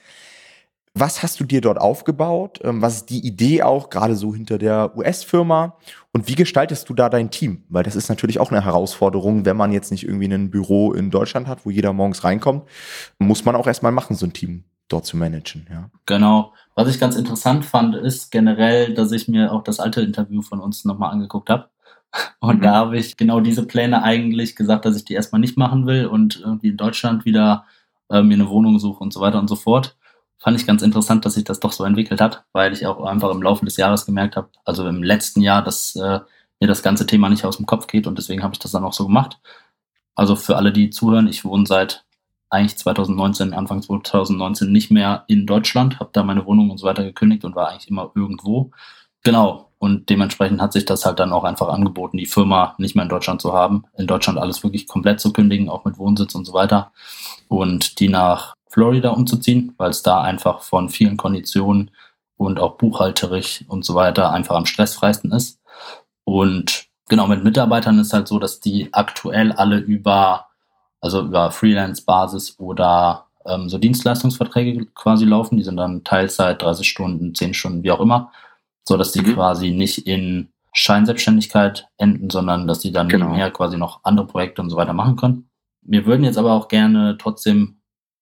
Was 0.94 1.22
hast 1.22 1.38
du 1.38 1.44
dir 1.44 1.60
dort 1.60 1.80
aufgebaut? 1.80 2.58
Ähm, 2.64 2.82
was 2.82 2.96
ist 2.96 3.10
die 3.10 3.24
Idee 3.24 3.62
auch 3.62 3.90
gerade 3.90 4.16
so 4.16 4.34
hinter 4.34 4.58
der 4.58 4.96
US-Firma? 4.96 5.76
Und 6.12 6.26
wie 6.26 6.34
gestaltest 6.34 6.88
du 6.88 6.94
da 6.94 7.08
dein 7.08 7.30
Team? 7.30 7.64
Weil 7.68 7.84
das 7.84 7.94
ist 7.94 8.08
natürlich 8.08 8.40
auch 8.40 8.50
eine 8.50 8.64
Herausforderung, 8.64 9.44
wenn 9.44 9.56
man 9.56 9.72
jetzt 9.72 9.92
nicht 9.92 10.04
irgendwie 10.04 10.26
ein 10.26 10.50
Büro 10.50 10.92
in 10.92 11.10
Deutschland 11.10 11.46
hat, 11.46 11.64
wo 11.64 11.70
jeder 11.70 11.92
morgens 11.92 12.24
reinkommt, 12.24 12.64
muss 13.18 13.44
man 13.44 13.54
auch 13.54 13.68
erstmal 13.68 13.92
machen, 13.92 14.16
so 14.16 14.26
ein 14.26 14.32
Team 14.32 14.64
dort 14.88 15.06
zu 15.06 15.16
managen. 15.16 15.68
Ja. 15.70 15.90
Genau. 16.06 16.52
Was 16.74 16.88
ich 16.88 16.98
ganz 16.98 17.14
interessant 17.14 17.64
fand, 17.64 17.94
ist 17.94 18.32
generell, 18.32 18.92
dass 18.92 19.12
ich 19.12 19.28
mir 19.28 19.52
auch 19.52 19.62
das 19.62 19.78
alte 19.78 20.00
Interview 20.00 20.42
von 20.42 20.58
uns 20.58 20.84
nochmal 20.84 21.12
angeguckt 21.12 21.50
habe. 21.50 21.68
Und 22.40 22.58
mhm. 22.58 22.62
da 22.62 22.74
habe 22.74 22.98
ich 22.98 23.16
genau 23.16 23.38
diese 23.38 23.64
Pläne 23.64 24.02
eigentlich 24.02 24.56
gesagt, 24.56 24.84
dass 24.84 24.96
ich 24.96 25.04
die 25.04 25.14
erstmal 25.14 25.40
nicht 25.40 25.56
machen 25.56 25.86
will 25.86 26.06
und 26.06 26.40
irgendwie 26.40 26.70
in 26.70 26.76
Deutschland 26.76 27.24
wieder 27.24 27.66
äh, 28.10 28.22
mir 28.22 28.34
eine 28.34 28.48
Wohnung 28.48 28.80
suche 28.80 29.04
und 29.04 29.12
so 29.12 29.20
weiter 29.20 29.38
und 29.38 29.46
so 29.46 29.54
fort 29.54 29.96
fand 30.40 30.58
ich 30.58 30.66
ganz 30.66 30.82
interessant, 30.82 31.24
dass 31.24 31.34
sich 31.34 31.44
das 31.44 31.60
doch 31.60 31.72
so 31.72 31.84
entwickelt 31.84 32.20
hat, 32.20 32.44
weil 32.52 32.72
ich 32.72 32.86
auch 32.86 33.04
einfach 33.04 33.30
im 33.30 33.42
Laufe 33.42 33.64
des 33.64 33.76
Jahres 33.76 34.06
gemerkt 34.06 34.36
habe, 34.36 34.48
also 34.64 34.88
im 34.88 35.02
letzten 35.02 35.42
Jahr, 35.42 35.62
dass 35.62 35.94
äh, 35.96 36.20
mir 36.60 36.66
das 36.66 36.82
ganze 36.82 37.06
Thema 37.06 37.28
nicht 37.28 37.44
aus 37.44 37.58
dem 37.58 37.66
Kopf 37.66 37.86
geht 37.86 38.06
und 38.06 38.18
deswegen 38.18 38.42
habe 38.42 38.54
ich 38.54 38.58
das 38.58 38.72
dann 38.72 38.84
auch 38.84 38.94
so 38.94 39.06
gemacht. 39.06 39.38
Also 40.14 40.36
für 40.36 40.56
alle, 40.56 40.72
die 40.72 40.90
zuhören, 40.90 41.28
ich 41.28 41.44
wohne 41.44 41.66
seit 41.66 42.04
eigentlich 42.48 42.76
2019, 42.78 43.54
Anfang 43.54 43.80
2019 43.82 44.72
nicht 44.72 44.90
mehr 44.90 45.24
in 45.28 45.46
Deutschland, 45.46 46.00
habe 46.00 46.10
da 46.12 46.24
meine 46.24 46.44
Wohnung 46.46 46.70
und 46.70 46.78
so 46.78 46.86
weiter 46.86 47.04
gekündigt 47.04 47.44
und 47.44 47.54
war 47.54 47.68
eigentlich 47.70 47.88
immer 47.88 48.10
irgendwo. 48.14 48.72
Genau. 49.22 49.68
Und 49.78 50.10
dementsprechend 50.10 50.60
hat 50.60 50.74
sich 50.74 50.84
das 50.84 51.06
halt 51.06 51.20
dann 51.20 51.32
auch 51.32 51.44
einfach 51.44 51.68
angeboten, 51.68 52.18
die 52.18 52.26
Firma 52.26 52.74
nicht 52.76 52.94
mehr 52.94 53.04
in 53.04 53.08
Deutschland 53.08 53.40
zu 53.40 53.54
haben, 53.54 53.84
in 53.96 54.06
Deutschland 54.06 54.38
alles 54.38 54.62
wirklich 54.62 54.86
komplett 54.86 55.20
zu 55.20 55.32
kündigen, 55.32 55.70
auch 55.70 55.86
mit 55.86 55.96
Wohnsitz 55.96 56.34
und 56.34 56.44
so 56.44 56.52
weiter. 56.52 56.92
Und 57.48 57.98
die 57.98 58.08
nach 58.08 58.54
Florida 58.70 59.10
umzuziehen, 59.10 59.74
weil 59.76 59.90
es 59.90 60.02
da 60.02 60.22
einfach 60.22 60.62
von 60.62 60.88
vielen 60.88 61.16
Konditionen 61.16 61.90
und 62.36 62.58
auch 62.58 62.78
buchhalterisch 62.78 63.64
und 63.68 63.84
so 63.84 63.94
weiter 63.94 64.32
einfach 64.32 64.56
am 64.56 64.64
stressfreisten 64.64 65.32
ist. 65.32 65.60
Und 66.24 66.86
genau 67.08 67.26
mit 67.26 67.44
Mitarbeitern 67.44 67.98
ist 67.98 68.12
halt 68.12 68.28
so, 68.28 68.38
dass 68.38 68.60
die 68.60 68.94
aktuell 68.94 69.52
alle 69.52 69.78
über, 69.78 70.46
also 71.00 71.20
über 71.22 71.50
Freelance-Basis 71.50 72.58
oder 72.58 73.26
ähm, 73.44 73.68
so 73.68 73.76
Dienstleistungsverträge 73.76 74.86
quasi 74.94 75.24
laufen. 75.24 75.56
Die 75.56 75.64
sind 75.64 75.76
dann 75.76 76.04
Teilzeit, 76.04 76.62
30 76.62 76.88
Stunden, 76.88 77.34
10 77.34 77.54
Stunden, 77.54 77.82
wie 77.82 77.90
auch 77.90 78.00
immer, 78.00 78.30
so 78.88 78.96
dass 78.96 79.12
die 79.12 79.22
mhm. 79.22 79.34
quasi 79.34 79.72
nicht 79.72 80.06
in 80.06 80.48
Scheinselbstständigkeit 80.72 81.88
enden, 81.98 82.30
sondern 82.30 82.68
dass 82.68 82.78
die 82.78 82.92
dann 82.92 83.08
genau. 83.08 83.26
nebenher 83.26 83.50
quasi 83.50 83.76
noch 83.76 84.00
andere 84.04 84.28
Projekte 84.28 84.62
und 84.62 84.70
so 84.70 84.76
weiter 84.76 84.92
machen 84.92 85.16
können. 85.16 85.50
Wir 85.82 86.06
würden 86.06 86.24
jetzt 86.24 86.38
aber 86.38 86.52
auch 86.52 86.68
gerne 86.68 87.18
trotzdem 87.18 87.79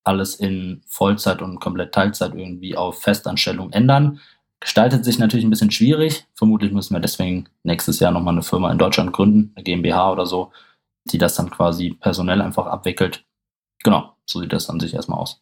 alles 0.08 0.36
in 0.36 0.80
Vollzeit 0.86 1.42
und 1.42 1.60
komplett 1.60 1.92
Teilzeit 1.92 2.34
irgendwie 2.34 2.76
auf 2.76 3.02
Festanstellung 3.02 3.70
ändern. 3.72 4.20
Gestaltet 4.58 5.04
sich 5.04 5.18
natürlich 5.18 5.44
ein 5.44 5.50
bisschen 5.50 5.70
schwierig. 5.70 6.26
Vermutlich 6.34 6.72
müssen 6.72 6.94
wir 6.94 7.00
deswegen 7.00 7.44
nächstes 7.62 8.00
Jahr 8.00 8.10
nochmal 8.10 8.34
eine 8.34 8.42
Firma 8.42 8.72
in 8.72 8.78
Deutschland 8.78 9.12
gründen, 9.12 9.52
eine 9.54 9.62
GmbH 9.62 10.10
oder 10.10 10.26
so, 10.26 10.50
die 11.04 11.18
das 11.18 11.36
dann 11.36 11.50
quasi 11.50 11.90
personell 11.90 12.40
einfach 12.40 12.66
abwickelt. 12.66 13.24
Genau, 13.84 14.14
so 14.24 14.40
sieht 14.40 14.52
das 14.52 14.68
an 14.70 14.80
sich 14.80 14.94
erstmal 14.94 15.20
aus. 15.20 15.40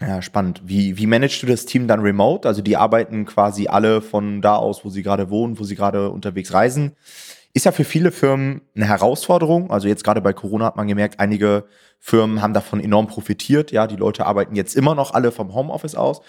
Ja, 0.00 0.20
spannend. 0.20 0.62
Wie, 0.64 0.98
wie 0.98 1.06
managst 1.06 1.42
du 1.42 1.46
das 1.46 1.64
Team 1.64 1.88
dann 1.88 2.00
remote? 2.00 2.46
Also 2.46 2.60
die 2.60 2.76
arbeiten 2.76 3.24
quasi 3.24 3.68
alle 3.68 4.02
von 4.02 4.42
da 4.42 4.56
aus, 4.56 4.84
wo 4.84 4.90
sie 4.90 5.02
gerade 5.02 5.30
wohnen, 5.30 5.58
wo 5.58 5.64
sie 5.64 5.76
gerade 5.76 6.10
unterwegs 6.10 6.52
reisen. 6.52 6.96
Ist 7.58 7.64
ja 7.64 7.72
für 7.72 7.82
viele 7.82 8.12
Firmen 8.12 8.60
eine 8.76 8.86
Herausforderung. 8.86 9.72
Also 9.72 9.88
jetzt 9.88 10.04
gerade 10.04 10.20
bei 10.20 10.32
Corona 10.32 10.64
hat 10.66 10.76
man 10.76 10.86
gemerkt, 10.86 11.18
einige 11.18 11.64
Firmen 11.98 12.40
haben 12.40 12.54
davon 12.54 12.78
enorm 12.78 13.08
profitiert. 13.08 13.72
Ja, 13.72 13.88
die 13.88 13.96
Leute 13.96 14.26
arbeiten 14.26 14.54
jetzt 14.54 14.76
immer 14.76 14.94
noch 14.94 15.12
alle 15.12 15.32
vom 15.32 15.52
Homeoffice 15.52 15.96
aus. 15.96 16.20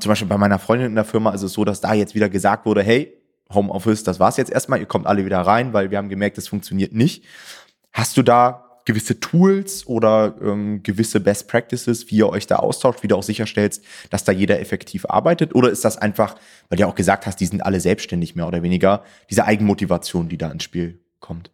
Zum 0.00 0.08
Beispiel 0.08 0.28
bei 0.28 0.38
meiner 0.38 0.58
Freundin 0.58 0.86
in 0.86 0.94
der 0.94 1.04
Firma 1.04 1.32
ist 1.32 1.42
es 1.42 1.52
so, 1.52 1.66
dass 1.66 1.82
da 1.82 1.92
jetzt 1.92 2.14
wieder 2.14 2.30
gesagt 2.30 2.64
wurde, 2.64 2.82
hey, 2.82 3.12
Homeoffice, 3.52 4.02
das 4.02 4.18
war's 4.18 4.38
jetzt 4.38 4.50
erstmal, 4.50 4.80
ihr 4.80 4.86
kommt 4.86 5.06
alle 5.06 5.26
wieder 5.26 5.42
rein, 5.42 5.74
weil 5.74 5.90
wir 5.90 5.98
haben 5.98 6.08
gemerkt, 6.08 6.38
das 6.38 6.48
funktioniert 6.48 6.94
nicht. 6.94 7.22
Hast 7.92 8.16
du 8.16 8.22
da 8.22 8.67
gewisse 8.88 9.20
Tools 9.20 9.86
oder 9.86 10.34
ähm, 10.40 10.82
gewisse 10.82 11.20
Best 11.20 11.46
Practices, 11.46 12.10
wie 12.10 12.16
ihr 12.16 12.30
euch 12.30 12.46
da 12.46 12.56
austauscht, 12.56 13.02
wie 13.02 13.08
du 13.08 13.16
auch 13.16 13.22
sicherstellst, 13.22 13.84
dass 14.08 14.24
da 14.24 14.32
jeder 14.32 14.60
effektiv 14.60 15.04
arbeitet? 15.06 15.54
Oder 15.54 15.68
ist 15.68 15.84
das 15.84 15.98
einfach, 15.98 16.36
weil 16.68 16.76
du 16.76 16.80
ja 16.80 16.86
auch 16.86 16.94
gesagt 16.94 17.26
hast, 17.26 17.36
die 17.36 17.44
sind 17.44 17.60
alle 17.60 17.80
selbstständig 17.80 18.34
mehr 18.34 18.48
oder 18.48 18.62
weniger, 18.62 19.04
diese 19.28 19.44
Eigenmotivation, 19.44 20.30
die 20.30 20.38
da 20.38 20.50
ins 20.50 20.62
Spiel 20.62 21.00
kommt? 21.20 21.50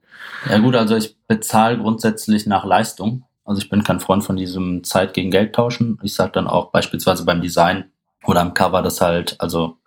Ja 0.48 0.58
gut, 0.58 0.76
also 0.76 0.94
ich 0.94 1.16
bezahle 1.26 1.78
grundsätzlich 1.78 2.46
nach 2.46 2.64
Leistung. 2.64 3.24
Also 3.44 3.60
ich 3.60 3.68
bin 3.68 3.82
kein 3.82 3.98
Freund 3.98 4.22
von 4.22 4.36
diesem 4.36 4.84
Zeit 4.84 5.12
gegen 5.12 5.32
Geld 5.32 5.56
tauschen. 5.56 5.98
Ich 6.04 6.14
sage 6.14 6.30
dann 6.30 6.46
auch 6.46 6.70
beispielsweise 6.70 7.24
beim 7.24 7.42
Design 7.42 7.86
oder 8.24 8.42
am 8.42 8.54
Cover, 8.54 8.80
das 8.80 9.00
halt, 9.00 9.34
also 9.40 9.78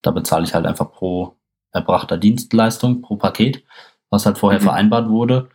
da 0.00 0.10
bezahle 0.10 0.44
ich 0.44 0.54
halt 0.54 0.64
einfach 0.64 0.90
pro 0.90 1.36
erbrachter 1.70 2.16
Dienstleistung, 2.16 3.02
pro 3.02 3.16
Paket, 3.16 3.62
was 4.08 4.24
halt 4.24 4.38
vorher 4.38 4.60
mhm. 4.60 4.64
vereinbart 4.64 5.10
wurde 5.10 5.50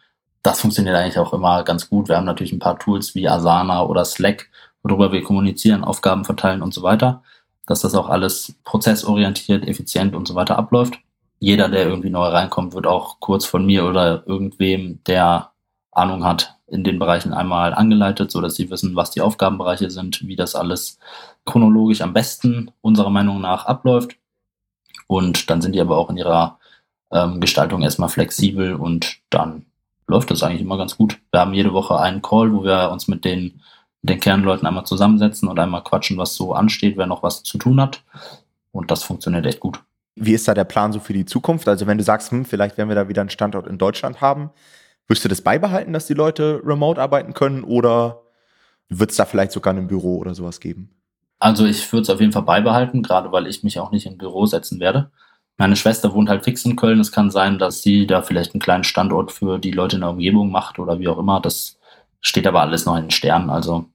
das 0.47 0.61
funktioniert 0.61 0.95
eigentlich 0.95 1.19
auch 1.19 1.33
immer 1.33 1.63
ganz 1.63 1.89
gut. 1.89 2.07
Wir 2.07 2.15
haben 2.15 2.25
natürlich 2.25 2.53
ein 2.53 2.59
paar 2.59 2.79
Tools 2.79 3.13
wie 3.15 3.27
Asana 3.27 3.83
oder 3.83 4.05
Slack, 4.05 4.49
worüber 4.81 5.11
wir 5.11 5.21
kommunizieren, 5.21 5.83
Aufgaben 5.83 6.23
verteilen 6.23 6.61
und 6.61 6.73
so 6.73 6.83
weiter, 6.83 7.21
dass 7.65 7.81
das 7.81 7.95
auch 7.95 8.07
alles 8.07 8.55
prozessorientiert, 8.63 9.67
effizient 9.67 10.15
und 10.15 10.25
so 10.25 10.35
weiter 10.35 10.57
abläuft. 10.57 10.99
Jeder, 11.39 11.67
der 11.67 11.85
irgendwie 11.85 12.09
neu 12.09 12.27
reinkommt, 12.27 12.73
wird 12.73 12.87
auch 12.87 13.19
kurz 13.19 13.45
von 13.45 13.65
mir 13.65 13.85
oder 13.85 14.23
irgendwem, 14.25 15.03
der 15.05 15.51
Ahnung 15.91 16.23
hat, 16.23 16.55
in 16.67 16.85
den 16.85 16.97
Bereichen 16.97 17.33
einmal 17.33 17.73
angeleitet, 17.73 18.31
so 18.31 18.39
dass 18.39 18.55
sie 18.55 18.69
wissen, 18.69 18.95
was 18.95 19.11
die 19.11 19.21
Aufgabenbereiche 19.21 19.91
sind, 19.91 20.25
wie 20.29 20.37
das 20.37 20.55
alles 20.55 20.97
chronologisch 21.43 21.99
am 21.99 22.13
besten 22.13 22.71
unserer 22.79 23.09
Meinung 23.09 23.41
nach 23.41 23.65
abläuft. 23.65 24.15
Und 25.07 25.49
dann 25.49 25.61
sind 25.61 25.75
die 25.75 25.81
aber 25.81 25.97
auch 25.97 26.09
in 26.09 26.15
ihrer 26.15 26.57
ähm, 27.11 27.41
Gestaltung 27.41 27.81
erstmal 27.81 28.09
flexibel 28.09 28.75
und 28.75 29.17
dann 29.29 29.65
läuft 30.07 30.31
das 30.31 30.43
eigentlich 30.43 30.61
immer 30.61 30.77
ganz 30.77 30.97
gut. 30.97 31.19
Wir 31.31 31.41
haben 31.41 31.53
jede 31.53 31.73
Woche 31.73 31.99
einen 31.99 32.21
Call, 32.21 32.53
wo 32.53 32.63
wir 32.63 32.89
uns 32.91 33.07
mit 33.07 33.25
den, 33.25 33.61
mit 34.01 34.09
den 34.09 34.19
Kernleuten 34.19 34.65
einmal 34.65 34.85
zusammensetzen 34.85 35.47
und 35.47 35.59
einmal 35.59 35.83
quatschen, 35.83 36.17
was 36.17 36.35
so 36.35 36.53
ansteht, 36.53 36.97
wer 36.97 37.05
noch 37.05 37.23
was 37.23 37.43
zu 37.43 37.57
tun 37.57 37.81
hat. 37.81 38.03
Und 38.71 38.89
das 38.89 39.03
funktioniert 39.03 39.45
echt 39.45 39.59
gut. 39.59 39.81
Wie 40.15 40.33
ist 40.33 40.47
da 40.47 40.53
der 40.53 40.63
Plan 40.63 40.93
so 40.93 40.99
für 40.99 41.13
die 41.13 41.25
Zukunft? 41.25 41.67
Also 41.67 41.85
wenn 41.85 41.97
du 41.97 42.03
sagst, 42.03 42.31
hm, 42.31 42.45
vielleicht 42.45 42.77
werden 42.77 42.89
wir 42.89 42.95
da 42.95 43.09
wieder 43.09 43.21
einen 43.21 43.29
Standort 43.29 43.67
in 43.67 43.77
Deutschland 43.77 44.21
haben, 44.21 44.49
wirst 45.07 45.23
du 45.23 45.29
das 45.29 45.41
beibehalten, 45.41 45.93
dass 45.93 46.07
die 46.07 46.13
Leute 46.13 46.61
remote 46.63 47.01
arbeiten 47.01 47.33
können 47.33 47.63
oder 47.63 48.23
wird 48.89 49.11
es 49.11 49.17
da 49.17 49.25
vielleicht 49.25 49.51
sogar 49.51 49.73
ein 49.73 49.87
Büro 49.87 50.17
oder 50.17 50.33
sowas 50.33 50.59
geben? 50.59 50.89
Also 51.39 51.65
ich 51.65 51.91
würde 51.91 52.03
es 52.03 52.09
auf 52.09 52.19
jeden 52.19 52.31
Fall 52.31 52.43
beibehalten, 52.43 53.03
gerade 53.03 53.31
weil 53.31 53.47
ich 53.47 53.63
mich 53.63 53.79
auch 53.79 53.91
nicht 53.91 54.05
in 54.05 54.17
Büro 54.17 54.45
setzen 54.45 54.79
werde. 54.79 55.11
Meine 55.57 55.75
Schwester 55.75 56.13
wohnt 56.13 56.29
halt 56.29 56.43
fix 56.43 56.63
in 56.65 56.75
Köln. 56.75 56.99
Es 56.99 57.11
kann 57.11 57.31
sein, 57.31 57.57
dass 57.57 57.81
sie 57.81 58.05
da 58.05 58.21
vielleicht 58.21 58.53
einen 58.53 58.61
kleinen 58.61 58.83
Standort 58.83 59.31
für 59.31 59.57
die 59.57 59.71
Leute 59.71 59.95
in 59.95 60.01
der 60.01 60.11
Umgebung 60.11 60.51
macht 60.51 60.77
oder 60.77 60.99
wie 60.99 61.07
auch 61.07 61.17
immer. 61.17 61.41
Das 61.41 61.79
steht 62.21 62.45
aber 62.45 62.61
alles 62.61 62.85
noch 62.85 62.95
in 62.95 63.05
den 63.05 63.11
Sternen. 63.11 63.49
Also 63.49 63.85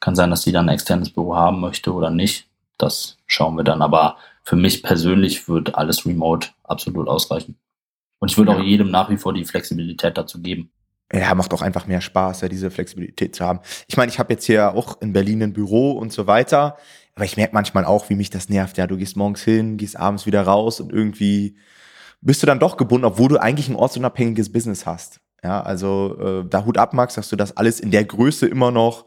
kann 0.00 0.16
sein, 0.16 0.30
dass 0.30 0.42
sie 0.42 0.52
dann 0.52 0.68
ein 0.68 0.74
externes 0.74 1.10
Büro 1.10 1.36
haben 1.36 1.60
möchte 1.60 1.92
oder 1.92 2.10
nicht. 2.10 2.48
Das 2.78 3.18
schauen 3.26 3.56
wir 3.56 3.64
dann. 3.64 3.82
Aber 3.82 4.16
für 4.42 4.56
mich 4.56 4.82
persönlich 4.82 5.48
wird 5.48 5.74
alles 5.74 6.06
remote 6.06 6.48
absolut 6.64 7.08
ausreichen. 7.08 7.56
Und 8.18 8.30
ich 8.30 8.38
würde 8.38 8.52
ja. 8.52 8.58
auch 8.58 8.62
jedem 8.62 8.90
nach 8.90 9.10
wie 9.10 9.16
vor 9.18 9.34
die 9.34 9.44
Flexibilität 9.44 10.16
dazu 10.16 10.40
geben. 10.40 10.70
Ja, 11.12 11.34
macht 11.34 11.52
auch 11.52 11.60
einfach 11.60 11.86
mehr 11.86 12.00
Spaß, 12.00 12.40
ja, 12.40 12.48
diese 12.48 12.70
Flexibilität 12.70 13.34
zu 13.34 13.44
haben. 13.44 13.60
Ich 13.86 13.98
meine, 13.98 14.10
ich 14.10 14.18
habe 14.18 14.32
jetzt 14.32 14.46
hier 14.46 14.72
auch 14.74 15.00
in 15.02 15.12
Berlin 15.12 15.42
ein 15.42 15.52
Büro 15.52 15.92
und 15.92 16.10
so 16.10 16.26
weiter. 16.26 16.78
Aber 17.14 17.24
ich 17.24 17.36
merke 17.36 17.54
manchmal 17.54 17.84
auch, 17.84 18.08
wie 18.08 18.14
mich 18.14 18.30
das 18.30 18.48
nervt. 18.48 18.78
Ja, 18.78 18.86
du 18.86 18.96
gehst 18.96 19.16
morgens 19.16 19.42
hin, 19.42 19.76
gehst 19.76 19.98
abends 19.98 20.26
wieder 20.26 20.42
raus 20.42 20.80
und 20.80 20.92
irgendwie 20.92 21.56
bist 22.20 22.42
du 22.42 22.46
dann 22.46 22.60
doch 22.60 22.76
gebunden, 22.76 23.04
obwohl 23.04 23.28
du 23.28 23.40
eigentlich 23.40 23.68
ein 23.68 23.76
ortsunabhängiges 23.76 24.52
Business 24.52 24.86
hast. 24.86 25.20
Ja, 25.42 25.60
also 25.60 26.18
äh, 26.20 26.48
da 26.48 26.64
Hut 26.64 26.78
ab, 26.78 26.94
Max, 26.94 27.14
dass 27.14 27.28
du 27.28 27.36
das 27.36 27.56
alles 27.56 27.80
in 27.80 27.90
der 27.90 28.04
Größe 28.04 28.46
immer 28.46 28.70
noch 28.70 29.06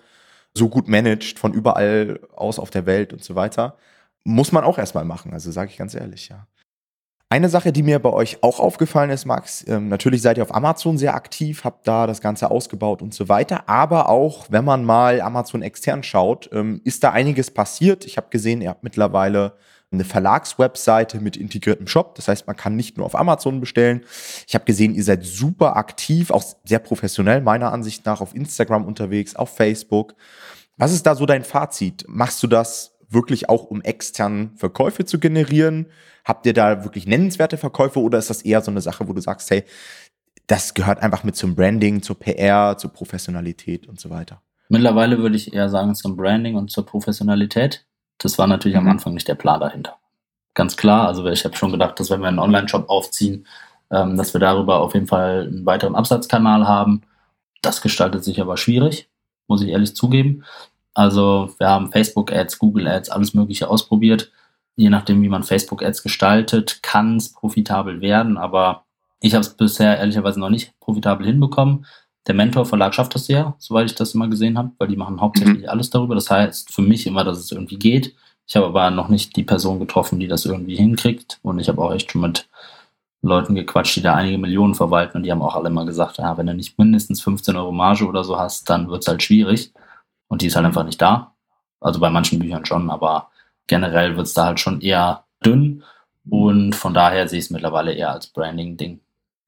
so 0.53 0.69
gut 0.69 0.87
managst, 0.87 1.39
von 1.39 1.53
überall 1.53 2.19
aus 2.33 2.59
auf 2.59 2.69
der 2.69 2.85
Welt 2.85 3.13
und 3.13 3.23
so 3.23 3.35
weiter. 3.35 3.77
Muss 4.23 4.51
man 4.51 4.63
auch 4.63 4.77
erstmal 4.77 5.05
machen, 5.05 5.33
also 5.33 5.51
sage 5.51 5.71
ich 5.71 5.77
ganz 5.77 5.95
ehrlich, 5.95 6.29
ja. 6.29 6.47
Eine 7.27 7.49
Sache, 7.49 7.71
die 7.71 7.81
mir 7.81 7.97
bei 7.97 8.11
euch 8.13 8.43
auch 8.43 8.59
aufgefallen 8.59 9.09
ist, 9.09 9.25
Max, 9.25 9.65
ähm, 9.67 9.89
natürlich 9.89 10.21
seid 10.21 10.37
ihr 10.37 10.43
auf 10.43 10.53
Amazon 10.53 10.99
sehr 10.99 11.15
aktiv, 11.15 11.63
habt 11.63 11.87
da 11.87 12.05
das 12.05 12.21
Ganze 12.21 12.51
ausgebaut 12.51 13.01
und 13.01 13.15
so 13.15 13.27
weiter, 13.27 13.67
aber 13.67 14.09
auch, 14.09 14.45
wenn 14.49 14.63
man 14.63 14.85
mal 14.85 15.21
Amazon 15.21 15.63
extern 15.63 16.03
schaut, 16.03 16.49
ähm, 16.53 16.81
ist 16.83 17.03
da 17.03 17.11
einiges 17.11 17.49
passiert. 17.49 18.05
Ich 18.05 18.17
habe 18.17 18.27
gesehen, 18.29 18.61
ihr 18.61 18.69
habt 18.69 18.83
mittlerweile 18.83 19.53
eine 19.91 20.03
Verlagswebseite 20.03 21.19
mit 21.19 21.35
integriertem 21.37 21.87
Shop. 21.87 22.15
Das 22.15 22.27
heißt, 22.27 22.47
man 22.47 22.55
kann 22.55 22.75
nicht 22.75 22.97
nur 22.97 23.05
auf 23.05 23.15
Amazon 23.15 23.59
bestellen. 23.59 24.03
Ich 24.47 24.53
habe 24.53 24.65
gesehen, 24.65 24.93
ihr 24.93 25.03
seid 25.03 25.23
super 25.23 25.77
aktiv, 25.77 26.31
auch 26.31 26.43
sehr 26.63 26.79
professionell 26.79 27.41
meiner 27.41 27.71
Ansicht 27.71 28.05
nach 28.05 28.21
auf 28.21 28.35
Instagram 28.35 28.85
unterwegs, 28.85 29.35
auf 29.35 29.55
Facebook. 29.55 30.15
Was 30.77 30.91
ist 30.91 31.05
da 31.05 31.15
so 31.15 31.25
dein 31.25 31.43
Fazit? 31.43 32.03
Machst 32.07 32.43
du 32.43 32.47
das 32.47 32.94
wirklich 33.15 33.49
auch, 33.49 33.63
um 33.63 33.81
extern 33.81 34.51
Verkäufe 34.55 35.05
zu 35.05 35.19
generieren? 35.19 35.87
Habt 36.23 36.45
ihr 36.45 36.53
da 36.53 36.83
wirklich 36.83 37.07
nennenswerte 37.07 37.57
Verkäufe 37.57 37.99
oder 37.99 38.19
ist 38.19 38.29
das 38.29 38.43
eher 38.43 38.61
so 38.61 38.69
eine 38.69 38.81
Sache, 38.81 39.07
wo 39.07 39.13
du 39.13 39.21
sagst, 39.21 39.49
hey, 39.49 39.63
das 40.45 40.75
gehört 40.75 41.01
einfach 41.01 41.23
mit 41.23 41.35
zum 41.35 41.55
Branding, 41.55 42.03
zur 42.03 42.19
PR, 42.19 42.77
zur 42.77 42.93
Professionalität 42.93 43.87
und 43.87 43.99
so 43.99 44.11
weiter? 44.11 44.41
Mittlerweile 44.69 45.17
würde 45.17 45.35
ich 45.35 45.53
eher 45.53 45.69
sagen 45.69 45.95
zum 45.95 46.15
Branding 46.15 46.55
und 46.55 46.69
zur 46.69 46.85
Professionalität. 46.85 47.85
Das 48.19 48.37
war 48.37 48.47
natürlich 48.47 48.77
mhm. 48.77 48.85
am 48.85 48.91
Anfang 48.91 49.13
nicht 49.15 49.27
der 49.27 49.35
Plan 49.35 49.59
dahinter. 49.59 49.97
Ganz 50.53 50.77
klar, 50.77 51.07
also 51.07 51.25
ich 51.25 51.43
habe 51.43 51.55
schon 51.55 51.71
gedacht, 51.71 51.99
dass 51.99 52.09
wenn 52.09 52.21
wir 52.21 52.27
einen 52.27 52.39
Online-Shop 52.39 52.89
aufziehen, 52.89 53.45
ähm, 53.91 54.17
dass 54.17 54.33
wir 54.33 54.39
darüber 54.39 54.79
auf 54.79 54.93
jeden 54.93 55.07
Fall 55.07 55.47
einen 55.47 55.65
weiteren 55.65 55.95
Absatzkanal 55.95 56.67
haben. 56.67 57.01
Das 57.61 57.81
gestaltet 57.81 58.23
sich 58.23 58.39
aber 58.41 58.57
schwierig, 58.57 59.09
muss 59.47 59.61
ich 59.61 59.69
ehrlich 59.69 59.95
zugeben. 59.95 60.43
Also 60.95 61.53
wir 61.59 61.69
haben 61.69 61.91
Facebook-Ads, 61.91 62.57
Google-Ads, 62.57 63.09
alles 63.09 63.35
Mögliche 63.35 63.69
ausprobiert 63.69 64.31
je 64.75 64.89
nachdem, 64.89 65.21
wie 65.21 65.29
man 65.29 65.43
Facebook-Ads 65.43 66.03
gestaltet, 66.03 66.79
kann 66.83 67.17
es 67.17 67.31
profitabel 67.31 68.01
werden, 68.01 68.37
aber 68.37 68.85
ich 69.21 69.33
habe 69.33 69.41
es 69.41 69.49
bisher 69.55 69.97
ehrlicherweise 69.97 70.39
noch 70.39 70.49
nicht 70.49 70.77
profitabel 70.79 71.25
hinbekommen. 71.25 71.85
Der 72.27 72.35
Mentor-Verlag 72.35 72.93
schafft 72.93 73.15
das 73.15 73.27
ja, 73.27 73.55
soweit 73.57 73.85
ich 73.85 73.95
das 73.95 74.15
immer 74.15 74.27
gesehen 74.27 74.57
habe, 74.57 74.71
weil 74.77 74.87
die 74.87 74.97
machen 74.97 75.21
hauptsächlich 75.21 75.63
mhm. 75.63 75.69
alles 75.69 75.89
darüber. 75.89 76.15
Das 76.15 76.29
heißt 76.29 76.73
für 76.73 76.81
mich 76.81 77.07
immer, 77.07 77.23
dass 77.23 77.37
es 77.37 77.51
irgendwie 77.51 77.77
geht. 77.77 78.15
Ich 78.47 78.55
habe 78.55 78.67
aber 78.67 78.91
noch 78.91 79.09
nicht 79.09 79.35
die 79.35 79.43
Person 79.43 79.79
getroffen, 79.79 80.19
die 80.19 80.27
das 80.27 80.45
irgendwie 80.45 80.75
hinkriegt. 80.75 81.39
Und 81.41 81.59
ich 81.59 81.69
habe 81.69 81.81
auch 81.81 81.93
echt 81.93 82.11
schon 82.11 82.21
mit 82.21 82.47
Leuten 83.21 83.55
gequatscht, 83.55 83.95
die 83.95 84.01
da 84.01 84.15
einige 84.15 84.37
Millionen 84.37 84.75
verwalten 84.75 85.17
und 85.17 85.23
die 85.23 85.31
haben 85.31 85.41
auch 85.41 85.55
alle 85.55 85.69
immer 85.69 85.85
gesagt, 85.85 86.17
ja, 86.17 86.37
wenn 86.37 86.45
du 86.45 86.53
nicht 86.53 86.77
mindestens 86.77 87.21
15 87.21 87.55
Euro 87.55 87.71
Marge 87.71 88.05
oder 88.05 88.23
so 88.23 88.37
hast, 88.37 88.69
dann 88.69 88.89
wird 88.89 89.01
es 89.01 89.07
halt 89.07 89.23
schwierig. 89.23 89.71
Und 90.27 90.41
die 90.41 90.47
ist 90.47 90.55
halt 90.55 90.65
einfach 90.65 90.83
nicht 90.83 91.01
da. 91.01 91.33
Also 91.79 91.99
bei 91.99 92.09
manchen 92.09 92.39
Büchern 92.39 92.65
schon, 92.65 92.89
aber 92.89 93.29
generell 93.67 94.15
wird 94.17 94.27
es 94.27 94.33
da 94.33 94.45
halt 94.45 94.59
schon 94.59 94.81
eher 94.81 95.23
dünn 95.45 95.83
und 96.29 96.73
von 96.73 96.93
daher 96.93 97.27
sehe 97.27 97.39
ich 97.39 97.45
es 97.45 97.51
mittlerweile 97.51 97.93
eher 97.93 98.11
als 98.11 98.27
Branding-Ding. 98.27 98.99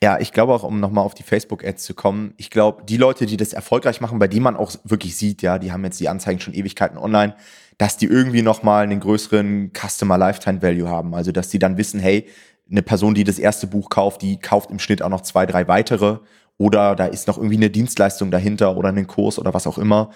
Ja, 0.03 0.19
ich 0.19 0.31
glaube 0.31 0.53
auch, 0.53 0.63
um 0.63 0.79
nochmal 0.79 1.03
auf 1.03 1.15
die 1.15 1.23
Facebook-Ads 1.23 1.83
zu 1.83 1.95
kommen, 1.95 2.35
ich 2.37 2.51
glaube, 2.51 2.83
die 2.83 2.97
Leute, 2.97 3.25
die 3.25 3.37
das 3.37 3.53
erfolgreich 3.53 3.99
machen, 3.99 4.19
bei 4.19 4.27
denen 4.27 4.43
man 4.43 4.55
auch 4.55 4.71
wirklich 4.83 5.17
sieht, 5.17 5.41
ja, 5.41 5.57
die 5.57 5.71
haben 5.71 5.83
jetzt 5.83 5.99
die 5.99 6.07
Anzeigen 6.07 6.39
schon 6.39 6.53
Ewigkeiten 6.53 6.99
online, 6.99 7.35
dass 7.79 7.97
die 7.97 8.05
irgendwie 8.05 8.43
nochmal 8.43 8.83
einen 8.83 8.99
größeren 8.99 9.71
Customer 9.73 10.19
Lifetime 10.19 10.61
Value 10.61 10.87
haben. 10.87 11.15
Also, 11.15 11.31
dass 11.31 11.49
die 11.49 11.57
dann 11.57 11.77
wissen, 11.77 11.99
hey, 11.99 12.27
eine 12.69 12.83
Person, 12.83 13.15
die 13.15 13.23
das 13.23 13.39
erste 13.39 13.65
Buch 13.65 13.89
kauft, 13.89 14.21
die 14.21 14.39
kauft 14.39 14.69
im 14.69 14.77
Schnitt 14.77 15.01
auch 15.01 15.09
noch 15.09 15.21
zwei, 15.21 15.47
drei 15.47 15.67
weitere 15.67 16.19
oder 16.57 16.95
da 16.95 17.05
ist 17.05 17.27
noch 17.27 17.37
irgendwie 17.37 17.57
eine 17.57 17.69
Dienstleistung 17.69 18.31
dahinter 18.31 18.75
oder 18.77 18.89
ein 18.89 19.07
Kurs 19.07 19.37
oder 19.37 19.53
was 19.53 19.67
auch 19.67 19.77
immer. 19.77 20.09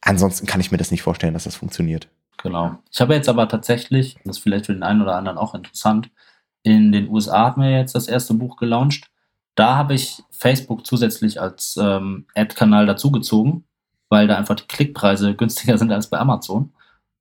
Ansonsten 0.00 0.46
kann 0.46 0.60
ich 0.60 0.70
mir 0.70 0.78
das 0.78 0.90
nicht 0.90 1.02
vorstellen, 1.02 1.34
dass 1.34 1.44
das 1.44 1.56
funktioniert. 1.56 2.08
Genau. 2.42 2.76
Ich 2.90 3.00
habe 3.00 3.14
jetzt 3.14 3.28
aber 3.28 3.48
tatsächlich, 3.48 4.16
das 4.24 4.38
ist 4.38 4.42
vielleicht 4.42 4.66
für 4.66 4.72
den 4.72 4.82
einen 4.82 5.02
oder 5.02 5.16
anderen 5.16 5.38
auch 5.38 5.54
interessant, 5.54 6.10
in 6.62 6.92
den 6.92 7.08
USA 7.08 7.46
hatten 7.46 7.60
wir 7.60 7.70
jetzt 7.70 7.94
das 7.94 8.08
erste 8.08 8.34
Buch 8.34 8.56
gelauncht. 8.56 9.10
Da 9.54 9.76
habe 9.76 9.94
ich 9.94 10.22
Facebook 10.30 10.86
zusätzlich 10.86 11.40
als 11.40 11.76
ähm, 11.80 12.26
Ad-Kanal 12.34 12.86
dazugezogen, 12.86 13.64
weil 14.08 14.28
da 14.28 14.36
einfach 14.36 14.56
die 14.56 14.66
Klickpreise 14.66 15.34
günstiger 15.34 15.76
sind 15.76 15.92
als 15.92 16.08
bei 16.08 16.18
Amazon. 16.18 16.72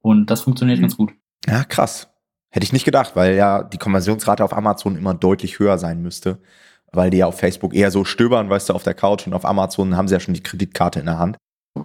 Und 0.02 0.28
das 0.28 0.42
funktioniert 0.42 0.78
mhm. 0.78 0.84
ganz 0.84 0.98
gut. 0.98 1.12
Ja, 1.48 1.64
krass. 1.64 2.08
Hätte 2.50 2.66
ich 2.66 2.74
nicht 2.74 2.86
gedacht, 2.86 3.16
weil 3.16 3.36
ja 3.36 3.64
die 3.64 3.78
Konversionsrate 3.78 4.44
auf 4.44 4.54
Amazon 4.54 4.96
immer 4.96 5.14
deutlich 5.14 5.60
höher 5.60 5.78
sein 5.78 6.02
müsste, 6.02 6.40
weil 6.94 7.10
die 7.10 7.18
ja 7.18 7.26
auf 7.28 7.40
Facebook 7.40 7.74
eher 7.74 7.92
so 7.92 8.04
stöbern, 8.04 8.50
weißt 8.50 8.70
du, 8.70 8.74
auf 8.74 8.84
der 8.84 8.94
Couch 8.94 9.28
und 9.28 9.34
auf 9.34 9.46
Amazon 9.46 9.96
haben 9.96 10.08
sie 10.08 10.16
ja 10.16 10.20
schon 10.20 10.34
die 10.34 10.44
Kreditkarte 10.44 11.00
in 11.00 11.06
der 11.06 11.20
Hand. 11.20 11.38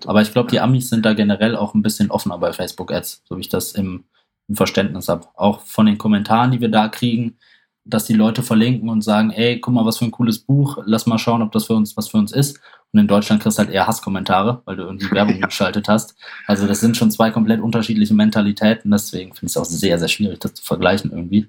Aber 0.04 0.20
ich 0.20 0.32
glaube, 0.32 0.50
die 0.50 0.60
Amis 0.60 0.88
sind 0.88 1.06
da 1.06 1.14
generell 1.14 1.56
auch 1.56 1.74
ein 1.74 1.82
bisschen 1.82 2.10
offener 2.10 2.38
bei 2.38 2.52
Facebook-Ads, 2.52 3.22
so 3.24 3.36
wie 3.36 3.42
ich 3.42 3.48
das 3.48 3.72
im, 3.72 4.04
im 4.48 4.56
Verständnis 4.56 5.08
habe. 5.08 5.28
Auch 5.34 5.60
von 5.60 5.86
den 5.86 5.98
Kommentaren, 5.98 6.50
die 6.50 6.60
wir 6.60 6.70
da 6.70 6.88
kriegen, 6.88 7.36
dass 7.84 8.04
die 8.04 8.14
Leute 8.14 8.42
verlinken 8.42 8.88
und 8.88 9.02
sagen, 9.02 9.30
ey, 9.30 9.60
guck 9.60 9.72
mal, 9.72 9.86
was 9.86 9.98
für 9.98 10.04
ein 10.04 10.10
cooles 10.10 10.40
Buch, 10.40 10.78
lass 10.84 11.06
mal 11.06 11.18
schauen, 11.18 11.40
ob 11.40 11.52
das 11.52 11.66
für 11.66 11.74
uns 11.74 11.96
was 11.96 12.08
für 12.08 12.16
uns 12.16 12.32
ist. 12.32 12.60
Und 12.92 13.00
in 13.00 13.06
Deutschland 13.06 13.42
kriegst 13.42 13.58
du 13.58 13.62
halt 13.62 13.72
eher 13.72 13.86
Hasskommentare, 13.86 14.62
weil 14.64 14.76
du 14.76 14.82
irgendwie 14.82 15.10
Werbung 15.12 15.38
ja. 15.38 15.46
geschaltet 15.46 15.88
hast. 15.88 16.16
Also 16.46 16.66
das 16.66 16.80
sind 16.80 16.96
schon 16.96 17.12
zwei 17.12 17.30
komplett 17.30 17.60
unterschiedliche 17.60 18.14
Mentalitäten, 18.14 18.90
deswegen 18.90 19.34
finde 19.34 19.46
ich 19.46 19.52
es 19.52 19.56
auch 19.56 19.64
sehr, 19.64 19.98
sehr 19.98 20.08
schwierig, 20.08 20.40
das 20.40 20.54
zu 20.54 20.64
vergleichen 20.64 21.12
irgendwie. 21.12 21.48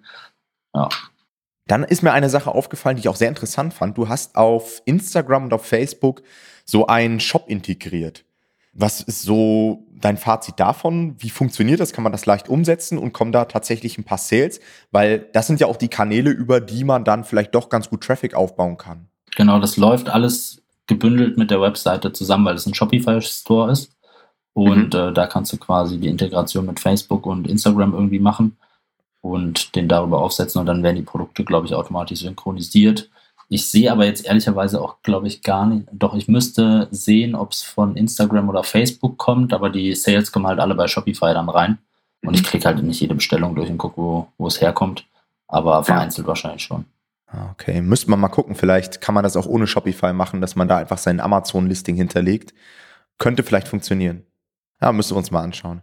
Ja. 0.76 0.89
Dann 1.68 1.84
ist 1.84 2.01
mir 2.01 2.13
eine 2.13 2.30
Sache 2.30 2.53
aufgefallen, 2.53 2.95
die 2.95 3.01
ich 3.01 3.09
auch 3.09 3.15
sehr 3.15 3.30
interessant 3.30 3.74
fand. 3.74 3.97
Du 3.97 4.07
hast 4.07 4.36
auf 4.36 4.82
Instagram 4.86 5.45
und 5.45 5.53
auf 5.53 5.65
Facebook 5.65 6.24
so 6.65 6.88
einen 6.88 7.20
Shop 7.20 7.45
integriert. 7.47 8.24
Was 8.74 9.01
ist 9.01 9.24
so 9.24 9.86
dein 9.91 10.18
Fazit 10.18 10.59
davon? 10.59 11.15
Wie 11.20 11.30
funktioniert 11.30 11.80
das? 11.80 11.93
Kann 11.93 12.03
man 12.03 12.11
das 12.11 12.26
leicht 12.26 12.47
umsetzen 12.47 12.97
und 12.97 13.11
kommen 13.11 13.32
da 13.32 13.45
tatsächlich 13.45 13.97
ein 13.97 14.03
paar 14.03 14.18
Sales? 14.18 14.59
Weil 14.91 15.28
das 15.34 15.47
sind 15.47 15.59
ja 15.59 15.68
auch 15.68 15.78
die 15.78 15.88
Kanäle, 15.88 16.30
über 16.30 16.61
die 16.61 16.84
man 16.84 17.03
dann 17.03 17.24
vielleicht 17.24 17.55
doch 17.55 17.70
ganz 17.70 17.89
gut 17.89 18.01
Traffic 18.01 18.34
aufbauen 18.34 18.78
kann. 18.78 19.07
Genau, 19.36 19.59
das 19.59 19.78
läuft 19.78 20.09
alles 20.09 20.61
gebündelt 20.86 21.38
mit 21.38 21.51
der 21.51 21.59
Webseite 21.59 22.13
zusammen, 22.13 22.45
weil 22.45 22.55
es 22.55 22.65
ein 22.65 22.74
Shopify-Store 22.74 23.72
ist. 23.72 23.91
Und 24.53 24.93
mhm. 24.93 24.99
äh, 24.99 25.13
da 25.13 25.28
kannst 25.28 25.51
du 25.53 25.57
quasi 25.57 25.97
die 25.97 26.07
Integration 26.07 26.65
mit 26.65 26.80
Facebook 26.80 27.26
und 27.26 27.47
Instagram 27.47 27.93
irgendwie 27.93 28.20
machen 28.20 28.57
und 29.22 29.76
den 29.76 29.88
darüber 29.88 30.22
aufsetzen 30.22 30.59
und 30.59 30.65
dann 30.65 30.84
werden 30.84 30.95
die 30.95 31.01
Produkte, 31.01 31.43
glaube 31.43 31.68
ich, 31.68 31.74
automatisch 31.74 32.20
synchronisiert. 32.20 33.09
Ich 33.49 33.70
sehe 33.70 33.91
aber 33.91 34.05
jetzt 34.05 34.26
ehrlicherweise 34.26 34.82
auch, 34.82 35.01
glaube 35.03 35.28
ich, 35.28 35.41
gar 35.41 35.65
nicht. 35.65 35.88
Doch, 35.91 36.13
ich 36.15 36.28
müsste 36.28 36.88
sehen, 36.91 37.34
ob 37.34 37.53
es 37.53 37.63
von 37.63 37.95
Instagram 37.95 38.49
oder 38.49 38.63
Facebook 38.63 39.18
kommt, 39.18 39.53
aber 39.53 39.70
die 39.70 39.95
Sales 39.95 40.32
kommen 40.32 40.47
halt 40.47 40.59
alle 40.59 40.76
bei 40.76 40.88
Shopify 40.88 41.34
dann 41.34 41.49
rein. 41.49 41.78
Und 42.24 42.34
ich 42.34 42.43
mhm. 42.43 42.47
kriege 42.47 42.65
halt 42.65 42.84
nicht 42.84 42.99
jede 42.99 43.15
Bestellung 43.15 43.55
durch 43.55 43.70
und 43.70 43.78
gucke, 43.78 43.97
wo, 43.97 44.28
wo 44.38 44.47
es 44.47 44.59
herkommt. 44.59 45.05
Aber 45.47 45.84
vereinzelt 45.84 46.26
ja. 46.26 46.30
wahrscheinlich 46.30 46.63
schon. 46.63 46.86
Ah, 47.28 47.51
okay, 47.51 47.82
müsste 47.82 48.09
man 48.09 48.20
mal 48.20 48.28
gucken. 48.28 48.55
Vielleicht 48.55 48.99
kann 48.99 49.15
man 49.15 49.24
das 49.24 49.38
auch 49.38 49.45
ohne 49.45 49.68
Shopify 49.68 50.13
machen, 50.13 50.41
dass 50.41 50.55
man 50.55 50.68
da 50.68 50.78
einfach 50.78 50.97
sein 50.97 51.20
Amazon-Listing 51.20 51.95
hinterlegt. 51.95 52.53
Könnte 53.18 53.43
vielleicht 53.43 53.68
funktionieren. 53.68 54.26
Ja, 54.82 54.91
müssen 54.91 55.13
wir 55.13 55.18
uns 55.18 55.32
mal 55.32 55.43
anschauen. 55.43 55.82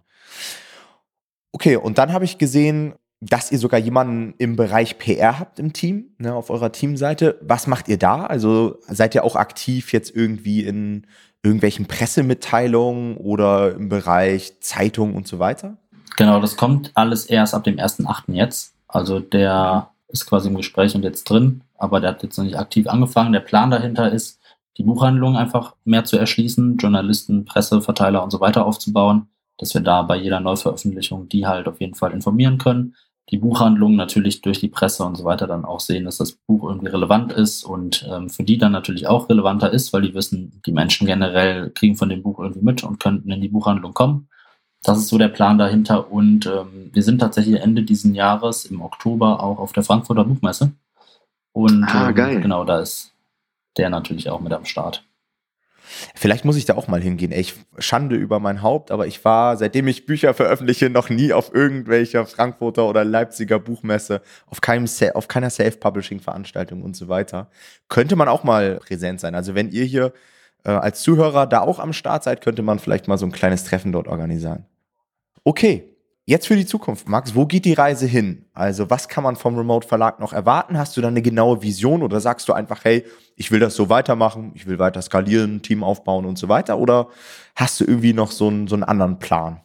Okay, 1.53 1.77
und 1.77 1.99
dann 1.99 2.13
habe 2.13 2.25
ich 2.25 2.39
gesehen, 2.39 2.95
dass 3.31 3.51
ihr 3.51 3.59
sogar 3.59 3.81
jemanden 3.81 4.35
im 4.39 4.57
Bereich 4.57 4.99
PR 4.99 5.39
habt 5.39 5.59
im 5.59 5.73
Team, 5.73 6.11
ne, 6.19 6.35
auf 6.35 6.51
eurer 6.51 6.73
Teamseite. 6.73 7.39
Was 7.41 7.67
macht 7.67 7.89
ihr 7.89 7.99
da? 7.99 8.27
Also 8.27 8.79
seid 8.87 9.15
ihr 9.15 9.25
auch 9.25 9.37
aktiv 9.37 9.93
jetzt 9.93 10.15
irgendwie 10.15 10.63
in 10.63 11.07
irgendwelchen 11.43 11.87
Pressemitteilungen 11.87 13.17
oder 13.17 13.75
im 13.75 13.89
Bereich 13.89 14.61
Zeitung 14.61 15.15
und 15.15 15.27
so 15.27 15.39
weiter? 15.39 15.79
Genau, 16.17 16.41
das 16.41 16.57
kommt 16.57 16.91
alles 16.95 17.25
erst 17.25 17.55
ab 17.55 17.65
dem 17.65 17.77
1.8. 17.77 18.33
jetzt. 18.35 18.75
Also 18.89 19.21
der 19.21 19.91
ist 20.09 20.27
quasi 20.27 20.49
im 20.49 20.57
Gespräch 20.57 20.95
und 20.95 21.03
jetzt 21.03 21.25
drin, 21.25 21.63
aber 21.79 22.01
der 22.01 22.11
hat 22.11 22.23
jetzt 22.23 22.37
noch 22.37 22.45
nicht 22.45 22.59
aktiv 22.59 22.87
angefangen. 22.87 23.33
Der 23.33 23.41
Plan 23.41 23.71
dahinter 23.71 24.13
ist, 24.13 24.39
die 24.77 24.85
Buchhandlung 24.85 25.37
einfach 25.37 25.77
mehr 25.85 26.05
zu 26.05 26.19
erschließen, 26.19 26.77
Journalisten, 26.77 27.45
Presseverteiler 27.47 28.23
und 28.23 28.31
so 28.31 28.41
weiter 28.41 28.67
aufzubauen, 28.67 29.29
dass 29.57 29.73
wir 29.73 29.81
da 29.81 30.03
bei 30.03 30.17
jeder 30.17 30.41
Neuveröffentlichung 30.41 31.29
die 31.29 31.47
halt 31.47 31.69
auf 31.69 31.81
jeden 31.81 31.95
Fall 31.95 32.13
informieren 32.13 32.59
können 32.59 32.95
die 33.31 33.39
Buchhandlungen 33.39 33.97
natürlich 33.97 34.43
durch 34.43 34.61
die 34.61 34.69
Presse 34.69 35.05
und 35.05 35.17
so 35.17 35.25
weiter 35.25 35.47
dann 35.47 35.65
auch 35.65 35.81
sehen, 35.81 36.05
dass 36.05 36.19
das 36.19 36.33
Buch 36.33 36.69
irgendwie 36.69 36.89
relevant 36.89 37.33
ist 37.33 37.65
und 37.65 38.07
ähm, 38.11 38.29
für 38.29 38.45
die 38.45 38.59
dann 38.59 38.73
natürlich 38.73 39.07
auch 39.07 39.29
relevanter 39.29 39.73
ist, 39.73 39.93
weil 39.93 40.03
die 40.03 40.15
wissen, 40.15 40.61
die 40.67 40.73
Menschen 40.73 41.07
generell 41.07 41.71
kriegen 41.71 41.97
von 41.97 42.11
dem 42.11 42.23
Buch 42.23 42.39
irgendwie 42.39 42.65
mit 42.65 42.85
und 42.85 43.01
könnten 43.01 43.31
in 43.31 43.41
die 43.41 43.49
Buchhandlung 43.49 43.95
kommen. 43.95 44.29
Das 44.83 44.99
ist 44.99 45.09
so 45.09 45.17
der 45.17 45.29
Plan 45.29 45.57
dahinter 45.57 46.13
und 46.13 46.45
ähm, 46.45 46.91
wir 46.93 47.03
sind 47.03 47.21
tatsächlich 47.21 47.61
Ende 47.61 47.83
diesen 47.83 48.15
Jahres 48.15 48.67
im 48.67 48.83
Oktober 48.83 49.43
auch 49.43 49.59
auf 49.59 49.73
der 49.73 49.83
Frankfurter 49.83 50.25
Buchmesse 50.25 50.73
und 51.53 51.85
ah, 51.85 52.11
ähm, 52.11 52.43
genau 52.43 52.65
da 52.65 52.81
ist 52.81 53.13
der 53.79 53.89
natürlich 53.89 54.29
auch 54.29 54.41
mit 54.41 54.53
am 54.53 54.67
Start. 54.67 55.05
Vielleicht 56.15 56.45
muss 56.45 56.57
ich 56.57 56.65
da 56.65 56.75
auch 56.75 56.89
mal 56.89 57.01
hingehen. 57.01 57.33
Ey, 57.33 57.41
ich 57.41 57.55
schande 57.79 58.17
über 58.17 58.41
mein 58.41 58.63
Haupt, 58.63 58.91
aber 58.91 59.07
ich 59.07 59.25
war, 59.25 59.57
seitdem 59.57 59.89
ich 59.89 60.07
Bücher 60.07 60.35
veröffentliche, 60.35 60.91
noch 60.91 61.11
nie 61.11 61.33
auf 61.33 61.55
irgendwelcher 61.55 62.27
Frankfurter 62.27 62.89
oder 62.89 63.05
Leipziger 63.05 63.59
Buchmesse, 63.59 64.23
auf, 64.47 64.61
keinem, 64.61 64.87
auf 65.15 65.29
keiner 65.29 65.51
Self-Publishing-Veranstaltung 65.51 66.83
und 66.83 66.97
so 66.97 67.09
weiter. 67.09 67.51
Könnte 67.89 68.17
man 68.17 68.29
auch 68.29 68.45
mal 68.45 68.77
präsent 68.77 69.21
sein. 69.21 69.35
Also 69.35 69.55
wenn 69.55 69.71
ihr 69.71 69.85
hier 69.85 70.13
äh, 70.65 70.71
als 70.71 71.03
Zuhörer 71.03 71.47
da 71.47 71.61
auch 71.61 71.79
am 71.79 71.93
Start 71.93 72.25
seid, 72.25 72.41
könnte 72.41 72.63
man 72.63 72.79
vielleicht 72.79 73.09
mal 73.09 73.19
so 73.19 73.27
ein 73.27 73.33
kleines 73.33 73.65
Treffen 73.65 73.93
dort 73.93 74.09
organisieren. 74.09 74.67
Okay, 75.45 75.94
Jetzt 76.27 76.47
für 76.47 76.57
die 76.57 76.65
Zukunft, 76.65 77.07
Max, 77.07 77.35
wo 77.35 77.45
geht 77.45 77.67
die 77.67 77.75
Reise 77.75 78.07
hin? 78.07 78.47
Also, 78.55 78.89
was 78.89 79.09
kann 79.09 79.23
man 79.23 79.37
vom 79.37 79.59
Remote 79.59 79.87
Verlag 79.87 80.21
noch 80.21 80.33
erwarten? 80.33 80.79
Hast 80.79 80.97
du 80.97 81.03
da 81.03 81.09
eine 81.09 81.21
genaue 81.21 81.61
Vision 81.61 82.03
oder 82.03 82.19
sagst 82.19 82.49
du 82.49 82.55
einfach, 82.55 82.83
hey, 82.83 83.05
ich 83.37 83.51
will 83.51 83.61
das 83.61 83.77
so 83.77 83.91
weitermachen, 83.91 84.53
ich 84.55 84.67
will 84.67 84.79
weiter 84.79 85.03
skalieren, 85.03 85.61
Team 85.61 85.85
aufbauen 85.85 86.25
und 86.25 86.39
so 86.39 86.49
weiter? 86.49 86.79
Oder 86.79 87.09
hast 87.55 87.79
du 87.79 87.85
irgendwie 87.85 88.15
noch 88.15 88.31
so 88.31 88.49
einen, 88.49 88.69
so 88.69 88.75
einen 88.75 88.85
anderen 88.85 89.19
Plan? 89.19 89.61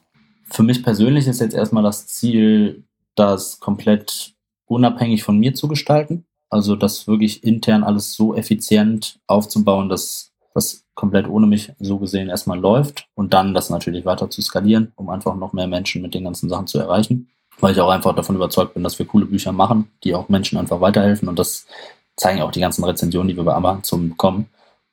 Für 0.52 0.64
mich 0.64 0.84
persönlich 0.84 1.28
ist 1.28 1.40
jetzt 1.40 1.56
erstmal 1.56 1.84
das 1.84 2.08
Ziel, 2.08 2.84
das 3.16 3.62
komplett 3.62 4.34
unabhängig 4.66 5.24
von 5.24 5.40
mir 5.40 5.54
zu 5.54 5.70
gestalten. 5.70 6.26
Also, 6.50 6.76
das 6.76 7.08
wirklich 7.08 7.42
intern 7.46 7.86
alles 7.86 8.16
so 8.16 8.36
effizient 8.36 9.22
aufzubauen, 9.28 9.88
dass 9.88 10.29
das 10.60 10.86
komplett 10.94 11.28
ohne 11.28 11.48
mich 11.48 11.72
so 11.80 11.98
gesehen 11.98 12.30
erstmal 12.30 12.60
läuft 12.60 13.08
und 13.16 13.34
dann 13.34 13.54
das 13.54 13.70
natürlich 13.70 14.06
weiter 14.06 14.30
zu 14.30 14.42
skalieren, 14.42 14.92
um 14.96 15.10
einfach 15.10 15.36
noch 15.36 15.54
mehr 15.54 15.68
Menschen 15.68 16.02
mit 16.02 16.14
den 16.14 16.26
ganzen 16.26 16.50
Sachen 16.50 16.68
zu 16.68 16.80
erreichen. 16.80 17.30
Weil 17.60 17.74
ich 17.74 17.82
auch 17.82 17.90
einfach 17.90 18.16
davon 18.16 18.36
überzeugt 18.36 18.74
bin, 18.74 18.84
dass 18.84 19.00
wir 19.00 19.06
coole 19.06 19.26
Bücher 19.26 19.52
machen, 19.52 19.92
die 20.04 20.16
auch 20.16 20.30
Menschen 20.30 20.58
einfach 20.58 20.80
weiterhelfen 20.82 21.28
und 21.28 21.40
das 21.40 21.66
zeigen 22.16 22.42
auch 22.42 22.52
die 22.52 22.60
ganzen 22.60 22.84
Rezensionen, 22.84 23.30
die 23.30 23.38
wir 23.38 23.44
bei 23.44 23.54
Amazon 23.54 24.10
bekommen. 24.10 24.50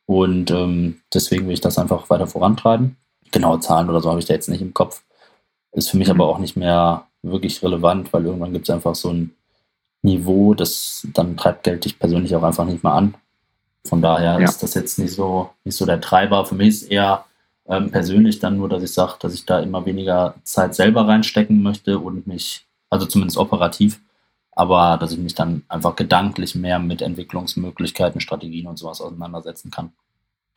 Und 0.07 0.51
ähm, 0.51 1.01
deswegen 1.13 1.47
will 1.47 1.55
ich 1.55 1.61
das 1.61 1.79
einfach 1.79 2.09
weiter 2.09 2.27
vorantreiben. 2.27 2.97
Genaue 3.33 3.61
Zahlen 3.61 3.91
oder 3.91 4.01
so 4.01 4.11
habe 4.11 4.21
ich 4.21 4.27
da 4.27 4.35
jetzt 4.35 4.49
nicht 4.49 4.63
im 4.63 4.73
Kopf. 4.73 5.03
Ist 5.73 5.91
für 5.91 5.99
mich 5.99 6.11
aber 6.11 6.27
auch 6.29 6.39
nicht 6.39 6.57
mehr 6.57 7.07
wirklich 7.23 7.63
relevant, 7.63 8.13
weil 8.13 8.25
irgendwann 8.25 8.53
gibt 8.53 8.69
es 8.69 8.75
einfach 8.75 8.95
so 8.95 9.11
ein 9.13 9.35
Niveau, 10.03 10.55
das 10.55 11.07
dann 11.13 11.37
treibt 11.37 11.65
Geld 11.65 11.85
dich 11.85 11.99
persönlich 11.99 12.35
auch 12.37 12.45
einfach 12.45 12.65
nicht 12.65 12.85
mehr 12.85 12.93
an. 12.93 13.15
Von 13.87 14.03
daher 14.03 14.41
ja. 14.41 14.45
ist 14.45 14.63
das 14.63 14.75
jetzt 14.75 14.99
nicht 14.99 15.13
so, 15.13 15.51
nicht 15.65 15.77
so 15.77 15.87
der 15.87 16.01
Treiber. 16.01 16.45
Für 16.45 16.55
mich 16.55 16.69
ist 16.69 16.83
eher 16.85 17.25
ähm, 17.69 17.91
persönlich 17.91 18.39
dann 18.39 18.57
nur, 18.57 18.69
dass 18.69 18.83
ich 18.83 18.93
sage, 18.93 19.15
dass 19.21 19.35
ich 19.35 19.45
da 19.47 19.61
immer 19.61 19.85
weniger 19.87 20.35
Zeit 20.45 20.75
selber 20.75 21.09
reinstecken 21.09 21.63
möchte 21.63 21.99
und 21.99 22.27
mich, 22.27 22.67
also 22.91 23.07
zumindest 23.07 23.39
operativ, 23.39 24.01
aber 24.53 24.97
dass 24.99 25.13
ich 25.13 25.19
mich 25.19 25.35
dann 25.35 25.65
einfach 25.69 25.97
gedanklich 25.97 26.55
mehr 26.55 26.79
mit 26.79 27.03
Entwicklungsmöglichkeiten, 27.03 28.21
Strategien 28.21 28.67
und 28.67 28.79
sowas 28.79 29.01
auseinandersetzen 29.01 29.71
kann. 29.71 29.93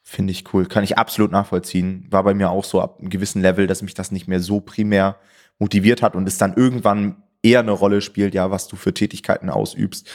Finde 0.04 0.32
ich 0.32 0.54
cool. 0.54 0.66
Kann 0.66 0.84
ich 0.84 0.98
absolut 0.98 1.32
nachvollziehen. 1.32 2.08
War 2.10 2.24
bei 2.24 2.34
mir 2.34 2.50
auch 2.50 2.64
so 2.64 2.82
ab 2.82 3.00
einem 3.00 3.10
gewissen 3.10 3.42
Level, 3.42 3.68
dass 3.68 3.82
mich 3.82 3.94
das 3.94 4.12
nicht 4.12 4.28
mehr 4.28 4.40
so 4.40 4.60
primär 4.60 5.18
motiviert 5.60 6.02
hat 6.02 6.16
und 6.16 6.28
es 6.28 6.38
dann 6.38 6.54
irgendwann 6.56 7.24
eher 7.44 7.60
eine 7.60 7.72
Rolle 7.72 8.02
spielt, 8.02 8.34
ja, 8.34 8.52
was 8.52 8.68
du 8.68 8.76
für 8.76 8.94
Tätigkeiten 8.94 9.50
ausübst 9.50 10.10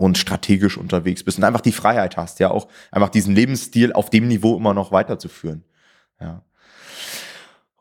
und 0.00 0.16
strategisch 0.16 0.78
unterwegs 0.78 1.22
bist 1.22 1.36
und 1.36 1.44
einfach 1.44 1.60
die 1.60 1.72
Freiheit 1.72 2.16
hast, 2.16 2.40
ja, 2.40 2.50
auch 2.50 2.68
einfach 2.90 3.10
diesen 3.10 3.34
Lebensstil 3.34 3.92
auf 3.92 4.08
dem 4.08 4.28
Niveau 4.28 4.56
immer 4.56 4.72
noch 4.72 4.92
weiterzuführen. 4.92 5.62
Ja. 6.18 6.42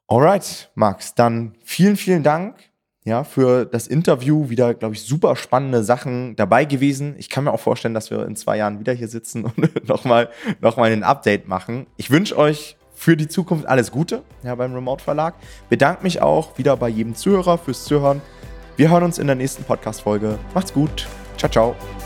Alright, 0.06 0.70
Max, 0.76 1.16
dann 1.16 1.56
vielen, 1.64 1.96
vielen 1.96 2.22
Dank 2.22 2.58
ja, 3.06 3.24
für 3.24 3.64
das 3.66 3.88
Interview. 3.88 4.50
Wieder, 4.50 4.74
glaube 4.74 4.96
ich, 4.96 5.04
super 5.04 5.38
spannende 5.38 5.82
Sachen 5.82 6.36
dabei 6.36 6.66
gewesen. 6.66 7.16
Ich 7.18 7.30
kann 7.30 7.46
mir 7.46 7.54
auch 7.54 7.60
vorstellen, 7.62 7.94
dass 7.94 8.12
wir 8.12 8.26
in 8.26 8.36
zwei 8.36 8.58
Jahren 8.58 8.82
wieder 8.82 8.92
hier 8.92 9.08
sitzen 9.08 9.46
und 9.46 9.88
nochmal 9.88 10.30
noch 10.60 10.76
mal 10.76 10.92
ein 10.92 11.04
Update 11.04 11.48
machen. 11.48 11.88
Ich 11.96 12.12
wünsche 12.12 12.38
euch 12.38 12.76
für 12.94 13.16
die 13.16 13.30
Zukunft 13.30 13.66
alles 13.66 13.92
Gute 13.92 14.24
ja, 14.44 14.56
beim 14.56 14.74
Remote 14.74 15.02
Verlag. 15.02 15.36
Bedanke 15.70 16.04
mich 16.04 16.22
auch 16.22 16.58
wieder 16.58 16.76
bei 16.76 16.90
jedem 16.90 17.16
Zuhörer 17.16 17.58
fürs 17.58 17.86
Zuhören. 17.86 18.22
Wir 18.76 18.90
hören 18.90 19.04
uns 19.04 19.20
in 19.20 19.28
der 19.28 19.38
nächsten 19.38 19.64
Podcast-Folge. 19.64 20.38
Macht's 20.54 20.74
gut. 20.74 21.08
Ciao, 21.38 21.50
ciao. 21.50 21.99